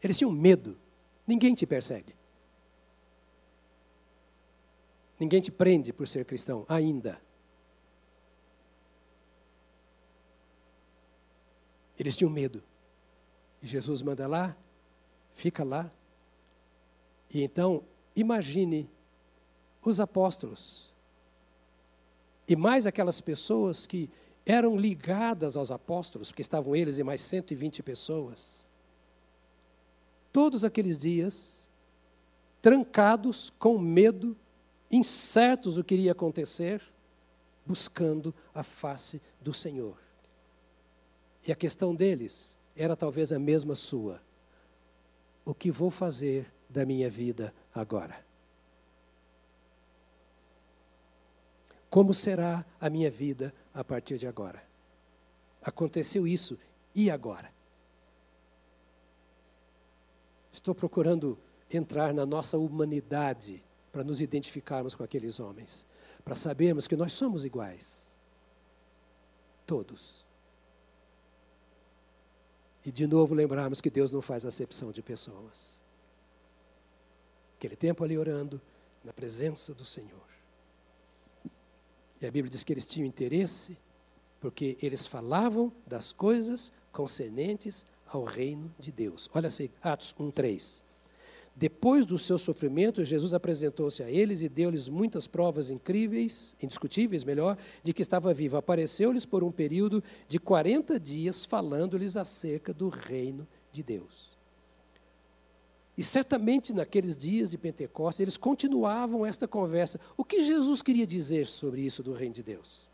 eles 0.02 0.18
tinham 0.18 0.32
medo. 0.32 0.76
Ninguém 1.26 1.54
te 1.54 1.66
persegue. 1.66 2.14
Ninguém 5.18 5.40
te 5.40 5.50
prende 5.50 5.92
por 5.92 6.06
ser 6.06 6.24
cristão, 6.24 6.64
ainda. 6.68 7.20
Eles 11.98 12.16
tinham 12.16 12.30
medo. 12.30 12.62
E 13.60 13.66
Jesus 13.66 14.00
manda 14.02 14.26
lá, 14.28 14.56
fica 15.38 15.62
lá. 15.62 15.90
E 17.32 17.42
então, 17.42 17.84
imagine 18.14 18.90
os 19.84 20.00
apóstolos. 20.00 20.92
E 22.46 22.56
mais 22.56 22.86
aquelas 22.86 23.20
pessoas 23.20 23.86
que 23.86 24.10
eram 24.44 24.76
ligadas 24.76 25.56
aos 25.56 25.70
apóstolos, 25.70 26.30
porque 26.30 26.42
estavam 26.42 26.74
eles 26.74 26.98
e 26.98 27.04
mais 27.04 27.20
120 27.20 27.82
pessoas. 27.84 28.66
Todos 30.32 30.64
aqueles 30.64 30.98
dias, 30.98 31.68
trancados, 32.60 33.50
com 33.58 33.78
medo, 33.78 34.36
incertos 34.90 35.78
o 35.78 35.84
que 35.84 35.94
iria 35.94 36.12
acontecer, 36.12 36.82
buscando 37.64 38.34
a 38.52 38.64
face 38.64 39.22
do 39.40 39.54
Senhor. 39.54 39.98
E 41.46 41.52
a 41.52 41.56
questão 41.56 41.94
deles 41.94 42.58
era 42.74 42.96
talvez 42.96 43.32
a 43.32 43.38
mesma 43.38 43.76
sua 43.76 44.20
o 45.48 45.54
que 45.54 45.70
vou 45.70 45.90
fazer 45.90 46.52
da 46.68 46.84
minha 46.84 47.08
vida 47.08 47.54
agora? 47.74 48.22
Como 51.88 52.12
será 52.12 52.66
a 52.78 52.90
minha 52.90 53.10
vida 53.10 53.54
a 53.72 53.82
partir 53.82 54.18
de 54.18 54.26
agora? 54.26 54.62
Aconteceu 55.62 56.26
isso, 56.26 56.58
e 56.94 57.10
agora? 57.10 57.50
Estou 60.52 60.74
procurando 60.74 61.38
entrar 61.72 62.12
na 62.12 62.26
nossa 62.26 62.58
humanidade 62.58 63.64
para 63.90 64.04
nos 64.04 64.20
identificarmos 64.20 64.94
com 64.94 65.02
aqueles 65.02 65.40
homens, 65.40 65.86
para 66.22 66.36
sabermos 66.36 66.86
que 66.86 66.94
nós 66.94 67.14
somos 67.14 67.46
iguais. 67.46 68.14
Todos. 69.64 70.27
E 72.88 72.90
de 72.90 73.06
novo 73.06 73.34
lembrarmos 73.34 73.82
que 73.82 73.90
Deus 73.90 74.10
não 74.10 74.22
faz 74.22 74.46
acepção 74.46 74.90
de 74.90 75.02
pessoas. 75.02 75.82
Aquele 77.58 77.76
tempo 77.76 78.02
ali 78.02 78.16
orando, 78.16 78.58
na 79.04 79.12
presença 79.12 79.74
do 79.74 79.84
Senhor. 79.84 80.26
E 82.18 82.26
a 82.26 82.30
Bíblia 82.30 82.48
diz 82.48 82.64
que 82.64 82.72
eles 82.72 82.86
tinham 82.86 83.06
interesse, 83.06 83.76
porque 84.40 84.78
eles 84.80 85.06
falavam 85.06 85.70
das 85.86 86.12
coisas 86.14 86.72
concernentes 86.90 87.84
ao 88.06 88.24
reino 88.24 88.74
de 88.78 88.90
Deus. 88.90 89.28
Olha 89.34 89.48
assim, 89.48 89.68
Atos 89.82 90.14
1, 90.18 90.30
3. 90.30 90.82
Depois 91.58 92.06
do 92.06 92.16
seu 92.20 92.38
sofrimento, 92.38 93.02
Jesus 93.02 93.34
apresentou-se 93.34 94.00
a 94.00 94.08
eles 94.08 94.42
e 94.42 94.48
deu-lhes 94.48 94.88
muitas 94.88 95.26
provas 95.26 95.72
incríveis, 95.72 96.54
indiscutíveis, 96.62 97.24
melhor, 97.24 97.58
de 97.82 97.92
que 97.92 98.00
estava 98.00 98.32
vivo. 98.32 98.56
Apareceu-lhes 98.56 99.26
por 99.26 99.42
um 99.42 99.50
período 99.50 100.00
de 100.28 100.38
40 100.38 101.00
dias, 101.00 101.44
falando-lhes 101.44 102.16
acerca 102.16 102.72
do 102.72 102.88
reino 102.88 103.44
de 103.72 103.82
Deus. 103.82 104.38
E 105.96 106.02
certamente 106.04 106.72
naqueles 106.72 107.16
dias 107.16 107.50
de 107.50 107.58
Pentecostes, 107.58 108.20
eles 108.20 108.36
continuavam 108.36 109.26
esta 109.26 109.48
conversa. 109.48 109.98
O 110.16 110.24
que 110.24 110.44
Jesus 110.44 110.80
queria 110.80 111.04
dizer 111.04 111.48
sobre 111.48 111.80
isso 111.80 112.04
do 112.04 112.12
reino 112.12 112.36
de 112.36 112.42
Deus? 112.44 112.87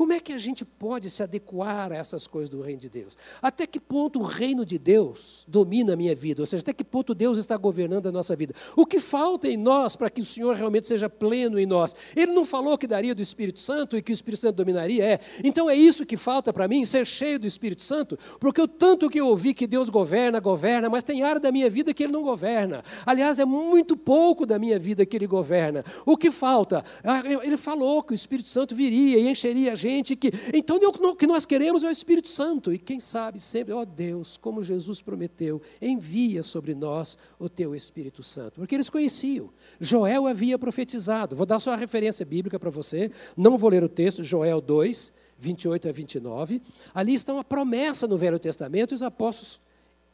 Como 0.00 0.14
é 0.14 0.18
que 0.18 0.32
a 0.32 0.38
gente 0.38 0.64
pode 0.64 1.10
se 1.10 1.22
adequar 1.22 1.92
a 1.92 1.96
essas 1.96 2.26
coisas 2.26 2.48
do 2.48 2.62
reino 2.62 2.80
de 2.80 2.88
Deus? 2.88 3.18
Até 3.42 3.66
que 3.66 3.78
ponto 3.78 4.18
o 4.18 4.22
reino 4.22 4.64
de 4.64 4.78
Deus 4.78 5.44
domina 5.46 5.92
a 5.92 5.96
minha 5.96 6.14
vida? 6.14 6.40
Ou 6.40 6.46
seja, 6.46 6.62
até 6.62 6.72
que 6.72 6.82
ponto 6.82 7.14
Deus 7.14 7.36
está 7.36 7.54
governando 7.58 8.06
a 8.06 8.10
nossa 8.10 8.34
vida? 8.34 8.54
O 8.74 8.86
que 8.86 8.98
falta 8.98 9.46
em 9.46 9.58
nós 9.58 9.96
para 9.96 10.08
que 10.08 10.22
o 10.22 10.24
Senhor 10.24 10.56
realmente 10.56 10.88
seja 10.88 11.10
pleno 11.10 11.58
em 11.58 11.66
nós? 11.66 11.94
Ele 12.16 12.32
não 12.32 12.46
falou 12.46 12.78
que 12.78 12.86
daria 12.86 13.14
do 13.14 13.20
Espírito 13.20 13.60
Santo 13.60 13.94
e 13.94 14.00
que 14.00 14.10
o 14.10 14.14
Espírito 14.14 14.40
Santo 14.40 14.56
dominaria? 14.56 15.04
É. 15.04 15.20
Então 15.44 15.68
é 15.68 15.76
isso 15.76 16.06
que 16.06 16.16
falta 16.16 16.50
para 16.50 16.66
mim, 16.66 16.82
ser 16.86 17.06
cheio 17.06 17.38
do 17.38 17.46
Espírito 17.46 17.82
Santo? 17.82 18.18
Porque 18.38 18.62
o 18.62 18.66
tanto 18.66 19.10
que 19.10 19.20
eu 19.20 19.26
ouvi 19.26 19.52
que 19.52 19.66
Deus 19.66 19.90
governa, 19.90 20.40
governa, 20.40 20.88
mas 20.88 21.04
tem 21.04 21.22
área 21.22 21.42
da 21.42 21.52
minha 21.52 21.68
vida 21.68 21.92
que 21.92 22.04
Ele 22.04 22.14
não 22.14 22.22
governa. 22.22 22.82
Aliás, 23.04 23.38
é 23.38 23.44
muito 23.44 23.98
pouco 23.98 24.46
da 24.46 24.58
minha 24.58 24.78
vida 24.78 25.04
que 25.04 25.14
Ele 25.14 25.26
governa. 25.26 25.84
O 26.06 26.16
que 26.16 26.30
falta? 26.30 26.82
Ah, 27.04 27.22
ele 27.44 27.58
falou 27.58 28.02
que 28.02 28.12
o 28.12 28.14
Espírito 28.14 28.48
Santo 28.48 28.74
viria 28.74 29.18
e 29.18 29.28
encheria 29.28 29.74
a 29.74 29.76
gente 29.76 29.89
que 30.16 30.32
então 30.54 30.78
o 30.78 31.16
que 31.16 31.26
nós 31.26 31.44
queremos 31.44 31.84
é 31.84 31.88
o 31.88 31.90
Espírito 31.90 32.28
Santo 32.28 32.72
e 32.72 32.78
quem 32.78 33.00
sabe 33.00 33.40
sempre, 33.40 33.72
ó 33.72 33.80
oh 33.80 33.84
Deus, 33.84 34.36
como 34.36 34.62
Jesus 34.62 35.02
prometeu, 35.02 35.60
envia 35.80 36.42
sobre 36.42 36.74
nós 36.74 37.18
o 37.38 37.48
teu 37.48 37.74
Espírito 37.74 38.22
Santo, 38.22 38.56
porque 38.56 38.74
eles 38.74 38.90
conheciam. 38.90 39.50
Joel 39.80 40.26
havia 40.26 40.58
profetizado. 40.58 41.34
Vou 41.34 41.46
dar 41.46 41.60
só 41.60 41.72
a 41.72 41.76
referência 41.76 42.24
bíblica 42.24 42.58
para 42.58 42.70
você. 42.70 43.10
Não 43.36 43.56
vou 43.56 43.70
ler 43.70 43.82
o 43.82 43.88
texto, 43.88 44.22
Joel 44.22 44.60
2, 44.60 45.12
28 45.38 45.88
a 45.88 45.92
29. 45.92 46.62
Ali 46.94 47.14
está 47.14 47.32
uma 47.32 47.44
promessa 47.44 48.06
no 48.06 48.18
Velho 48.18 48.38
Testamento 48.38 48.92
e 48.92 48.94
os 48.94 49.02
apóstolos 49.02 49.60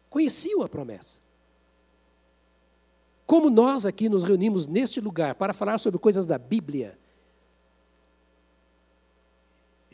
conheciam 0.08 0.62
a 0.62 0.68
promessa. 0.68 1.18
Como 3.26 3.50
nós 3.50 3.84
aqui 3.84 4.08
nos 4.08 4.22
reunimos 4.22 4.68
neste 4.68 5.00
lugar 5.00 5.34
para 5.34 5.52
falar 5.52 5.78
sobre 5.78 5.98
coisas 5.98 6.24
da 6.24 6.38
Bíblia, 6.38 6.96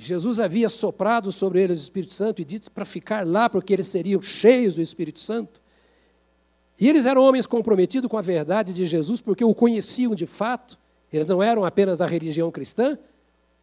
Jesus 0.04 0.38
havia 0.40 0.68
soprado 0.68 1.30
sobre 1.30 1.62
eles 1.62 1.80
o 1.80 1.82
Espírito 1.82 2.12
Santo 2.12 2.42
e 2.42 2.44
dito 2.44 2.70
para 2.70 2.84
ficar 2.84 3.26
lá, 3.26 3.48
porque 3.48 3.72
eles 3.72 3.86
seriam 3.86 4.20
cheios 4.20 4.74
do 4.74 4.82
Espírito 4.82 5.20
Santo. 5.20 5.62
E 6.80 6.88
eles 6.88 7.06
eram 7.06 7.22
homens 7.22 7.46
comprometidos 7.46 8.10
com 8.10 8.18
a 8.18 8.22
verdade 8.22 8.72
de 8.72 8.84
Jesus, 8.86 9.20
porque 9.20 9.44
o 9.44 9.54
conheciam 9.54 10.14
de 10.14 10.26
fato. 10.26 10.78
Eles 11.12 11.26
não 11.26 11.42
eram 11.42 11.64
apenas 11.64 11.98
da 11.98 12.06
religião 12.06 12.50
cristã, 12.50 12.98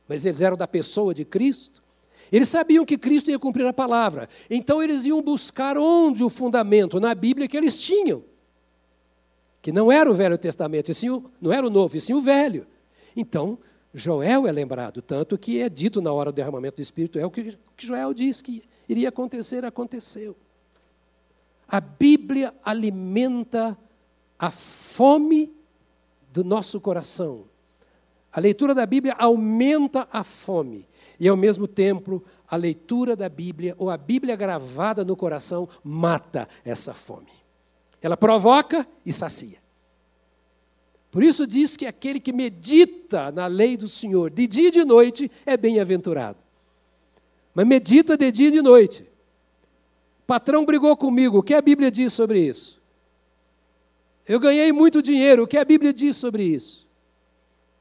mas 0.07 0.25
eles 0.25 0.39
eram 0.39 0.55
da 0.55 0.67
pessoa 0.67 1.13
de 1.13 1.25
Cristo. 1.25 1.83
Eles 2.31 2.47
sabiam 2.47 2.85
que 2.85 2.97
Cristo 2.97 3.29
ia 3.31 3.39
cumprir 3.39 3.65
a 3.65 3.73
palavra. 3.73 4.29
Então 4.49 4.81
eles 4.81 5.05
iam 5.05 5.21
buscar 5.21 5.77
onde 5.77 6.23
o 6.23 6.29
fundamento 6.29 6.99
na 6.99 7.13
Bíblia 7.13 7.47
que 7.47 7.57
eles 7.57 7.81
tinham. 7.81 8.23
Que 9.61 9.71
não 9.71 9.91
era 9.91 10.09
o 10.09 10.13
Velho 10.13 10.37
Testamento, 10.37 10.89
e 10.89 10.93
sim 10.93 11.09
o, 11.09 11.29
não 11.41 11.51
era 11.51 11.67
o 11.67 11.69
Novo, 11.69 11.97
e 11.97 12.01
sim 12.01 12.13
o 12.13 12.21
Velho. 12.21 12.65
Então, 13.15 13.57
Joel 13.93 14.45
é 14.47 14.51
lembrado, 14.51 15.01
tanto 15.01 15.37
que 15.37 15.59
é 15.59 15.67
dito 15.67 16.01
na 16.01 16.13
hora 16.13 16.31
do 16.31 16.35
derramamento 16.35 16.77
do 16.77 16.81
Espírito, 16.81 17.17
é 17.17 17.25
o 17.25 17.31
que 17.31 17.57
Joel 17.77 18.13
diz 18.13 18.41
que 18.41 18.63
iria 18.87 19.09
acontecer, 19.09 19.65
aconteceu. 19.65 20.35
A 21.67 21.79
Bíblia 21.79 22.53
alimenta 22.63 23.77
a 24.37 24.51
fome 24.51 25.53
do 26.31 26.43
nosso 26.43 26.79
coração. 26.79 27.45
A 28.31 28.39
leitura 28.39 28.75
da 28.75 28.85
Bíblia 28.85 29.15
aumenta 29.17 30.07
a 30.11 30.23
fome. 30.23 30.87
E, 31.19 31.27
ao 31.27 31.35
mesmo 31.35 31.67
tempo, 31.67 32.23
a 32.47 32.55
leitura 32.55 33.15
da 33.15 33.27
Bíblia, 33.27 33.75
ou 33.77 33.89
a 33.89 33.97
Bíblia 33.97 34.35
gravada 34.35 35.03
no 35.03 35.15
coração, 35.15 35.67
mata 35.83 36.47
essa 36.63 36.93
fome. 36.93 37.31
Ela 38.01 38.15
provoca 38.15 38.87
e 39.05 39.11
sacia. 39.11 39.57
Por 41.11 41.23
isso 41.23 41.47
diz 41.47 41.75
que 41.75 41.85
aquele 41.85 42.19
que 42.19 42.31
medita 42.31 43.31
na 43.31 43.47
lei 43.47 43.75
do 43.75 43.87
Senhor 43.87 44.29
de 44.29 44.45
dia 44.45 44.67
e 44.67 44.71
de 44.71 44.85
noite 44.85 45.31
é 45.45 45.57
bem-aventurado. 45.57 46.43
Mas 47.53 47.65
medita 47.65 48.15
de 48.15 48.31
dia 48.31 48.49
e 48.49 48.51
de 48.51 48.61
noite. 48.61 49.03
O 50.21 50.25
patrão 50.27 50.65
brigou 50.65 50.95
comigo, 50.95 51.39
o 51.39 51.43
que 51.43 51.53
a 51.55 51.61
Bíblia 51.61 51.89
diz 51.89 52.13
sobre 52.13 52.39
isso? 52.39 52.79
Eu 54.27 54.39
ganhei 54.39 54.71
muito 54.71 55.01
dinheiro, 55.01 55.43
o 55.43 55.47
que 55.47 55.57
a 55.57 55.65
Bíblia 55.65 55.91
diz 55.91 56.15
sobre 56.15 56.43
isso? 56.43 56.87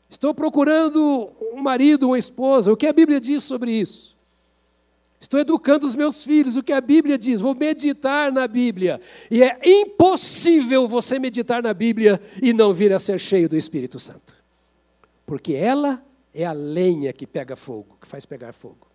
Estou 0.08 0.32
procurando 0.34 1.30
um 1.52 1.60
marido, 1.60 2.06
uma 2.06 2.18
esposa, 2.18 2.72
o 2.72 2.76
que 2.76 2.86
a 2.86 2.92
Bíblia 2.92 3.20
diz 3.20 3.44
sobre 3.44 3.70
isso? 3.70 4.17
Estou 5.20 5.40
educando 5.40 5.86
os 5.86 5.96
meus 5.96 6.22
filhos, 6.22 6.56
o 6.56 6.62
que 6.62 6.72
a 6.72 6.80
Bíblia 6.80 7.18
diz, 7.18 7.40
vou 7.40 7.54
meditar 7.54 8.30
na 8.30 8.46
Bíblia. 8.46 9.00
E 9.30 9.42
é 9.42 9.58
impossível 9.64 10.86
você 10.86 11.18
meditar 11.18 11.62
na 11.62 11.74
Bíblia 11.74 12.20
e 12.40 12.52
não 12.52 12.72
vir 12.72 12.92
a 12.92 12.98
ser 12.98 13.18
cheio 13.18 13.48
do 13.48 13.56
Espírito 13.56 13.98
Santo. 13.98 14.36
Porque 15.26 15.54
ela 15.54 16.04
é 16.32 16.44
a 16.44 16.52
lenha 16.52 17.12
que 17.12 17.26
pega 17.26 17.56
fogo, 17.56 17.98
que 18.00 18.06
faz 18.06 18.24
pegar 18.24 18.52
fogo. 18.52 18.86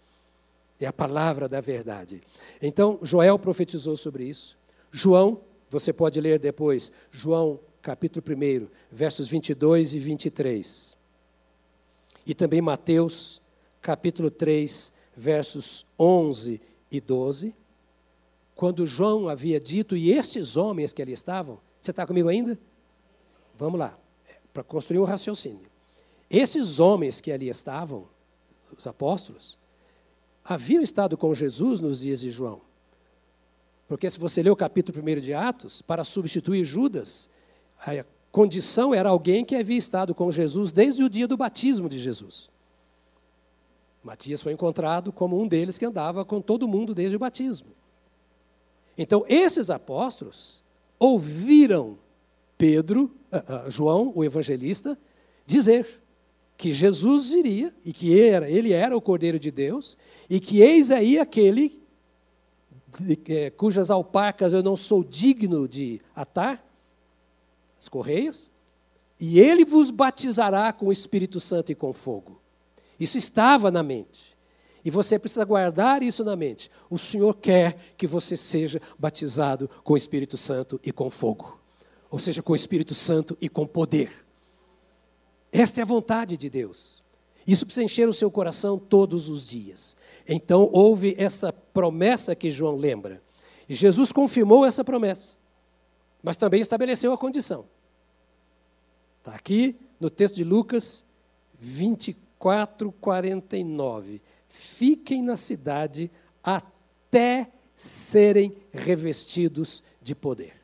É 0.79 0.85
a 0.85 0.93
palavra 0.93 1.47
da 1.47 1.61
verdade. 1.61 2.21
Então, 2.61 2.99
Joel 3.01 3.39
profetizou 3.39 3.95
sobre 3.95 4.25
isso. 4.25 4.57
João, 4.91 5.41
você 5.69 5.93
pode 5.93 6.19
ler 6.19 6.39
depois, 6.39 6.91
João 7.09 7.59
capítulo 7.81 8.23
1, 8.25 8.67
versos 8.91 9.27
22 9.27 9.93
e 9.93 9.99
23. 9.99 10.97
E 12.25 12.33
também 12.33 12.61
Mateus, 12.61 13.41
capítulo 13.81 14.31
3, 14.31 14.93
versos 15.15 15.85
11 15.99 16.61
e 16.91 17.01
12, 17.01 17.55
quando 18.55 18.85
João 18.85 19.29
havia 19.29 19.59
dito, 19.59 19.95
e 19.95 20.11
estes 20.11 20.57
homens 20.57 20.93
que 20.93 21.01
ali 21.01 21.11
estavam, 21.11 21.59
você 21.81 21.91
está 21.91 22.05
comigo 22.05 22.29
ainda? 22.29 22.57
Vamos 23.55 23.79
lá, 23.79 23.97
para 24.53 24.63
construir 24.63 24.99
o 24.99 25.03
um 25.03 25.05
raciocínio. 25.05 25.67
Esses 26.29 26.79
homens 26.79 27.19
que 27.19 27.31
ali 27.31 27.49
estavam, 27.49 28.07
os 28.77 28.87
apóstolos, 28.87 29.57
haviam 30.43 30.81
estado 30.81 31.17
com 31.17 31.33
Jesus 31.33 31.79
nos 31.79 31.99
dias 31.99 32.21
de 32.21 32.31
João. 32.31 32.61
Porque 33.87 34.09
se 34.09 34.19
você 34.19 34.41
ler 34.41 34.49
o 34.49 34.55
capítulo 34.55 34.99
1 34.99 35.19
de 35.19 35.33
Atos, 35.33 35.81
para 35.81 36.03
substituir 36.03 36.63
Judas, 36.63 37.29
a 37.79 38.05
condição 38.31 38.93
era 38.93 39.09
alguém 39.09 39.45
que 39.45 39.55
havia 39.55 39.77
estado 39.77 40.15
com 40.15 40.31
Jesus 40.31 40.71
desde 40.71 41.03
o 41.03 41.09
dia 41.09 41.27
do 41.27 41.37
batismo 41.37 41.87
de 41.87 41.99
Jesus. 41.99 42.49
Matias 44.03 44.41
foi 44.41 44.51
encontrado 44.51 45.11
como 45.11 45.41
um 45.41 45.47
deles 45.47 45.77
que 45.77 45.85
andava 45.85 46.25
com 46.25 46.41
todo 46.41 46.67
mundo 46.67 46.93
desde 46.93 47.15
o 47.15 47.19
batismo. 47.19 47.69
Então, 48.97 49.25
esses 49.27 49.69
apóstolos 49.69 50.61
ouviram 50.99 51.97
Pedro, 52.57 53.11
uh, 53.31 53.67
uh, 53.67 53.71
João, 53.71 54.11
o 54.15 54.23
evangelista, 54.23 54.97
dizer 55.45 56.01
que 56.57 56.71
Jesus 56.71 57.29
viria 57.29 57.73
e 57.83 57.91
que 57.91 58.19
era, 58.19 58.49
ele 58.49 58.71
era 58.71 58.95
o 58.95 59.01
Cordeiro 59.01 59.39
de 59.39 59.51
Deus 59.51 59.97
e 60.29 60.39
que 60.39 60.61
eis 60.61 60.91
aí 60.91 61.17
aquele 61.17 61.81
é, 63.27 63.49
cujas 63.49 63.89
alpacas 63.89 64.53
eu 64.53 64.61
não 64.61 64.77
sou 64.77 65.03
digno 65.03 65.67
de 65.67 65.99
atar, 66.15 66.63
as 67.79 67.89
correias, 67.89 68.51
e 69.19 69.39
ele 69.39 69.65
vos 69.65 69.89
batizará 69.89 70.71
com 70.71 70.87
o 70.87 70.91
Espírito 70.91 71.39
Santo 71.39 71.71
e 71.71 71.75
com 71.75 71.91
fogo. 71.91 72.42
Isso 72.99 73.17
estava 73.17 73.71
na 73.71 73.83
mente. 73.83 74.37
E 74.85 74.89
você 74.89 75.17
precisa 75.17 75.45
guardar 75.45 76.03
isso 76.03 76.23
na 76.23 76.35
mente. 76.35 76.69
O 76.89 76.97
Senhor 76.97 77.33
quer 77.35 77.77
que 77.97 78.05
você 78.05 78.35
seja 78.35 78.81
batizado 78.99 79.69
com 79.83 79.93
o 79.93 79.97
Espírito 79.97 80.37
Santo 80.37 80.79
e 80.83 80.91
com 80.91 81.09
fogo. 81.09 81.59
Ou 82.11 82.19
seja, 82.19 82.43
com 82.43 82.53
o 82.53 82.55
Espírito 82.55 82.93
Santo 82.93 83.37
e 83.39 83.47
com 83.47 83.65
poder. 83.65 84.11
Esta 85.51 85.81
é 85.81 85.83
a 85.83 85.85
vontade 85.85 86.35
de 86.35 86.49
Deus. 86.49 87.03
Isso 87.45 87.65
precisa 87.65 87.83
encher 87.83 88.07
o 88.07 88.13
seu 88.13 88.31
coração 88.31 88.77
todos 88.77 89.29
os 89.29 89.45
dias. 89.45 89.95
Então 90.27 90.69
houve 90.71 91.15
essa 91.17 91.51
promessa 91.51 92.35
que 92.35 92.49
João 92.49 92.75
lembra. 92.75 93.21
E 93.67 93.75
Jesus 93.75 94.11
confirmou 94.11 94.65
essa 94.65 94.83
promessa, 94.83 95.37
mas 96.21 96.37
também 96.37 96.61
estabeleceu 96.61 97.13
a 97.13 97.17
condição. 97.17 97.65
Está 99.19 99.35
aqui 99.35 99.75
no 99.99 100.09
texto 100.09 100.35
de 100.35 100.43
Lucas 100.43 101.05
24, 101.59 102.32
49. 102.43 104.21
Fiquem 104.45 105.23
na 105.23 105.37
cidade 105.37 106.11
até 106.43 107.49
serem 107.73 108.57
revestidos 108.73 109.81
de 110.01 110.13
poder. 110.13 110.61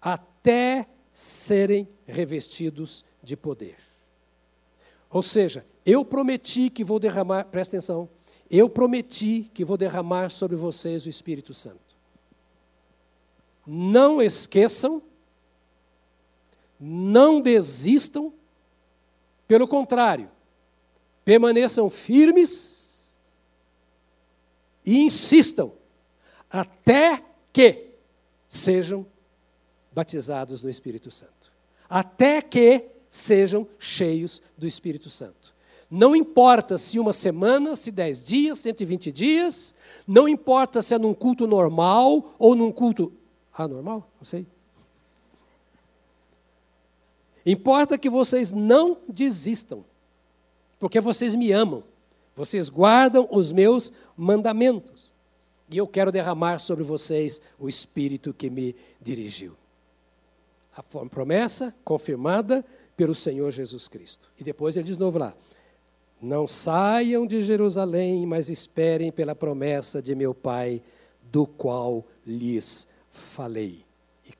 Até 0.00 0.86
serem 1.12 1.88
revestidos 2.06 3.04
de 3.20 3.36
poder. 3.36 3.78
Ou 5.10 5.22
seja, 5.22 5.66
eu 5.84 6.04
prometi 6.04 6.70
que 6.70 6.84
vou 6.84 7.00
derramar, 7.00 7.46
presta 7.46 7.76
atenção, 7.76 8.08
eu 8.48 8.70
prometi 8.70 9.50
que 9.52 9.64
vou 9.64 9.76
derramar 9.76 10.30
sobre 10.30 10.54
vocês 10.54 11.04
o 11.04 11.08
Espírito 11.08 11.52
Santo. 11.52 11.96
Não 13.66 14.22
esqueçam, 14.22 15.02
não 16.86 17.40
desistam, 17.40 18.30
pelo 19.48 19.66
contrário, 19.66 20.30
permaneçam 21.24 21.88
firmes 21.88 23.08
e 24.84 25.02
insistam 25.02 25.72
até 26.50 27.24
que 27.50 27.94
sejam 28.46 29.06
batizados 29.92 30.62
no 30.62 30.68
Espírito 30.68 31.10
Santo. 31.10 31.50
Até 31.88 32.42
que 32.42 32.84
sejam 33.08 33.66
cheios 33.78 34.42
do 34.58 34.66
Espírito 34.66 35.08
Santo. 35.08 35.54
Não 35.90 36.14
importa 36.14 36.76
se 36.76 36.98
uma 36.98 37.14
semana, 37.14 37.76
se 37.76 37.90
dez 37.90 38.22
dias, 38.22 38.58
120 38.58 39.10
dias, 39.10 39.74
não 40.06 40.28
importa 40.28 40.82
se 40.82 40.94
é 40.94 40.98
num 40.98 41.14
culto 41.14 41.46
normal 41.46 42.34
ou 42.38 42.54
num 42.54 42.70
culto 42.70 43.10
anormal, 43.56 44.10
não 44.18 44.24
sei. 44.24 44.46
Importa 47.44 47.98
que 47.98 48.08
vocês 48.08 48.50
não 48.50 48.98
desistam, 49.08 49.84
porque 50.78 51.00
vocês 51.00 51.34
me 51.34 51.52
amam, 51.52 51.84
vocês 52.34 52.68
guardam 52.68 53.28
os 53.30 53.52
meus 53.52 53.92
mandamentos, 54.16 55.12
e 55.70 55.76
eu 55.76 55.86
quero 55.86 56.12
derramar 56.12 56.58
sobre 56.58 56.84
vocês 56.84 57.40
o 57.58 57.68
Espírito 57.68 58.32
que 58.32 58.48
me 58.48 58.74
dirigiu. 59.00 59.56
A 60.76 60.82
promessa 60.82 61.74
confirmada 61.84 62.64
pelo 62.96 63.14
Senhor 63.14 63.50
Jesus 63.50 63.88
Cristo. 63.88 64.30
E 64.38 64.44
depois 64.44 64.76
ele 64.76 64.84
diz 64.84 64.96
de 64.96 65.00
novo 65.00 65.18
lá: 65.18 65.34
Não 66.20 66.46
saiam 66.46 67.26
de 67.26 67.42
Jerusalém, 67.42 68.26
mas 68.26 68.48
esperem 68.48 69.12
pela 69.12 69.34
promessa 69.34 70.02
de 70.02 70.14
meu 70.14 70.34
Pai, 70.34 70.82
do 71.22 71.46
qual 71.46 72.04
lhes 72.26 72.88
falei. 73.10 73.83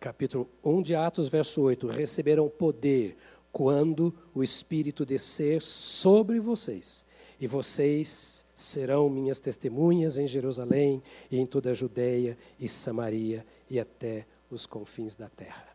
Capítulo 0.04 0.50
1 0.62 0.82
de 0.82 0.94
Atos, 0.94 1.28
verso 1.28 1.62
8: 1.62 1.86
Receberão 1.86 2.46
poder 2.46 3.16
quando 3.50 4.14
o 4.34 4.42
Espírito 4.42 5.02
descer 5.02 5.62
sobre 5.62 6.38
vocês, 6.38 7.06
e 7.40 7.46
vocês 7.46 8.44
serão 8.54 9.08
minhas 9.08 9.40
testemunhas 9.40 10.18
em 10.18 10.26
Jerusalém 10.26 11.02
e 11.30 11.38
em 11.38 11.46
toda 11.46 11.70
a 11.70 11.74
Judéia 11.74 12.36
e 12.60 12.68
Samaria 12.68 13.46
e 13.70 13.80
até 13.80 14.26
os 14.50 14.66
confins 14.66 15.14
da 15.14 15.30
terra. 15.30 15.74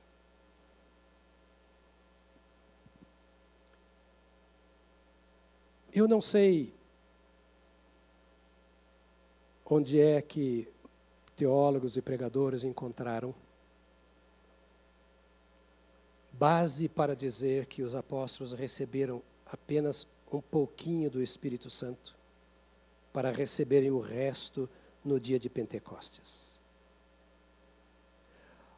Eu 5.92 6.08
não 6.08 6.22
sei 6.22 6.76
onde 9.66 10.00
é 10.00 10.22
que 10.22 10.68
teólogos 11.36 11.98
e 11.98 12.02
pregadores 12.04 12.64
encontraram 12.64 13.34
base 16.40 16.88
para 16.88 17.14
dizer 17.14 17.66
que 17.66 17.84
os 17.84 17.94
apóstolos 17.94 18.54
receberam 18.54 19.22
apenas 19.46 20.08
um 20.32 20.40
pouquinho 20.40 21.12
do 21.12 21.22
Espírito 21.22 21.70
Santo 21.70 22.16
para 23.12 23.30
receberem 23.30 23.92
o 23.92 24.00
resto 24.00 24.70
no 25.04 25.20
dia 25.20 25.38
de 25.38 25.50
Pentecostes. 25.50 26.58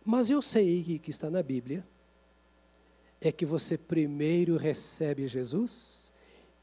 Mas 0.04 0.32
eu 0.32 0.42
sei 0.42 0.98
que 0.98 1.12
está 1.12 1.30
na 1.30 1.44
Bíblia 1.44 1.86
é 3.20 3.32
que 3.32 3.46
você 3.46 3.78
primeiro 3.78 4.58
recebe 4.58 5.28
Jesus 5.28 6.12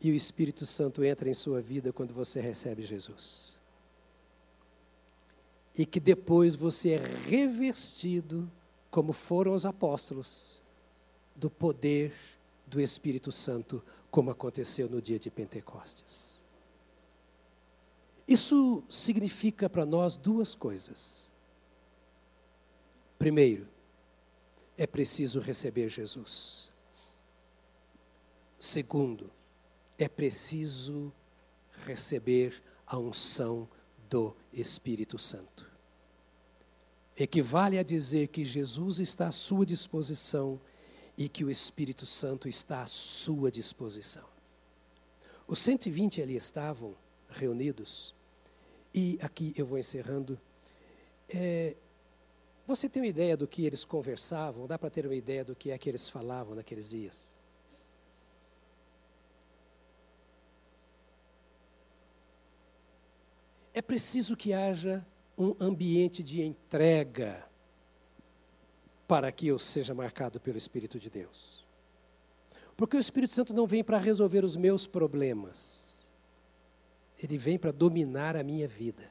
e 0.00 0.10
o 0.10 0.14
Espírito 0.14 0.66
Santo 0.66 1.04
entra 1.04 1.28
em 1.30 1.34
sua 1.34 1.60
vida 1.60 1.92
quando 1.92 2.12
você 2.12 2.40
recebe 2.40 2.82
Jesus. 2.82 3.56
E 5.76 5.86
que 5.86 6.00
depois 6.00 6.56
você 6.56 6.94
é 6.94 6.96
revestido, 7.28 8.50
como 8.90 9.12
foram 9.12 9.54
os 9.54 9.64
apóstolos, 9.64 10.57
do 11.38 11.48
poder 11.48 12.12
do 12.66 12.80
Espírito 12.80 13.32
Santo, 13.32 13.82
como 14.10 14.30
aconteceu 14.30 14.88
no 14.88 15.00
dia 15.00 15.18
de 15.18 15.30
Pentecostes. 15.30 16.38
Isso 18.26 18.84
significa 18.90 19.70
para 19.70 19.86
nós 19.86 20.16
duas 20.16 20.54
coisas. 20.54 21.32
Primeiro, 23.18 23.66
é 24.76 24.86
preciso 24.86 25.40
receber 25.40 25.88
Jesus. 25.88 26.70
Segundo, 28.58 29.30
é 29.96 30.08
preciso 30.08 31.12
receber 31.86 32.62
a 32.86 32.98
unção 32.98 33.68
do 34.08 34.36
Espírito 34.52 35.18
Santo. 35.18 35.66
Equivale 37.16 37.78
a 37.78 37.82
dizer 37.82 38.28
que 38.28 38.44
Jesus 38.44 39.00
está 39.00 39.28
à 39.28 39.32
sua 39.32 39.66
disposição 39.66 40.60
e 41.18 41.28
que 41.28 41.44
o 41.44 41.50
Espírito 41.50 42.06
Santo 42.06 42.48
está 42.48 42.82
à 42.82 42.86
sua 42.86 43.50
disposição. 43.50 44.24
Os 45.48 45.58
120 45.58 46.22
ali 46.22 46.36
estavam 46.36 46.94
reunidos, 47.28 48.14
e 48.94 49.18
aqui 49.20 49.52
eu 49.56 49.66
vou 49.66 49.78
encerrando. 49.78 50.40
É, 51.28 51.74
você 52.64 52.88
tem 52.88 53.02
uma 53.02 53.08
ideia 53.08 53.36
do 53.36 53.48
que 53.48 53.66
eles 53.66 53.84
conversavam? 53.84 54.68
Dá 54.68 54.78
para 54.78 54.90
ter 54.90 55.06
uma 55.06 55.14
ideia 55.14 55.44
do 55.44 55.56
que 55.56 55.72
é 55.72 55.76
que 55.76 55.88
eles 55.88 56.08
falavam 56.08 56.54
naqueles 56.54 56.88
dias? 56.90 57.34
É 63.74 63.82
preciso 63.82 64.36
que 64.36 64.52
haja 64.52 65.04
um 65.36 65.56
ambiente 65.60 66.22
de 66.22 66.42
entrega 66.42 67.47
para 69.08 69.32
que 69.32 69.48
eu 69.48 69.58
seja 69.58 69.94
marcado 69.94 70.38
pelo 70.38 70.58
Espírito 70.58 70.98
de 71.00 71.08
Deus. 71.08 71.66
Porque 72.76 72.96
o 72.96 73.00
Espírito 73.00 73.32
Santo 73.32 73.54
não 73.54 73.66
vem 73.66 73.82
para 73.82 73.98
resolver 73.98 74.44
os 74.44 74.56
meus 74.56 74.86
problemas, 74.86 76.06
ele 77.20 77.36
vem 77.36 77.58
para 77.58 77.72
dominar 77.72 78.36
a 78.36 78.44
minha 78.44 78.68
vida. 78.68 79.10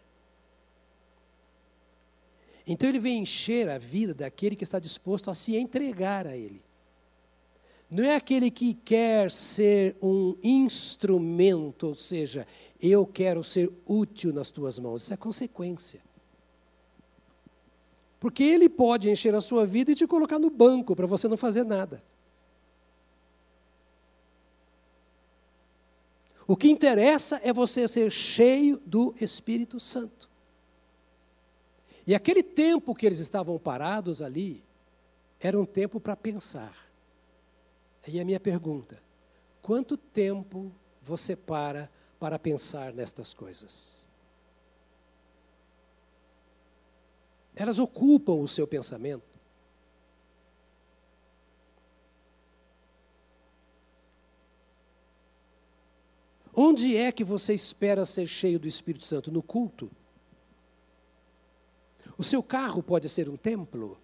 Então 2.65 2.87
ele 2.87 2.99
vem 2.99 3.21
encher 3.21 3.67
a 3.69 3.77
vida 3.77 4.13
daquele 4.13 4.55
que 4.55 4.63
está 4.63 4.77
disposto 4.77 5.29
a 5.29 5.33
se 5.33 5.55
entregar 5.55 6.27
a 6.27 6.35
Ele. 6.35 6.61
Não 7.89 8.03
é 8.03 8.15
aquele 8.15 8.51
que 8.51 8.73
quer 8.73 9.31
ser 9.31 9.95
um 10.01 10.35
instrumento, 10.43 11.87
ou 11.87 11.95
seja, 11.95 12.45
eu 12.81 13.05
quero 13.05 13.41
ser 13.41 13.71
útil 13.85 14.33
nas 14.33 14.51
tuas 14.51 14.77
mãos. 14.77 15.03
Isso 15.03 15.13
é 15.13 15.17
consequência. 15.17 16.01
Porque 18.20 18.43
ele 18.43 18.68
pode 18.68 19.09
encher 19.09 19.36
a 19.36 19.41
sua 19.41 19.65
vida 19.65 19.91
e 19.91 19.95
te 19.95 20.07
colocar 20.07 20.39
no 20.39 20.49
banco 20.49 20.95
para 20.95 21.05
você 21.05 21.28
não 21.28 21.38
fazer 21.38 21.63
nada. 21.63 22.03
O 26.47 26.55
que 26.55 26.70
interessa 26.70 27.39
é 27.43 27.51
você 27.51 27.88
ser 27.88 28.09
cheio 28.09 28.82
do 28.86 29.13
Espírito 29.20 29.80
Santo. 29.80 30.30
E 32.07 32.15
aquele 32.15 32.41
tempo 32.41 32.95
que 32.95 33.05
eles 33.05 33.20
estavam 33.20 33.59
parados 33.59 34.22
ali, 34.22 34.63
era 35.41 35.59
um 35.59 35.65
tempo 35.65 35.99
para 35.99 36.15
pensar. 36.15 36.74
E 38.07 38.18
a 38.20 38.24
minha 38.24 38.39
pergunta: 38.39 39.03
quanto 39.61 39.97
tempo 39.97 40.72
você 41.01 41.36
para 41.36 41.91
para 42.18 42.39
pensar 42.39 42.93
nestas 42.93 43.34
coisas? 43.34 44.07
Elas 47.58 47.78
ocupam 47.78 48.36
o 48.36 48.47
seu 48.47 48.66
pensamento. 48.66 49.38
Onde 56.53 56.95
é 56.95 57.12
que 57.12 57.24
você 57.24 57.53
espera 57.53 58.05
ser 58.05 58.28
cheio 58.28 58.58
do 58.58 58.68
Espírito 58.68 59.03
Santo? 59.03 59.32
No 59.32 59.43
culto? 59.43 59.91
O 62.18 62.24
seu 62.24 62.41
carro 62.41 62.82
pode 62.82 63.10
ser 63.10 63.28
um 63.28 63.36
templo? 63.36 63.99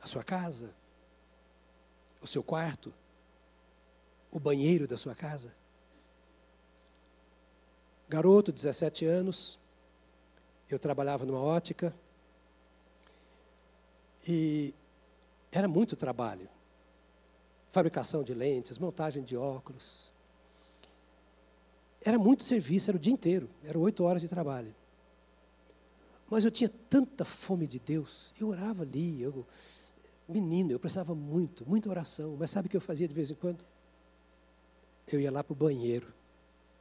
A 0.00 0.06
sua 0.06 0.22
casa? 0.22 0.74
o 2.26 2.28
seu 2.28 2.42
quarto, 2.42 2.92
o 4.32 4.40
banheiro 4.40 4.86
da 4.86 4.96
sua 4.96 5.14
casa. 5.14 5.54
Garoto, 8.08 8.52
17 8.52 9.04
anos, 9.04 9.58
eu 10.68 10.78
trabalhava 10.78 11.24
numa 11.24 11.40
ótica 11.40 11.94
e 14.26 14.74
era 15.52 15.68
muito 15.68 15.94
trabalho. 15.96 16.48
Fabricação 17.68 18.22
de 18.22 18.34
lentes, 18.34 18.78
montagem 18.78 19.22
de 19.22 19.36
óculos. 19.36 20.12
Era 22.00 22.18
muito 22.18 22.42
serviço, 22.42 22.90
era 22.90 22.96
o 22.96 23.00
dia 23.00 23.12
inteiro, 23.12 23.48
eram 23.64 23.80
oito 23.80 24.04
horas 24.04 24.22
de 24.22 24.28
trabalho. 24.28 24.74
Mas 26.28 26.44
eu 26.44 26.50
tinha 26.50 26.70
tanta 26.90 27.24
fome 27.24 27.66
de 27.66 27.78
Deus, 27.78 28.34
eu 28.40 28.48
orava 28.48 28.82
ali, 28.82 29.22
eu, 29.22 29.46
menino, 30.28 30.72
eu 30.72 30.80
precisava 30.80 31.14
muito, 31.14 31.68
muita 31.68 31.88
oração. 31.88 32.36
Mas 32.38 32.50
sabe 32.50 32.66
o 32.66 32.70
que 32.70 32.76
eu 32.76 32.80
fazia 32.80 33.06
de 33.06 33.14
vez 33.14 33.30
em 33.30 33.34
quando? 33.34 33.64
Eu 35.06 35.20
ia 35.20 35.30
lá 35.30 35.44
para 35.44 35.52
o 35.52 35.56
banheiro. 35.56 36.12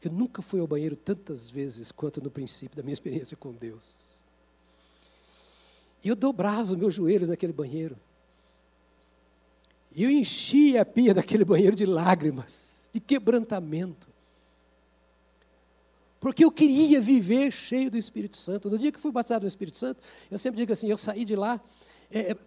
Eu 0.03 0.11
nunca 0.11 0.41
fui 0.41 0.59
ao 0.59 0.67
banheiro 0.67 0.95
tantas 0.95 1.49
vezes 1.49 1.91
quanto 1.91 2.21
no 2.21 2.29
princípio 2.29 2.75
da 2.75 2.83
minha 2.83 2.93
experiência 2.93 3.35
com 3.35 3.51
Deus. 3.51 4.15
E 6.03 6.07
eu 6.07 6.15
dobrava 6.15 6.71
os 6.71 6.75
meus 6.75 6.93
joelhos 6.93 7.29
naquele 7.29 7.53
banheiro. 7.53 7.97
E 9.95 10.03
eu 10.03 10.09
enchia 10.09 10.81
a 10.81 10.85
pia 10.85 11.13
daquele 11.13 11.45
banheiro 11.45 11.75
de 11.75 11.85
lágrimas, 11.85 12.89
de 12.93 12.99
quebrantamento 12.99 14.15
porque 16.25 16.43
eu 16.43 16.51
queria 16.51 16.99
viver 16.99 17.51
cheio 17.51 17.91
do 17.91 17.97
Espírito 17.97 18.35
Santo. 18.35 18.67
No 18.67 18.79
dia 18.79 18.91
que 18.91 18.99
fui 18.99 19.11
batizado 19.11 19.43
no 19.43 19.47
Espírito 19.47 19.77
Santo, 19.77 20.01
eu 20.31 20.39
sempre 20.39 20.57
digo 20.57 20.73
assim: 20.73 20.89
eu 20.89 20.97
saí 20.97 21.23
de 21.23 21.35
lá, 21.35 21.61
é, 22.09 22.31
é 22.31 22.37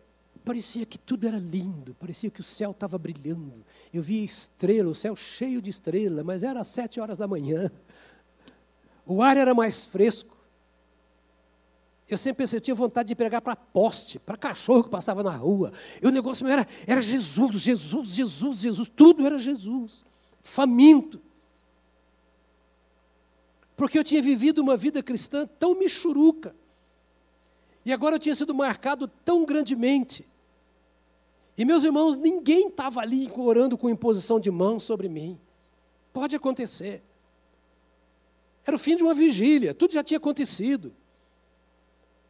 parecia 0.48 0.86
que 0.86 0.96
tudo 0.96 1.26
era 1.26 1.38
lindo, 1.38 1.94
parecia 2.00 2.30
que 2.30 2.40
o 2.40 2.42
céu 2.42 2.70
estava 2.70 2.96
brilhando. 2.96 3.66
Eu 3.92 4.02
via 4.02 4.24
estrela, 4.24 4.88
o 4.88 4.94
céu 4.94 5.14
cheio 5.14 5.60
de 5.60 5.68
estrela, 5.68 6.24
mas 6.24 6.42
era 6.42 6.58
às 6.62 6.68
sete 6.68 6.98
horas 6.98 7.18
da 7.18 7.28
manhã. 7.28 7.70
O 9.04 9.22
ar 9.22 9.36
era 9.36 9.52
mais 9.52 9.84
fresco. 9.84 10.34
Eu 12.08 12.16
sempre 12.16 12.44
pensei, 12.44 12.56
eu 12.56 12.62
tinha 12.62 12.74
vontade 12.74 13.08
de 13.08 13.14
pregar 13.14 13.42
para 13.42 13.54
poste, 13.54 14.18
para 14.18 14.38
cachorro 14.38 14.84
que 14.84 14.90
passava 14.90 15.22
na 15.22 15.36
rua. 15.36 15.70
E 16.02 16.06
o 16.06 16.10
negócio 16.10 16.46
era, 16.46 16.66
era 16.86 17.02
Jesus, 17.02 17.60
Jesus, 17.60 18.08
Jesus, 18.08 18.58
Jesus, 18.60 18.88
tudo 18.88 19.26
era 19.26 19.38
Jesus. 19.38 20.02
Faminto 20.40 21.20
porque 23.76 23.96
eu 23.96 24.02
tinha 24.02 24.20
vivido 24.20 24.58
uma 24.58 24.76
vida 24.76 25.00
cristã 25.04 25.46
tão 25.46 25.78
michuruca. 25.78 26.52
E 27.84 27.92
agora 27.92 28.16
eu 28.16 28.18
tinha 28.18 28.34
sido 28.34 28.52
marcado 28.52 29.06
tão 29.06 29.44
grandemente. 29.44 30.26
E 31.58 31.64
meus 31.64 31.82
irmãos, 31.82 32.16
ninguém 32.16 32.68
estava 32.68 33.00
ali 33.00 33.28
orando 33.34 33.76
com 33.76 33.90
imposição 33.90 34.38
de 34.38 34.48
mãos 34.48 34.84
sobre 34.84 35.08
mim. 35.08 35.40
Pode 36.12 36.36
acontecer. 36.36 37.02
Era 38.64 38.76
o 38.76 38.78
fim 38.78 38.94
de 38.94 39.02
uma 39.02 39.12
vigília, 39.12 39.74
tudo 39.74 39.92
já 39.92 40.04
tinha 40.04 40.18
acontecido. 40.18 40.94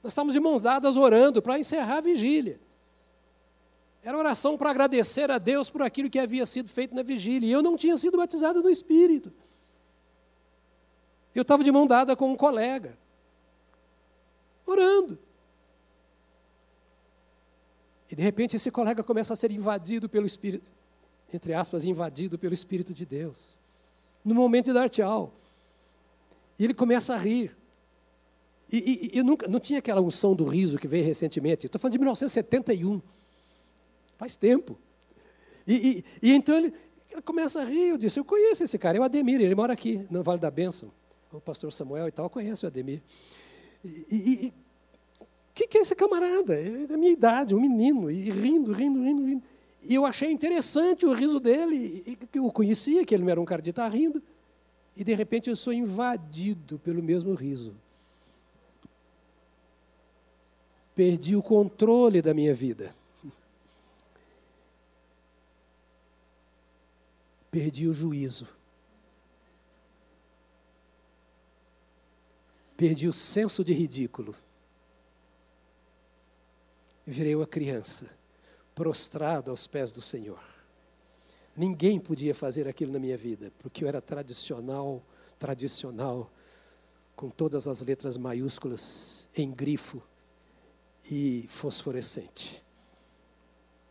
Nós 0.03 0.13
estávamos 0.13 0.33
de 0.33 0.41
mãos 0.41 0.63
dadas 0.63 0.97
orando 0.97 1.43
para 1.43 1.59
encerrar 1.59 1.99
a 1.99 2.01
vigília. 2.01 2.59
Era 4.03 4.17
oração 4.17 4.57
para 4.57 4.71
agradecer 4.71 5.31
a 5.31 5.37
Deus 5.37 5.69
por 5.69 5.83
aquilo 5.83 6.09
que 6.09 6.19
havia 6.19 6.47
sido 6.47 6.71
feito 6.71 6.95
na 6.95 7.03
vigília. 7.03 7.47
E 7.47 7.53
eu 7.53 7.63
não 7.63 7.77
tinha 7.77 7.99
sido 7.99 8.17
batizado 8.17 8.63
no 8.63 8.71
Espírito. 8.71 9.31
Eu 11.35 11.43
estava 11.43 11.63
de 11.63 11.71
mão 11.71 11.87
dada 11.87 12.17
com 12.17 12.33
um 12.33 12.37
colega, 12.37 12.97
orando. 14.65 15.19
E 18.11 18.17
de 18.17 18.23
repente 18.23 18.57
esse 18.57 18.71
colega 18.71 19.03
começa 19.03 19.33
a 19.33 19.37
ser 19.37 19.51
invadido 19.51 20.09
pelo 20.09 20.27
Espírito, 20.27 20.65
entre 21.33 21.53
aspas, 21.53 21.85
invadido 21.85 22.39
pelo 22.39 22.55
Espírito 22.55 22.95
de 22.95 23.05
Deus. 23.05 23.59
No 24.25 24.35
momento 24.35 24.67
de 24.67 24.73
dar 24.73 24.89
tchau. 24.89 25.33
E 26.59 26.65
ele 26.65 26.75
começa 26.75 27.15
a 27.15 27.17
rir. 27.17 27.57
E, 28.71 29.11
e, 29.15 29.19
e 29.19 29.23
nunca, 29.23 29.47
não 29.47 29.61
tinha 29.61 29.79
aquela 29.79 30.01
unção 30.01 30.35
do 30.35 30.45
riso 30.45 30.79
que 30.79 30.89
veio 30.89 31.05
recentemente. 31.05 31.67
Estou 31.67 31.81
falando 31.81 31.93
de 31.93 31.99
1971. 31.99 33.01
Faz 34.17 34.37
tempo. 34.37 34.79
E, 35.67 36.05
e, 36.23 36.33
então 36.33 36.57
ele, 36.57 36.75
ele 37.11 37.23
começa 37.23 37.61
a 37.61 37.65
rir. 37.65 37.91
Eu 37.91 37.99
disse: 37.99 38.19
Eu 38.19 38.25
conheço 38.25 38.65
esse 38.65 38.79
cara, 38.79 38.99
é 38.99 39.01
o 39.01 39.05
Ademir, 39.05 39.41
ele 39.41 39.55
mora 39.55 39.73
aqui, 39.73 40.07
no 40.11 40.23
Vale 40.23 40.41
da 40.41 40.51
Bênção 40.51 40.91
o 41.33 41.41
pastor 41.41 41.73
Samuel 41.73 42.09
e 42.09 42.13
tal, 42.13 42.31
conhece 42.31 42.65
o 42.65 42.69
Ademir. 42.69 43.03
E 43.85 44.53
que, 45.59 45.67
que 45.67 45.79
é 45.79 45.81
esse 45.81 45.97
camarada? 45.97 46.55
Ele 46.55 46.85
é 46.85 46.87
da 46.87 46.97
minha 46.97 47.11
idade, 47.11 47.53
um 47.53 47.61
menino, 47.61 48.09
e 48.09 48.31
rindo, 48.31 48.73
rindo, 48.73 49.03
rindo, 49.03 49.25
rindo. 49.25 49.43
E 49.83 49.93
eu 49.93 50.07
achei 50.07 50.31
interessante 50.31 51.05
o 51.05 51.13
riso 51.13 51.41
dele, 51.41 52.17
que 52.31 52.39
eu 52.39 52.49
conhecia, 52.53 53.05
que 53.05 53.13
ele 53.13 53.25
não 53.25 53.31
era 53.31 53.41
um 53.41 53.45
cara 53.45 53.61
de 53.61 53.71
estar 53.71 53.89
rindo. 53.89 54.23
E 54.97 55.03
de 55.03 55.13
repente 55.15 55.51
eu 55.51 55.57
sou 55.57 55.73
invadido 55.73 56.79
pelo 56.79 57.03
mesmo 57.03 57.35
riso. 57.35 57.75
Perdi 60.95 61.35
o 61.35 61.43
controle 61.43 62.23
da 62.23 62.33
minha 62.33 62.55
vida. 62.55 62.95
Perdi 67.51 67.89
o 67.89 67.93
juízo. 67.93 68.47
Perdi 72.77 73.09
o 73.09 73.13
senso 73.13 73.65
de 73.65 73.73
ridículo. 73.73 74.37
Virei 77.11 77.35
uma 77.35 77.47
criança, 77.47 78.07
prostrado 78.75 79.51
aos 79.51 79.67
pés 79.67 79.91
do 79.91 80.03
Senhor. 80.03 80.39
Ninguém 81.57 81.99
podia 81.99 82.35
fazer 82.35 82.69
aquilo 82.69 82.93
na 82.93 82.99
minha 82.99 83.17
vida, 83.17 83.51
porque 83.61 83.83
eu 83.83 83.89
era 83.89 83.99
tradicional, 83.99 85.03
tradicional, 85.39 86.31
com 87.17 87.31
todas 87.31 87.67
as 87.67 87.81
letras 87.81 88.19
maiúsculas, 88.19 89.27
em 89.35 89.51
grifo 89.51 90.03
e 91.11 91.47
fosforescente. 91.49 92.63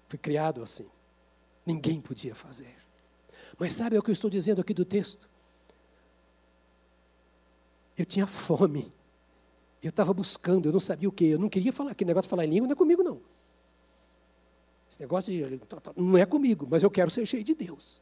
Fui 0.07 0.19
criado 0.19 0.61
assim. 0.61 0.85
Ninguém 1.65 1.99
podia 1.99 2.35
fazer. 2.35 2.75
Mas 3.57 3.73
sabe 3.73 3.97
o 3.97 4.03
que 4.03 4.11
eu 4.11 4.13
estou 4.13 4.29
dizendo 4.29 4.61
aqui 4.61 4.75
do 4.75 4.85
texto? 4.85 5.27
Eu 7.97 8.05
tinha 8.05 8.27
fome. 8.27 8.93
Eu 9.87 9.91
estava 9.91 10.13
buscando, 10.13 10.67
eu 10.67 10.73
não 10.73 10.81
sabia 10.81 11.07
o 11.07 11.11
que. 11.13 11.23
Eu 11.23 11.39
não 11.39 11.47
queria 11.47 11.71
falar. 11.71 11.95
Que 11.95 12.03
negócio 12.03 12.27
de 12.27 12.29
falar 12.29 12.45
em 12.45 12.49
língua 12.49 12.67
não 12.67 12.73
é 12.73 12.75
comigo, 12.75 13.01
não. 13.01 13.21
Esse 14.91 14.99
negócio 14.99 15.31
de, 15.31 15.61
não 15.95 16.17
é 16.17 16.25
comigo, 16.25 16.67
mas 16.69 16.83
eu 16.83 16.91
quero 16.91 17.09
ser 17.09 17.25
cheio 17.25 17.41
de 17.41 17.55
Deus. 17.55 18.01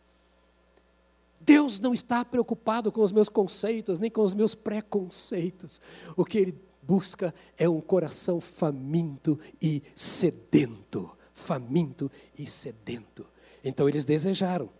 Deus 1.39 1.79
não 1.79 1.93
está 1.93 2.25
preocupado 2.25 2.91
com 2.91 3.01
os 3.01 3.11
meus 3.11 3.29
conceitos, 3.29 3.99
nem 3.99 4.09
com 4.09 4.21
os 4.21 4.33
meus 4.33 4.55
preconceitos. 4.55 5.79
O 6.17 6.25
que 6.25 6.39
Ele 6.39 6.59
busca 6.81 7.35
é 7.55 7.69
um 7.69 7.79
coração 7.79 8.41
faminto 8.41 9.39
e 9.61 9.83
sedento. 9.93 11.15
Faminto 11.35 12.11
e 12.35 12.47
sedento. 12.47 13.27
Então 13.63 13.87
eles 13.87 14.05
desejaram, 14.05 14.71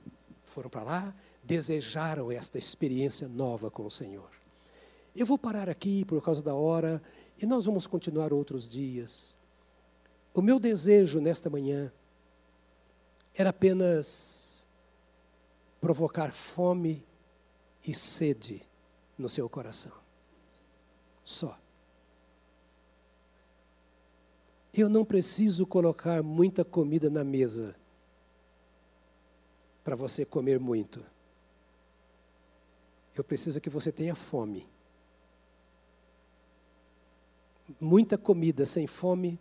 foram 0.42 0.72
para 0.72 0.82
lá, 0.82 1.16
desejaram 1.44 2.32
esta 2.32 2.58
experiência 2.58 3.28
nova 3.28 3.70
com 3.70 3.86
o 3.86 3.92
Senhor. 3.92 4.45
Eu 5.16 5.26
vou 5.26 5.38
parar 5.38 5.70
aqui 5.70 6.04
por 6.04 6.22
causa 6.22 6.44
da 6.44 6.54
hora 6.54 7.02
e 7.42 7.46
nós 7.46 7.64
vamos 7.64 7.88
continuar 7.88 8.34
outros 8.34 8.68
dias. 8.68 9.38
O 10.34 10.42
meu 10.42 10.60
desejo 10.60 11.22
nesta 11.22 11.50
manhã 11.50 11.90
era 13.34 13.52
apenas 13.52 14.68
provocar 15.80 16.34
fome 16.34 17.06
e 17.88 17.94
sede 17.94 18.62
no 19.18 19.30
seu 19.30 19.48
coração. 19.48 19.94
Só. 21.24 21.58
Eu 24.74 24.90
não 24.90 25.06
preciso 25.06 25.66
colocar 25.66 26.22
muita 26.22 26.66
comida 26.66 27.10
na 27.10 27.24
mesa 27.24 27.74
para 29.82 29.96
você 29.96 30.26
comer 30.26 30.60
muito. 30.60 31.06
Eu 33.16 33.24
preciso 33.24 33.62
que 33.62 33.70
você 33.70 33.94
tenha 33.94 34.14
fome 34.14 34.75
muita 37.80 38.18
comida 38.18 38.66
sem 38.66 38.88
fome 38.88 39.40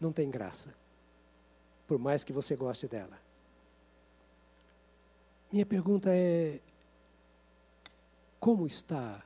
não 0.00 0.12
tem 0.12 0.30
graça, 0.30 0.74
por 1.86 1.98
mais 1.98 2.24
que 2.24 2.32
você 2.32 2.56
goste 2.56 2.88
dela. 2.88 3.20
Minha 5.52 5.66
pergunta 5.66 6.10
é: 6.14 6.60
como 8.38 8.66
está 8.66 9.22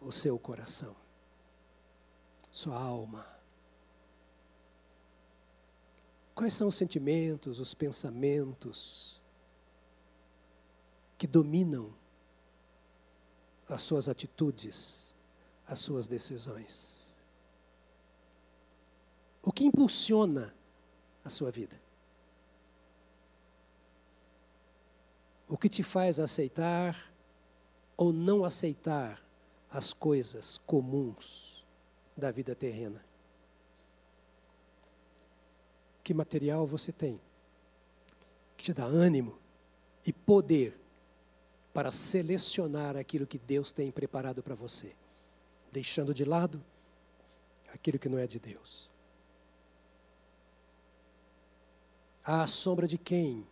o 0.00 0.12
seu 0.12 0.38
coração, 0.38 0.94
sua 2.50 2.78
alma? 2.78 3.26
Quais 6.34 6.52
são 6.52 6.68
os 6.68 6.74
sentimentos, 6.74 7.60
os 7.60 7.74
pensamentos 7.74 9.22
que 11.16 11.26
dominam 11.26 11.94
as 13.68 13.82
suas 13.82 14.08
atitudes, 14.08 15.14
as 15.66 15.78
suas 15.78 16.06
decisões? 16.06 17.03
O 19.44 19.52
que 19.52 19.64
impulsiona 19.64 20.54
a 21.22 21.28
sua 21.28 21.50
vida? 21.50 21.78
O 25.46 25.58
que 25.58 25.68
te 25.68 25.82
faz 25.82 26.18
aceitar 26.18 27.12
ou 27.94 28.10
não 28.10 28.42
aceitar 28.42 29.22
as 29.70 29.92
coisas 29.92 30.56
comuns 30.66 31.62
da 32.16 32.30
vida 32.30 32.54
terrena? 32.54 33.04
Que 36.02 36.14
material 36.14 36.66
você 36.66 36.90
tem 36.90 37.20
que 38.56 38.64
te 38.64 38.72
dá 38.72 38.84
ânimo 38.84 39.38
e 40.06 40.12
poder 40.12 40.78
para 41.74 41.92
selecionar 41.92 42.96
aquilo 42.96 43.26
que 43.26 43.36
Deus 43.36 43.72
tem 43.72 43.90
preparado 43.90 44.42
para 44.42 44.54
você, 44.54 44.94
deixando 45.70 46.14
de 46.14 46.24
lado 46.24 46.64
aquilo 47.72 47.98
que 47.98 48.08
não 48.08 48.18
é 48.18 48.26
de 48.26 48.38
Deus. 48.38 48.93
À 52.24 52.46
sombra 52.46 52.88
de 52.88 52.96
quem 52.96 53.46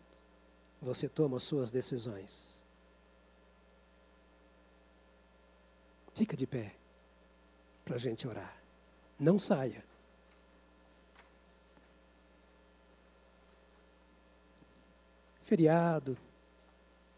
você 0.80 1.08
toma 1.08 1.38
suas 1.38 1.70
decisões? 1.70 2.62
Fica 6.14 6.36
de 6.36 6.46
pé 6.46 6.74
para 7.84 7.96
a 7.96 7.98
gente 7.98 8.26
orar. 8.26 8.56
Não 9.18 9.38
saia. 9.38 9.84
Feriado, 15.42 16.16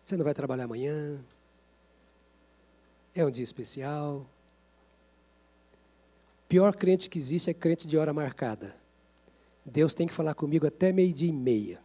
você 0.05 0.17
não 0.17 0.25
vai 0.25 0.35
trabalhar 0.35 0.65
amanhã, 0.65 1.23
é 3.15 3.25
um 3.25 3.31
dia 3.31 3.45
especial. 3.45 4.27
Pior 6.49 6.75
crente 6.75 7.09
que 7.09 7.17
existe 7.17 7.49
é 7.49 7.55
crente 7.55 7.87
de 7.87 7.97
hora 7.97 8.13
marcada. 8.13 8.75
Deus 9.65 9.95
tem 9.95 10.07
que 10.07 10.13
falar 10.13 10.35
comigo 10.35 10.67
até 10.67 10.93
meio-dia 10.93 11.29
e 11.29 11.33
meia. 11.33 11.81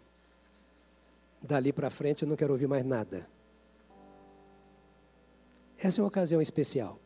Dali 1.42 1.72
para 1.72 1.90
frente 1.90 2.24
eu 2.24 2.30
não 2.30 2.36
quero 2.36 2.52
ouvir 2.52 2.68
mais 2.68 2.86
nada. 2.86 3.28
Essa 5.78 6.02
é 6.02 6.02
uma 6.02 6.10
ocasião 6.10 6.42
especial. 6.42 7.00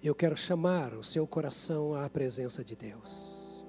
Eu 0.00 0.14
quero 0.14 0.36
chamar 0.36 0.94
o 0.94 1.02
seu 1.02 1.26
coração 1.26 1.94
à 1.94 2.08
presença 2.08 2.64
de 2.64 2.76
Deus. 2.76 3.64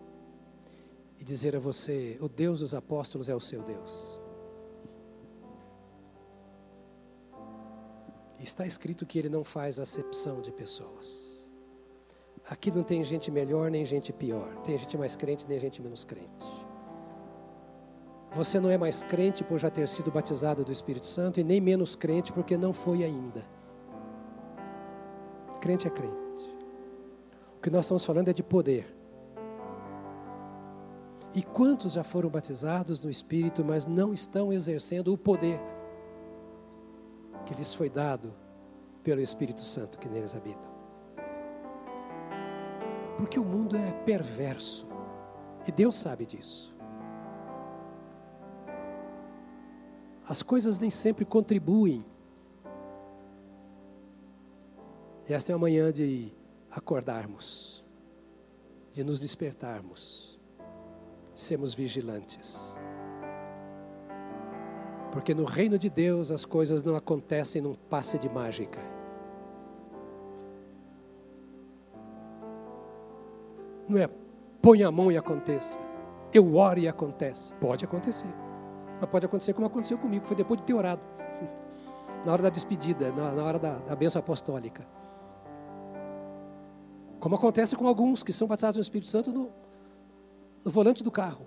E 1.19 1.23
dizer 1.23 1.55
a 1.55 1.59
você: 1.59 2.17
o 2.21 2.29
Deus 2.29 2.59
dos 2.59 2.73
apóstolos 2.73 3.29
é 3.29 3.35
o 3.35 3.39
seu 3.39 3.63
Deus. 3.63 4.19
Está 8.39 8.65
escrito 8.65 9.05
que 9.05 9.17
ele 9.17 9.29
não 9.29 9.43
faz 9.43 9.79
acepção 9.79 10.41
de 10.41 10.51
pessoas. 10.51 11.42
Aqui 12.49 12.71
não 12.71 12.83
tem 12.83 13.03
gente 13.03 13.31
melhor 13.31 13.71
nem 13.71 13.85
gente 13.85 14.11
pior. 14.11 14.55
Tem 14.63 14.77
gente 14.77 14.97
mais 14.97 15.15
crente 15.15 15.45
nem 15.47 15.57
gente 15.57 15.81
menos 15.81 16.03
crente. 16.03 16.45
Você 18.33 18.59
não 18.59 18.69
é 18.69 18.77
mais 18.77 19.03
crente 19.03 19.43
por 19.43 19.59
já 19.59 19.69
ter 19.69 19.87
sido 19.87 20.11
batizado 20.11 20.65
do 20.65 20.71
Espírito 20.71 21.05
Santo 21.05 21.39
e 21.39 21.43
nem 21.43 21.61
menos 21.61 21.95
crente 21.95 22.33
porque 22.33 22.57
não 22.57 22.73
foi 22.73 23.03
ainda. 23.03 23.45
Crente 25.61 25.87
é 25.87 25.89
crente. 25.89 26.13
O 27.57 27.61
que 27.61 27.69
nós 27.69 27.85
estamos 27.85 28.03
falando 28.03 28.29
é 28.29 28.33
de 28.33 28.43
poder. 28.43 28.93
E 31.33 31.41
quantos 31.41 31.93
já 31.93 32.03
foram 32.03 32.29
batizados 32.29 32.99
no 33.01 33.09
Espírito, 33.09 33.63
mas 33.63 33.85
não 33.85 34.13
estão 34.13 34.51
exercendo 34.51 35.13
o 35.13 35.17
poder? 35.17 35.59
que 37.43 37.53
lhes 37.53 37.73
foi 37.73 37.89
dado 37.89 38.33
pelo 39.03 39.21
Espírito 39.21 39.61
Santo 39.61 39.97
que 39.97 40.09
neles 40.09 40.35
habita. 40.35 40.72
Porque 43.23 43.39
o 43.39 43.45
mundo 43.45 43.77
é 43.77 43.89
perverso 44.03 44.85
e 45.65 45.71
Deus 45.71 45.95
sabe 45.95 46.25
disso. 46.25 46.75
As 50.27 50.43
coisas 50.43 50.77
nem 50.77 50.89
sempre 50.89 51.23
contribuem. 51.23 52.05
E 55.25 55.33
esta 55.33 55.53
é 55.53 55.55
a 55.55 55.57
manhã 55.57 55.89
de 55.89 56.33
acordarmos, 56.69 57.81
de 58.91 59.05
nos 59.05 59.21
despertarmos, 59.21 60.37
de 61.33 61.39
sermos 61.39 61.73
vigilantes. 61.73 62.75
Porque 65.13 65.33
no 65.33 65.45
reino 65.45 65.79
de 65.79 65.89
Deus 65.89 66.29
as 66.29 66.43
coisas 66.43 66.83
não 66.83 66.97
acontecem 66.97 67.61
num 67.61 67.73
passe 67.73 68.19
de 68.19 68.27
mágica. 68.27 68.92
Não 73.87 73.97
é 73.97 74.09
põe 74.63 74.81
a 74.81 74.89
mão 74.89 75.11
e 75.11 75.17
aconteça. 75.17 75.77
Eu 76.33 76.55
oro 76.55 76.79
e 76.79 76.87
acontece. 76.87 77.53
Pode 77.55 77.83
acontecer. 77.83 78.33
Mas 78.99 79.09
pode 79.09 79.25
acontecer 79.25 79.53
como 79.53 79.67
aconteceu 79.67 79.97
comigo. 79.97 80.25
Foi 80.25 80.35
depois 80.35 80.59
de 80.61 80.65
ter 80.65 80.73
orado. 80.73 81.01
Na 82.25 82.31
hora 82.31 82.43
da 82.43 82.49
despedida, 82.49 83.11
na, 83.11 83.43
hora 83.43 83.59
da, 83.59 83.75
da 83.79 83.95
bênção 83.97 84.17
apostólica. 84.17 84.87
Como 87.19 87.35
acontece 87.35 87.75
com 87.75 87.85
alguns 87.85 88.23
que 88.23 88.31
são 88.31 88.47
batizados 88.47 88.77
no 88.77 88.81
Espírito 88.81 89.11
Santo 89.11 89.33
no, 89.33 89.49
no 90.63 90.71
volante 90.71 91.03
do 91.03 91.11
carro. 91.11 91.45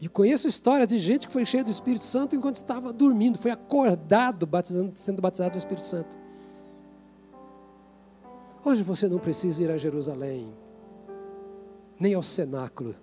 E 0.00 0.08
conheço 0.08 0.48
histórias 0.48 0.88
de 0.88 0.98
gente 0.98 1.28
que 1.28 1.32
foi 1.32 1.46
cheia 1.46 1.62
do 1.62 1.70
Espírito 1.70 2.02
Santo 2.02 2.34
enquanto 2.34 2.56
estava 2.56 2.92
dormindo, 2.92 3.38
foi 3.38 3.52
acordado 3.52 4.44
batizando, 4.48 4.92
sendo 4.96 5.22
batizado 5.22 5.52
no 5.52 5.58
Espírito 5.58 5.86
Santo. 5.86 6.16
Hoje 8.64 8.82
você 8.82 9.08
não 9.08 9.18
precisa 9.18 9.62
ir 9.62 9.70
a 9.70 9.76
Jerusalém, 9.76 10.52
nem 11.98 12.14
ao 12.14 12.22
cenáculo. 12.22 12.94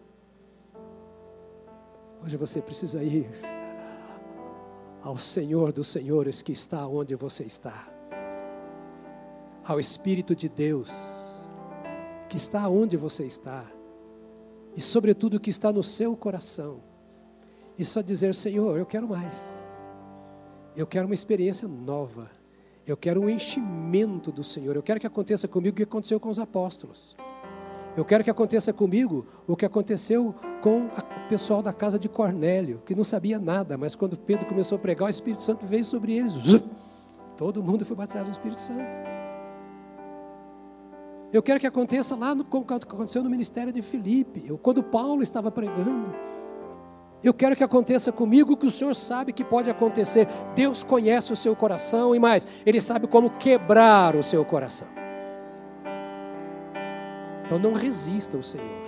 Hoje 2.24 2.38
você 2.38 2.62
precisa 2.62 3.04
ir 3.04 3.30
ao 5.02 5.18
Senhor 5.18 5.72
dos 5.72 5.88
Senhores 5.88 6.42
que 6.42 6.52
está 6.52 6.88
onde 6.88 7.16
você 7.16 7.44
está, 7.44 7.88
ao 9.64 9.80
Espírito 9.80 10.36
de 10.36 10.50
Deus 10.50 11.20
que 12.30 12.38
está 12.38 12.70
onde 12.70 12.96
você 12.96 13.26
está 13.26 13.66
e, 14.76 14.80
sobretudo, 14.80 15.40
que 15.40 15.50
está 15.50 15.74
no 15.74 15.84
seu 15.84 16.16
coração 16.16 16.82
e 17.78 17.84
só 17.84 18.02
dizer: 18.02 18.36
Senhor, 18.36 18.78
eu 18.78 18.86
quero 18.86 19.10
mais. 19.10 19.56
Eu 20.76 20.86
quero 20.86 21.08
uma 21.08 21.16
experiência 21.16 21.68
nova. 21.68 22.30
Eu 22.90 22.98
quero 22.98 23.22
um 23.22 23.30
enchimento 23.30 24.32
do 24.32 24.44
Senhor. 24.44 24.76
Eu 24.76 24.82
quero 24.82 25.00
que 25.00 25.06
aconteça 25.06 25.48
comigo 25.48 25.76
o 25.76 25.78
que 25.78 25.84
aconteceu 25.84 26.20
com 26.20 26.28
os 26.28 26.40
apóstolos. 26.40 27.16
Eu 27.96 28.04
quero 28.04 28.24
que 28.24 28.32
aconteça 28.32 28.74
comigo 28.74 29.28
o 29.48 29.56
que 29.56 29.64
aconteceu 29.64 30.34
com 30.60 30.88
o 30.88 31.30
pessoal 31.30 31.62
da 31.62 31.72
casa 31.72 32.00
de 32.00 32.10
Cornélio, 32.10 32.82
que 32.84 32.96
não 32.96 33.04
sabia 33.04 33.38
nada, 33.38 33.78
mas 33.78 33.94
quando 33.94 34.18
Pedro 34.18 34.48
começou 34.48 34.78
a 34.78 34.80
pregar, 34.80 35.06
o 35.06 35.10
Espírito 35.10 35.44
Santo 35.44 35.68
veio 35.68 35.84
sobre 35.84 36.14
eles. 36.14 36.34
Todo 37.38 37.62
mundo 37.62 37.86
foi 37.86 37.96
batizado 37.96 38.26
no 38.26 38.32
Espírito 38.32 38.60
Santo. 38.60 39.00
Eu 41.32 41.44
quero 41.44 41.60
que 41.60 41.68
aconteça 41.68 42.16
lá 42.16 42.34
no, 42.34 42.44
como 42.44 42.66
aconteceu 42.68 43.22
no 43.22 43.30
ministério 43.30 43.72
de 43.72 43.84
Filipe, 43.84 44.52
quando 44.64 44.82
Paulo 44.82 45.22
estava 45.22 45.52
pregando. 45.52 46.12
Eu 47.24 47.34
quero 47.34 47.56
que 47.56 47.64
aconteça 47.64 48.12
comigo 48.12 48.54
o 48.54 48.58
que 48.58 48.68
o 48.68 48.72
Senhor 48.72 48.96
sabe 48.96 49.34
que 49.34 49.44
pode 49.44 49.70
acontecer. 49.70 50.28
Deus 50.56 50.84
conhece 50.84 51.34
o 51.34 51.36
seu 51.36 51.56
coração 51.56 52.16
e 52.16 52.20
mais, 52.20 52.48
Ele 52.66 52.82
sabe 52.82 53.08
como 53.08 53.32
quebrar 53.32 54.16
o 54.16 54.24
seu 54.24 54.46
coração. 54.46 54.88
Então 57.46 57.60
não 57.60 57.74
resista 57.74 58.38
ao 58.38 58.44
Senhor. 58.44 58.80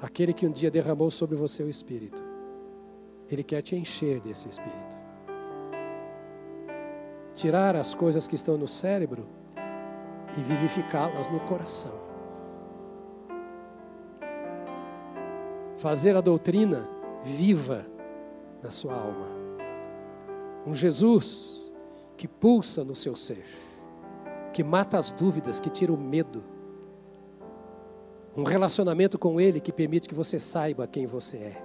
Aquele 0.00 0.34
que 0.34 0.46
um 0.46 0.50
dia 0.50 0.70
derramou 0.70 1.10
sobre 1.10 1.36
você 1.36 1.62
o 1.62 1.70
Espírito, 1.70 2.22
Ele 3.30 3.44
quer 3.44 3.62
te 3.62 3.76
encher 3.76 4.20
desse 4.20 4.48
Espírito. 4.48 5.00
Tirar 7.32 7.76
as 7.76 7.94
coisas 7.94 8.28
que 8.28 8.34
estão 8.34 8.58
no 8.58 8.68
cérebro 8.68 9.26
e 10.36 10.42
vivificá-las 10.42 11.28
no 11.28 11.40
coração. 11.40 12.01
Fazer 15.82 16.16
a 16.16 16.20
doutrina 16.20 16.88
viva 17.24 17.84
na 18.62 18.70
sua 18.70 18.94
alma. 18.94 19.26
Um 20.64 20.76
Jesus 20.76 21.72
que 22.16 22.28
pulsa 22.28 22.84
no 22.84 22.94
seu 22.94 23.16
ser, 23.16 23.44
que 24.52 24.62
mata 24.62 24.96
as 24.96 25.10
dúvidas, 25.10 25.58
que 25.58 25.68
tira 25.68 25.92
o 25.92 25.98
medo. 25.98 26.44
Um 28.36 28.44
relacionamento 28.44 29.18
com 29.18 29.40
Ele 29.40 29.60
que 29.60 29.72
permite 29.72 30.08
que 30.08 30.14
você 30.14 30.38
saiba 30.38 30.86
quem 30.86 31.04
você 31.04 31.38
é. 31.38 31.64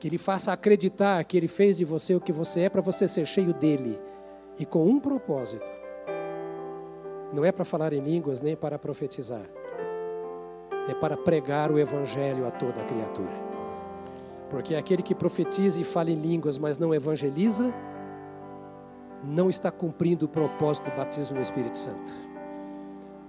Que 0.00 0.08
Ele 0.08 0.18
faça 0.18 0.52
acreditar 0.52 1.22
que 1.22 1.36
Ele 1.36 1.46
fez 1.46 1.76
de 1.76 1.84
você 1.84 2.16
o 2.16 2.20
que 2.20 2.32
você 2.32 2.62
é 2.62 2.68
para 2.68 2.82
você 2.82 3.06
ser 3.06 3.24
cheio 3.24 3.54
dele. 3.54 4.00
E 4.58 4.66
com 4.66 4.84
um 4.84 4.98
propósito: 4.98 5.70
não 7.32 7.44
é 7.44 7.52
para 7.52 7.64
falar 7.64 7.92
em 7.92 8.00
línguas 8.00 8.40
nem 8.40 8.56
para 8.56 8.80
profetizar 8.80 9.57
é 10.88 10.94
para 10.94 11.16
pregar 11.16 11.70
o 11.70 11.78
Evangelho 11.78 12.46
a 12.46 12.50
toda 12.50 12.80
a 12.80 12.84
criatura. 12.84 13.48
Porque 14.48 14.74
aquele 14.74 15.02
que 15.02 15.14
profetiza 15.14 15.80
e 15.80 15.84
fala 15.84 16.10
em 16.10 16.14
línguas, 16.14 16.56
mas 16.56 16.78
não 16.78 16.94
evangeliza, 16.94 17.72
não 19.22 19.50
está 19.50 19.70
cumprindo 19.70 20.24
o 20.24 20.28
propósito 20.28 20.90
do 20.90 20.96
batismo 20.96 21.36
no 21.36 21.42
Espírito 21.42 21.76
Santo. 21.76 22.12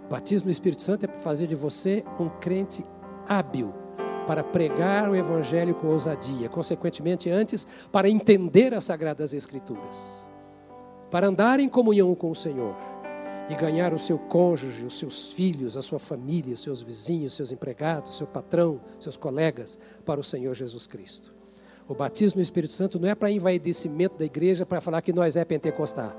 O 0.06 0.10
batismo 0.10 0.48
no 0.48 0.52
Espírito 0.52 0.82
Santo 0.82 1.04
é 1.04 1.08
para 1.08 1.20
fazer 1.20 1.48
de 1.48 1.56
você 1.56 2.06
um 2.20 2.30
crente 2.30 2.86
hábil 3.28 3.74
para 4.26 4.44
pregar 4.44 5.10
o 5.10 5.16
Evangelho 5.16 5.74
com 5.76 5.88
ousadia, 5.88 6.48
consequentemente, 6.48 7.30
antes, 7.30 7.68
para 7.92 8.08
entender 8.08 8.76
as 8.76 8.84
Sagradas 8.84 9.34
Escrituras, 9.34 10.30
para 11.10 11.28
andar 11.28 11.60
em 11.60 11.68
comunhão 11.68 12.14
com 12.14 12.30
o 12.30 12.36
Senhor 12.36 12.76
e 13.50 13.56
ganhar 13.56 13.94
o 13.94 14.00
seu 14.00 14.20
cônjuge, 14.20 14.86
os 14.86 15.00
seus 15.00 15.34
filhos, 15.34 15.76
a 15.76 15.82
sua 15.82 15.98
família, 15.98 16.54
os 16.54 16.62
seus 16.62 16.84
vizinhos, 16.84 17.34
seus 17.34 17.52
empregados, 17.52 18.16
seu 18.16 18.28
patrão, 18.28 18.80
seus 19.00 19.18
colegas, 19.18 19.80
para 20.06 20.20
o 20.20 20.24
Senhor 20.24 20.54
Jesus 20.54 20.86
Cristo. 20.86 21.34
O 21.88 21.96
batismo 21.96 22.38
no 22.38 22.44
Espírito 22.44 22.74
Santo 22.74 23.00
não 23.00 23.10
é 23.10 23.16
para 23.16 23.32
envaidecimento 23.32 24.16
da 24.18 24.26
igreja, 24.26 24.68
para 24.68 24.80
falar 24.80 25.02
que 25.02 25.12
nós 25.12 25.36
é 25.36 25.44
pentecostal. 25.44 26.14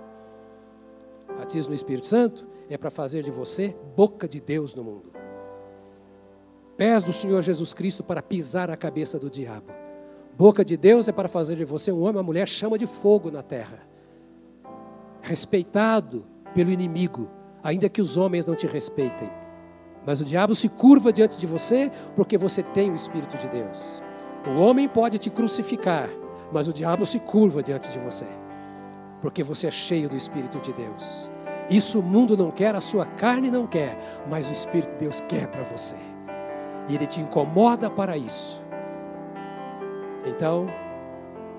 Batismo 1.38 1.68
no 1.68 1.76
Espírito 1.76 2.08
Santo 2.08 2.44
é 2.68 2.76
para 2.76 2.90
fazer 2.90 3.22
de 3.22 3.30
você 3.30 3.76
boca 3.96 4.26
de 4.26 4.40
Deus 4.40 4.74
no 4.74 4.82
mundo. 4.82 5.12
Pés 6.76 7.04
do 7.04 7.12
Senhor 7.12 7.40
Jesus 7.42 7.72
Cristo 7.72 8.02
para 8.02 8.20
pisar 8.20 8.70
a 8.70 8.76
cabeça 8.76 9.20
do 9.20 9.30
diabo. 9.30 9.72
Boca 10.36 10.64
de 10.64 10.76
Deus 10.76 11.06
é 11.06 11.12
para 11.12 11.28
fazer 11.28 11.54
de 11.54 11.64
você 11.64 11.92
um 11.92 12.00
homem, 12.00 12.16
uma 12.16 12.22
mulher 12.24 12.48
chama 12.48 12.76
de 12.76 12.88
fogo 12.88 13.30
na 13.30 13.42
terra. 13.42 13.86
Respeitado 15.20 16.24
pelo 16.54 16.70
inimigo, 16.70 17.28
ainda 17.62 17.88
que 17.88 18.00
os 18.00 18.16
homens 18.16 18.46
não 18.46 18.54
te 18.54 18.66
respeitem. 18.66 19.30
Mas 20.06 20.20
o 20.20 20.24
diabo 20.24 20.54
se 20.54 20.68
curva 20.68 21.12
diante 21.12 21.38
de 21.38 21.46
você 21.46 21.90
porque 22.16 22.38
você 22.38 22.62
tem 22.62 22.90
o 22.90 22.94
Espírito 22.94 23.36
de 23.36 23.48
Deus. 23.48 24.02
O 24.46 24.60
homem 24.60 24.88
pode 24.88 25.18
te 25.18 25.28
crucificar, 25.28 26.08
mas 26.52 26.66
o 26.66 26.72
diabo 26.72 27.04
se 27.04 27.20
curva 27.20 27.62
diante 27.62 27.90
de 27.90 27.98
você, 27.98 28.26
porque 29.20 29.42
você 29.42 29.66
é 29.66 29.70
cheio 29.70 30.08
do 30.08 30.16
Espírito 30.16 30.58
de 30.60 30.72
Deus. 30.72 31.30
Isso 31.68 32.00
o 32.00 32.02
mundo 32.02 32.36
não 32.36 32.50
quer, 32.50 32.74
a 32.74 32.80
sua 32.80 33.04
carne 33.04 33.50
não 33.50 33.66
quer, 33.66 34.22
mas 34.28 34.48
o 34.48 34.52
Espírito 34.52 34.92
de 34.92 34.98
Deus 35.00 35.20
quer 35.28 35.46
para 35.48 35.62
você. 35.62 35.96
E 36.88 36.94
ele 36.94 37.06
te 37.06 37.20
incomoda 37.20 37.90
para 37.90 38.16
isso. 38.16 38.60
Então, 40.26 40.66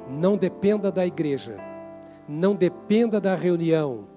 não 0.09 0.35
dependa 0.35 0.91
da 0.91 1.05
igreja, 1.05 1.55
não 2.27 2.55
dependa 2.55 3.22
da 3.22 3.35
reunião, 3.35 4.07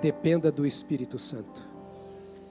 dependa 0.00 0.50
do 0.50 0.66
Espírito 0.66 1.18
Santo. 1.18 1.68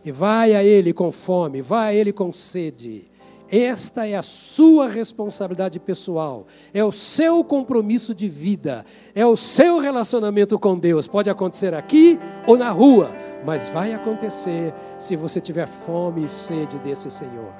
E 0.03 0.11
vai 0.11 0.55
a 0.55 0.63
Ele 0.63 0.93
com 0.93 1.11
fome, 1.11 1.61
vai 1.61 1.89
a 1.89 1.93
Ele 1.93 2.13
com 2.13 2.31
sede. 2.31 3.09
Esta 3.51 4.07
é 4.07 4.15
a 4.15 4.21
sua 4.21 4.87
responsabilidade 4.87 5.79
pessoal, 5.79 6.45
é 6.71 6.83
o 6.83 6.91
seu 6.91 7.43
compromisso 7.43 8.13
de 8.13 8.27
vida, 8.27 8.85
é 9.15 9.25
o 9.25 9.35
seu 9.35 9.79
relacionamento 9.79 10.59
com 10.59 10.77
Deus. 10.77 11.07
Pode 11.07 11.31
acontecer 11.31 11.73
aqui 11.73 12.19
ou 12.45 12.55
na 12.55 12.69
rua, 12.69 13.09
mas 13.43 13.67
vai 13.69 13.91
acontecer 13.93 14.71
se 14.99 15.15
você 15.15 15.41
tiver 15.41 15.67
fome 15.67 16.25
e 16.25 16.29
sede 16.29 16.77
desse 16.77 17.09
Senhor. 17.09 17.51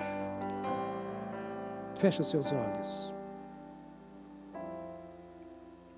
Feche 1.96 2.22
os 2.22 2.28
seus 2.30 2.52
olhos. 2.54 3.14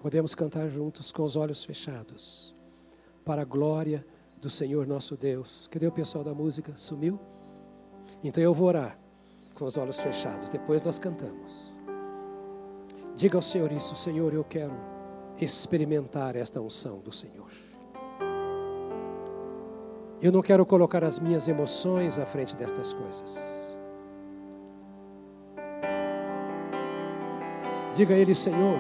Podemos 0.02 0.34
cantar 0.34 0.70
juntos 0.70 1.12
com 1.12 1.24
os 1.24 1.36
olhos 1.36 1.66
fechados, 1.66 2.56
para 3.26 3.42
a 3.42 3.46
glória 3.46 4.06
do 4.40 4.50
Senhor 4.50 4.88
nosso 4.88 5.16
Deus. 5.16 5.68
Cadê 5.68 5.88
o 5.88 5.92
pessoal 5.92 6.24
da 6.24 6.34
música? 6.34 6.74
Sumiu? 6.76 7.20
Então 8.24 8.44
eu 8.44 8.54
vou 8.54 8.68
orar 8.68 8.98
com 9.54 9.66
os 9.66 9.78
olhos 9.78 10.00
fechados. 10.00 10.50
Depois 10.50 10.82
nós 10.82 10.98
cantamos. 10.98 11.72
Diga 13.16 13.38
ao 13.38 13.42
Senhor 13.42 13.72
isso, 13.72 13.96
Senhor, 13.96 14.34
eu 14.34 14.44
quero 14.44 14.74
experimentar 15.38 16.36
esta 16.36 16.60
unção 16.60 17.00
do 17.00 17.12
Senhor. 17.12 17.50
Eu 20.22 20.32
não 20.32 20.42
quero 20.42 20.66
colocar 20.66 21.04
as 21.04 21.20
minhas 21.20 21.48
emoções 21.48 22.18
à 22.18 22.26
frente 22.26 22.56
destas 22.56 22.94
coisas. 22.94 23.76
Diga 27.94 28.14
a 28.14 28.18
Ele, 28.18 28.34
Senhor, 28.34 28.80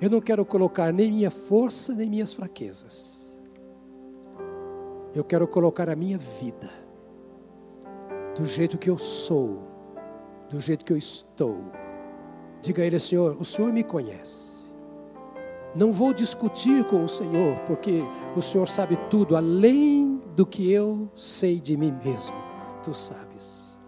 eu 0.00 0.10
não 0.10 0.20
quero 0.20 0.44
colocar 0.44 0.92
nem 0.92 1.10
minha 1.10 1.30
força, 1.30 1.94
nem 1.94 2.08
minhas 2.08 2.32
fraquezas. 2.32 3.26
Eu 5.14 5.24
quero 5.24 5.48
colocar 5.48 5.88
a 5.88 5.96
minha 5.96 6.18
vida 6.18 6.70
do 8.36 8.44
jeito 8.44 8.76
que 8.76 8.90
eu 8.90 8.98
sou, 8.98 9.62
do 10.50 10.60
jeito 10.60 10.84
que 10.84 10.92
eu 10.92 10.96
estou. 10.96 11.56
Diga 12.60 12.82
a 12.82 12.86
Ele, 12.86 12.98
Senhor, 12.98 13.36
o 13.40 13.44
Senhor 13.44 13.72
me 13.72 13.82
conhece. 13.82 14.70
Não 15.74 15.90
vou 15.90 16.12
discutir 16.12 16.84
com 16.84 17.04
o 17.04 17.08
Senhor, 17.08 17.58
porque 17.60 18.02
o 18.34 18.42
Senhor 18.42 18.68
sabe 18.68 18.98
tudo, 19.10 19.36
além 19.36 20.20
do 20.34 20.44
que 20.44 20.70
eu 20.70 21.10
sei 21.14 21.58
de 21.58 21.76
mim 21.76 21.94
mesmo. 22.04 22.36
Tu 22.82 22.92
sabes. 22.92 23.78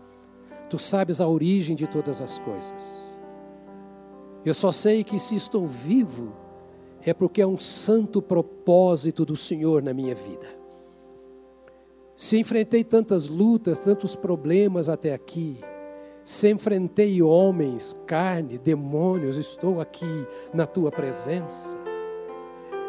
Tu 0.70 0.78
sabes 0.78 1.20
a 1.20 1.26
origem 1.26 1.76
de 1.76 1.86
todas 1.86 2.20
as 2.20 2.38
coisas. 2.38 3.17
Eu 4.44 4.54
só 4.54 4.70
sei 4.70 5.02
que 5.02 5.18
se 5.18 5.34
estou 5.34 5.66
vivo, 5.66 6.32
é 7.02 7.12
porque 7.12 7.42
é 7.42 7.46
um 7.46 7.58
santo 7.58 8.22
propósito 8.22 9.24
do 9.24 9.36
Senhor 9.36 9.82
na 9.82 9.92
minha 9.92 10.14
vida. 10.14 10.46
Se 12.14 12.38
enfrentei 12.38 12.82
tantas 12.82 13.28
lutas, 13.28 13.78
tantos 13.78 14.16
problemas 14.16 14.88
até 14.88 15.14
aqui, 15.14 15.58
se 16.24 16.50
enfrentei 16.50 17.22
homens, 17.22 17.98
carne, 18.06 18.58
demônios, 18.58 19.38
estou 19.38 19.80
aqui 19.80 20.26
na 20.52 20.66
tua 20.66 20.90
presença, 20.90 21.78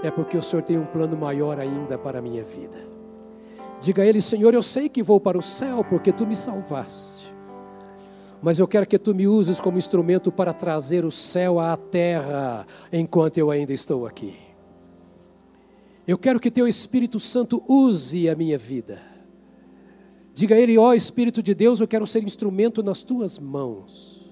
é 0.03 0.09
porque 0.11 0.37
o 0.37 0.43
Senhor 0.43 0.61
tem 0.61 0.77
um 0.77 0.85
plano 0.85 1.15
maior 1.15 1.59
ainda 1.59 1.97
para 1.97 2.19
a 2.19 2.21
minha 2.21 2.43
vida. 2.43 2.77
Diga 3.79 4.03
a 4.03 4.05
Ele, 4.05 4.21
Senhor, 4.21 4.53
eu 4.53 4.61
sei 4.61 4.89
que 4.89 5.01
vou 5.01 5.21
para 5.21 5.37
o 5.37 5.41
céu 5.41 5.85
porque 5.87 6.11
tu 6.11 6.27
me 6.27 6.35
salvaste, 6.35 7.28
mas 8.41 8.59
eu 8.59 8.67
quero 8.67 8.85
que 8.85 8.97
tu 8.97 9.13
me 9.13 9.27
uses 9.27 9.59
como 9.59 9.77
instrumento 9.77 10.31
para 10.31 10.53
trazer 10.53 11.05
o 11.05 11.11
céu 11.11 11.59
à 11.59 11.75
terra 11.75 12.65
enquanto 12.91 13.37
eu 13.37 13.51
ainda 13.51 13.73
estou 13.73 14.05
aqui. 14.05 14.35
Eu 16.07 16.17
quero 16.17 16.39
que 16.39 16.49
teu 16.49 16.67
Espírito 16.67 17.19
Santo 17.19 17.61
use 17.67 18.27
a 18.27 18.35
minha 18.35 18.57
vida 18.57 19.09
Diga 20.39 20.55
a 20.55 20.57
Ele, 20.57 20.77
ó 20.77 20.93
Espírito 20.93 21.43
de 21.43 21.53
Deus, 21.53 21.81
eu 21.81 21.87
quero 21.87 22.07
ser 22.07 22.23
instrumento 22.23 22.81
nas 22.81 23.03
tuas 23.03 23.37
mãos. 23.37 24.31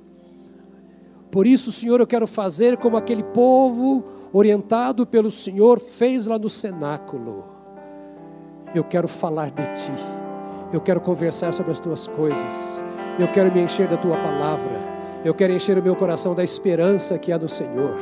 Por 1.29 1.45
isso, 1.45 1.69
Senhor, 1.69 1.99
eu 1.99 2.07
quero 2.07 2.25
fazer 2.25 2.77
como 2.77 2.95
aquele 2.95 3.23
povo 3.23 4.05
orientado 4.31 5.05
pelo 5.05 5.29
Senhor 5.29 5.81
fez 5.81 6.25
lá 6.25 6.39
no 6.39 6.49
cenáculo. 6.49 7.43
Eu 8.73 8.85
quero 8.85 9.09
falar 9.09 9.51
de 9.51 9.63
Ti. 9.63 9.91
Eu 10.71 10.79
quero 10.79 11.01
conversar 11.01 11.53
sobre 11.53 11.73
as 11.73 11.79
tuas 11.81 12.07
coisas. 12.07 12.85
Eu 13.19 13.27
quero 13.27 13.51
me 13.51 13.61
encher 13.61 13.87
da 13.87 13.97
tua 13.97 14.15
palavra. 14.17 14.79
Eu 15.25 15.33
quero 15.33 15.51
encher 15.51 15.77
o 15.77 15.81
meu 15.81 15.95
coração 15.95 16.35
da 16.35 16.43
esperança 16.43 17.17
que 17.17 17.31
há 17.31 17.37
no 17.39 17.49
Senhor. 17.49 17.95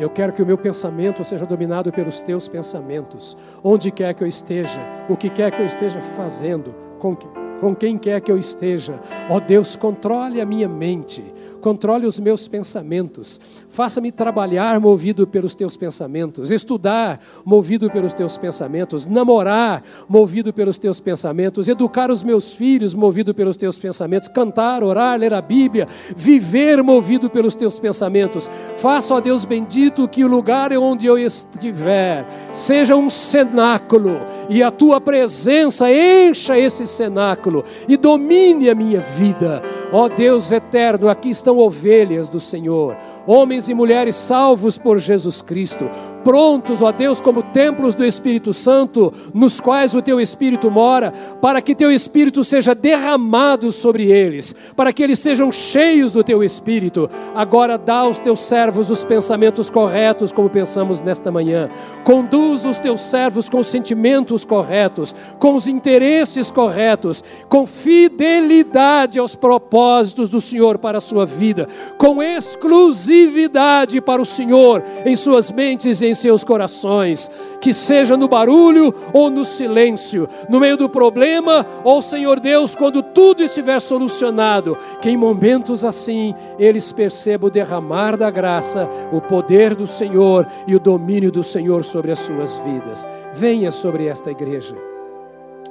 Eu 0.00 0.08
quero 0.08 0.32
que 0.32 0.42
o 0.42 0.46
meu 0.46 0.56
pensamento 0.56 1.22
seja 1.24 1.44
dominado 1.44 1.92
pelos 1.92 2.20
teus 2.20 2.48
pensamentos. 2.48 3.36
Onde 3.62 3.90
quer 3.90 4.14
que 4.14 4.24
eu 4.24 4.26
esteja, 4.26 4.80
o 5.08 5.16
que 5.16 5.28
quer 5.28 5.52
que 5.52 5.60
eu 5.60 5.66
esteja 5.66 6.00
fazendo, 6.00 6.74
com 6.98 7.14
que 7.14 7.28
com 7.60 7.74
quem 7.74 7.96
quer 7.96 8.20
que 8.20 8.30
eu 8.30 8.36
esteja. 8.36 9.00
Ó 9.30 9.40
Deus, 9.40 9.76
controle 9.76 10.40
a 10.40 10.44
minha 10.44 10.68
mente, 10.68 11.24
controle 11.64 12.04
os 12.04 12.20
meus 12.20 12.46
pensamentos, 12.46 13.40
faça-me 13.70 14.12
trabalhar 14.12 14.78
movido 14.78 15.26
pelos 15.26 15.54
teus 15.54 15.78
pensamentos, 15.78 16.50
estudar 16.50 17.18
movido 17.42 17.90
pelos 17.90 18.12
teus 18.12 18.36
pensamentos, 18.36 19.06
namorar 19.06 19.82
movido 20.06 20.52
pelos 20.52 20.76
teus 20.76 21.00
pensamentos, 21.00 21.66
educar 21.66 22.10
os 22.10 22.22
meus 22.22 22.52
filhos 22.52 22.94
movido 22.94 23.34
pelos 23.34 23.56
teus 23.56 23.78
pensamentos, 23.78 24.28
cantar, 24.28 24.82
orar, 24.82 25.18
ler 25.18 25.32
a 25.32 25.40
Bíblia, 25.40 25.88
viver 26.14 26.82
movido 26.82 27.30
pelos 27.30 27.54
teus 27.54 27.80
pensamentos. 27.80 28.50
Faça, 28.76 29.14
ó 29.14 29.20
Deus 29.22 29.46
bendito, 29.46 30.06
que 30.06 30.22
o 30.22 30.28
lugar 30.28 30.70
onde 30.74 31.06
eu 31.06 31.18
estiver. 31.18 32.26
Seja 32.52 32.94
um 32.94 33.08
cenáculo 33.08 34.20
e 34.50 34.62
a 34.62 34.70
tua 34.70 35.00
presença 35.00 35.90
encha 35.90 36.58
esse 36.58 36.84
cenáculo 36.84 37.64
e 37.88 37.96
domine 37.96 38.68
a 38.68 38.74
minha 38.74 39.00
vida. 39.00 39.62
Ó 39.90 40.10
Deus 40.10 40.52
eterno, 40.52 41.08
aqui 41.08 41.30
estão 41.30 41.53
são 41.54 41.58
ovelhas 41.58 42.28
do 42.28 42.40
Senhor, 42.40 42.96
homens 43.26 43.68
e 43.68 43.74
mulheres 43.74 44.16
salvos 44.16 44.76
por 44.76 44.98
Jesus 44.98 45.40
Cristo, 45.40 45.88
prontos, 46.24 46.82
ó 46.82 46.90
Deus, 46.90 47.20
como 47.20 47.42
templos 47.42 47.94
do 47.94 48.04
Espírito 48.04 48.52
Santo, 48.52 49.12
nos 49.32 49.60
quais 49.60 49.94
o 49.94 50.02
teu 50.02 50.20
Espírito 50.20 50.70
mora, 50.70 51.12
para 51.40 51.62
que 51.62 51.74
teu 51.74 51.92
Espírito 51.92 52.42
seja 52.42 52.74
derramado 52.74 53.70
sobre 53.70 54.10
eles, 54.10 54.56
para 54.74 54.92
que 54.92 55.02
eles 55.02 55.18
sejam 55.18 55.52
cheios 55.52 56.12
do 56.12 56.24
teu 56.24 56.42
Espírito. 56.42 57.08
Agora 57.34 57.78
dá 57.78 57.98
aos 57.98 58.18
teus 58.18 58.40
servos 58.40 58.90
os 58.90 59.04
pensamentos 59.04 59.70
corretos, 59.70 60.32
como 60.32 60.50
pensamos 60.50 61.00
nesta 61.00 61.30
manhã. 61.30 61.70
Conduz 62.02 62.64
os 62.64 62.78
teus 62.78 63.02
servos 63.02 63.48
com 63.48 63.62
sentimentos 63.62 64.44
corretos, 64.44 65.14
com 65.38 65.54
os 65.54 65.68
interesses 65.68 66.50
corretos, 66.50 67.22
com 67.48 67.66
fidelidade 67.66 69.18
aos 69.18 69.36
propósitos 69.36 70.28
do 70.28 70.40
Senhor 70.40 70.78
para 70.78 70.98
a 70.98 71.00
sua 71.00 71.26
vida 71.26 71.68
com 71.98 72.22
exclusividade 72.22 74.00
para 74.00 74.20
o 74.20 74.26
Senhor, 74.26 74.82
em 75.04 75.16
suas 75.16 75.50
mentes 75.50 76.00
e 76.00 76.06
em 76.06 76.13
seus 76.14 76.44
corações, 76.44 77.30
que 77.60 77.72
seja 77.72 78.16
no 78.16 78.28
barulho 78.28 78.94
ou 79.12 79.30
no 79.30 79.44
silêncio, 79.44 80.28
no 80.48 80.60
meio 80.60 80.76
do 80.76 80.88
problema 80.88 81.66
ou, 81.82 82.00
Senhor 82.02 82.40
Deus, 82.40 82.74
quando 82.74 83.02
tudo 83.02 83.42
estiver 83.42 83.80
solucionado, 83.80 84.76
que 85.00 85.10
em 85.10 85.16
momentos 85.16 85.84
assim 85.84 86.34
eles 86.58 86.92
percebam 86.92 87.48
o 87.48 87.52
derramar 87.52 88.16
da 88.16 88.30
graça, 88.30 88.88
o 89.12 89.20
poder 89.20 89.74
do 89.74 89.86
Senhor 89.86 90.46
e 90.66 90.74
o 90.74 90.80
domínio 90.80 91.30
do 91.30 91.42
Senhor 91.42 91.84
sobre 91.84 92.12
as 92.12 92.20
suas 92.20 92.56
vidas. 92.58 93.06
Venha 93.32 93.70
sobre 93.70 94.06
esta 94.06 94.30
igreja, 94.30 94.76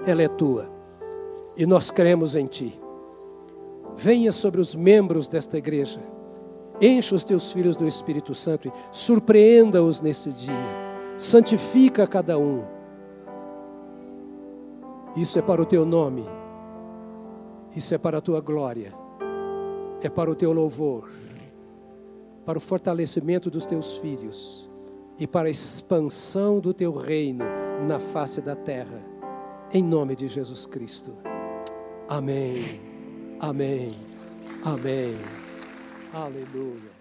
ela 0.06 0.22
é 0.22 0.28
tua 0.28 0.74
e 1.56 1.66
nós 1.66 1.92
cremos 1.92 2.36
em 2.36 2.46
Ti. 2.46 2.80
Venha 3.96 4.32
sobre 4.32 4.60
os 4.60 4.76
membros 4.76 5.28
desta 5.28 5.58
igreja, 5.58 6.00
encha 6.82 7.16
os 7.16 7.24
teus 7.24 7.52
filhos 7.52 7.76
do 7.76 7.88
Espírito 7.88 8.34
Santo 8.34 8.68
e 8.68 8.74
surpreenda-os 8.92 10.02
nesse 10.02 10.32
dia, 10.32 10.54
santifica 11.18 12.08
cada 12.08 12.38
um. 12.38 12.64
Isso 15.16 15.38
é 15.38 15.42
para 15.42 15.62
o 15.62 15.66
Teu 15.66 15.86
nome, 15.86 16.26
isso 17.76 17.94
é 17.94 17.98
para 17.98 18.18
a 18.18 18.22
Tua 18.22 18.42
glória, 18.42 18.94
é 20.02 20.10
para 20.10 20.32
o 20.32 20.36
Teu 20.36 20.52
louvor, 20.52 21.10
para 22.46 22.58
o 22.58 22.62
fortalecimento 22.62 23.50
dos 23.50 23.66
Teus 23.66 23.98
filhos 23.98 24.70
e 25.20 25.28
para 25.28 25.48
a 25.48 25.52
expansão 25.52 26.60
do 26.60 26.74
Teu 26.74 26.92
reino 26.94 27.46
na 27.88 28.00
face 28.00 28.42
da 28.42 28.56
terra, 28.56 29.00
em 29.72 29.84
nome 29.84 30.16
de 30.16 30.28
Jesus 30.28 30.66
Cristo. 30.66 31.14
Amém. 32.08 32.82
Amém. 33.40 33.92
Amém. 34.64 35.43
Hallelujah. 36.14 36.93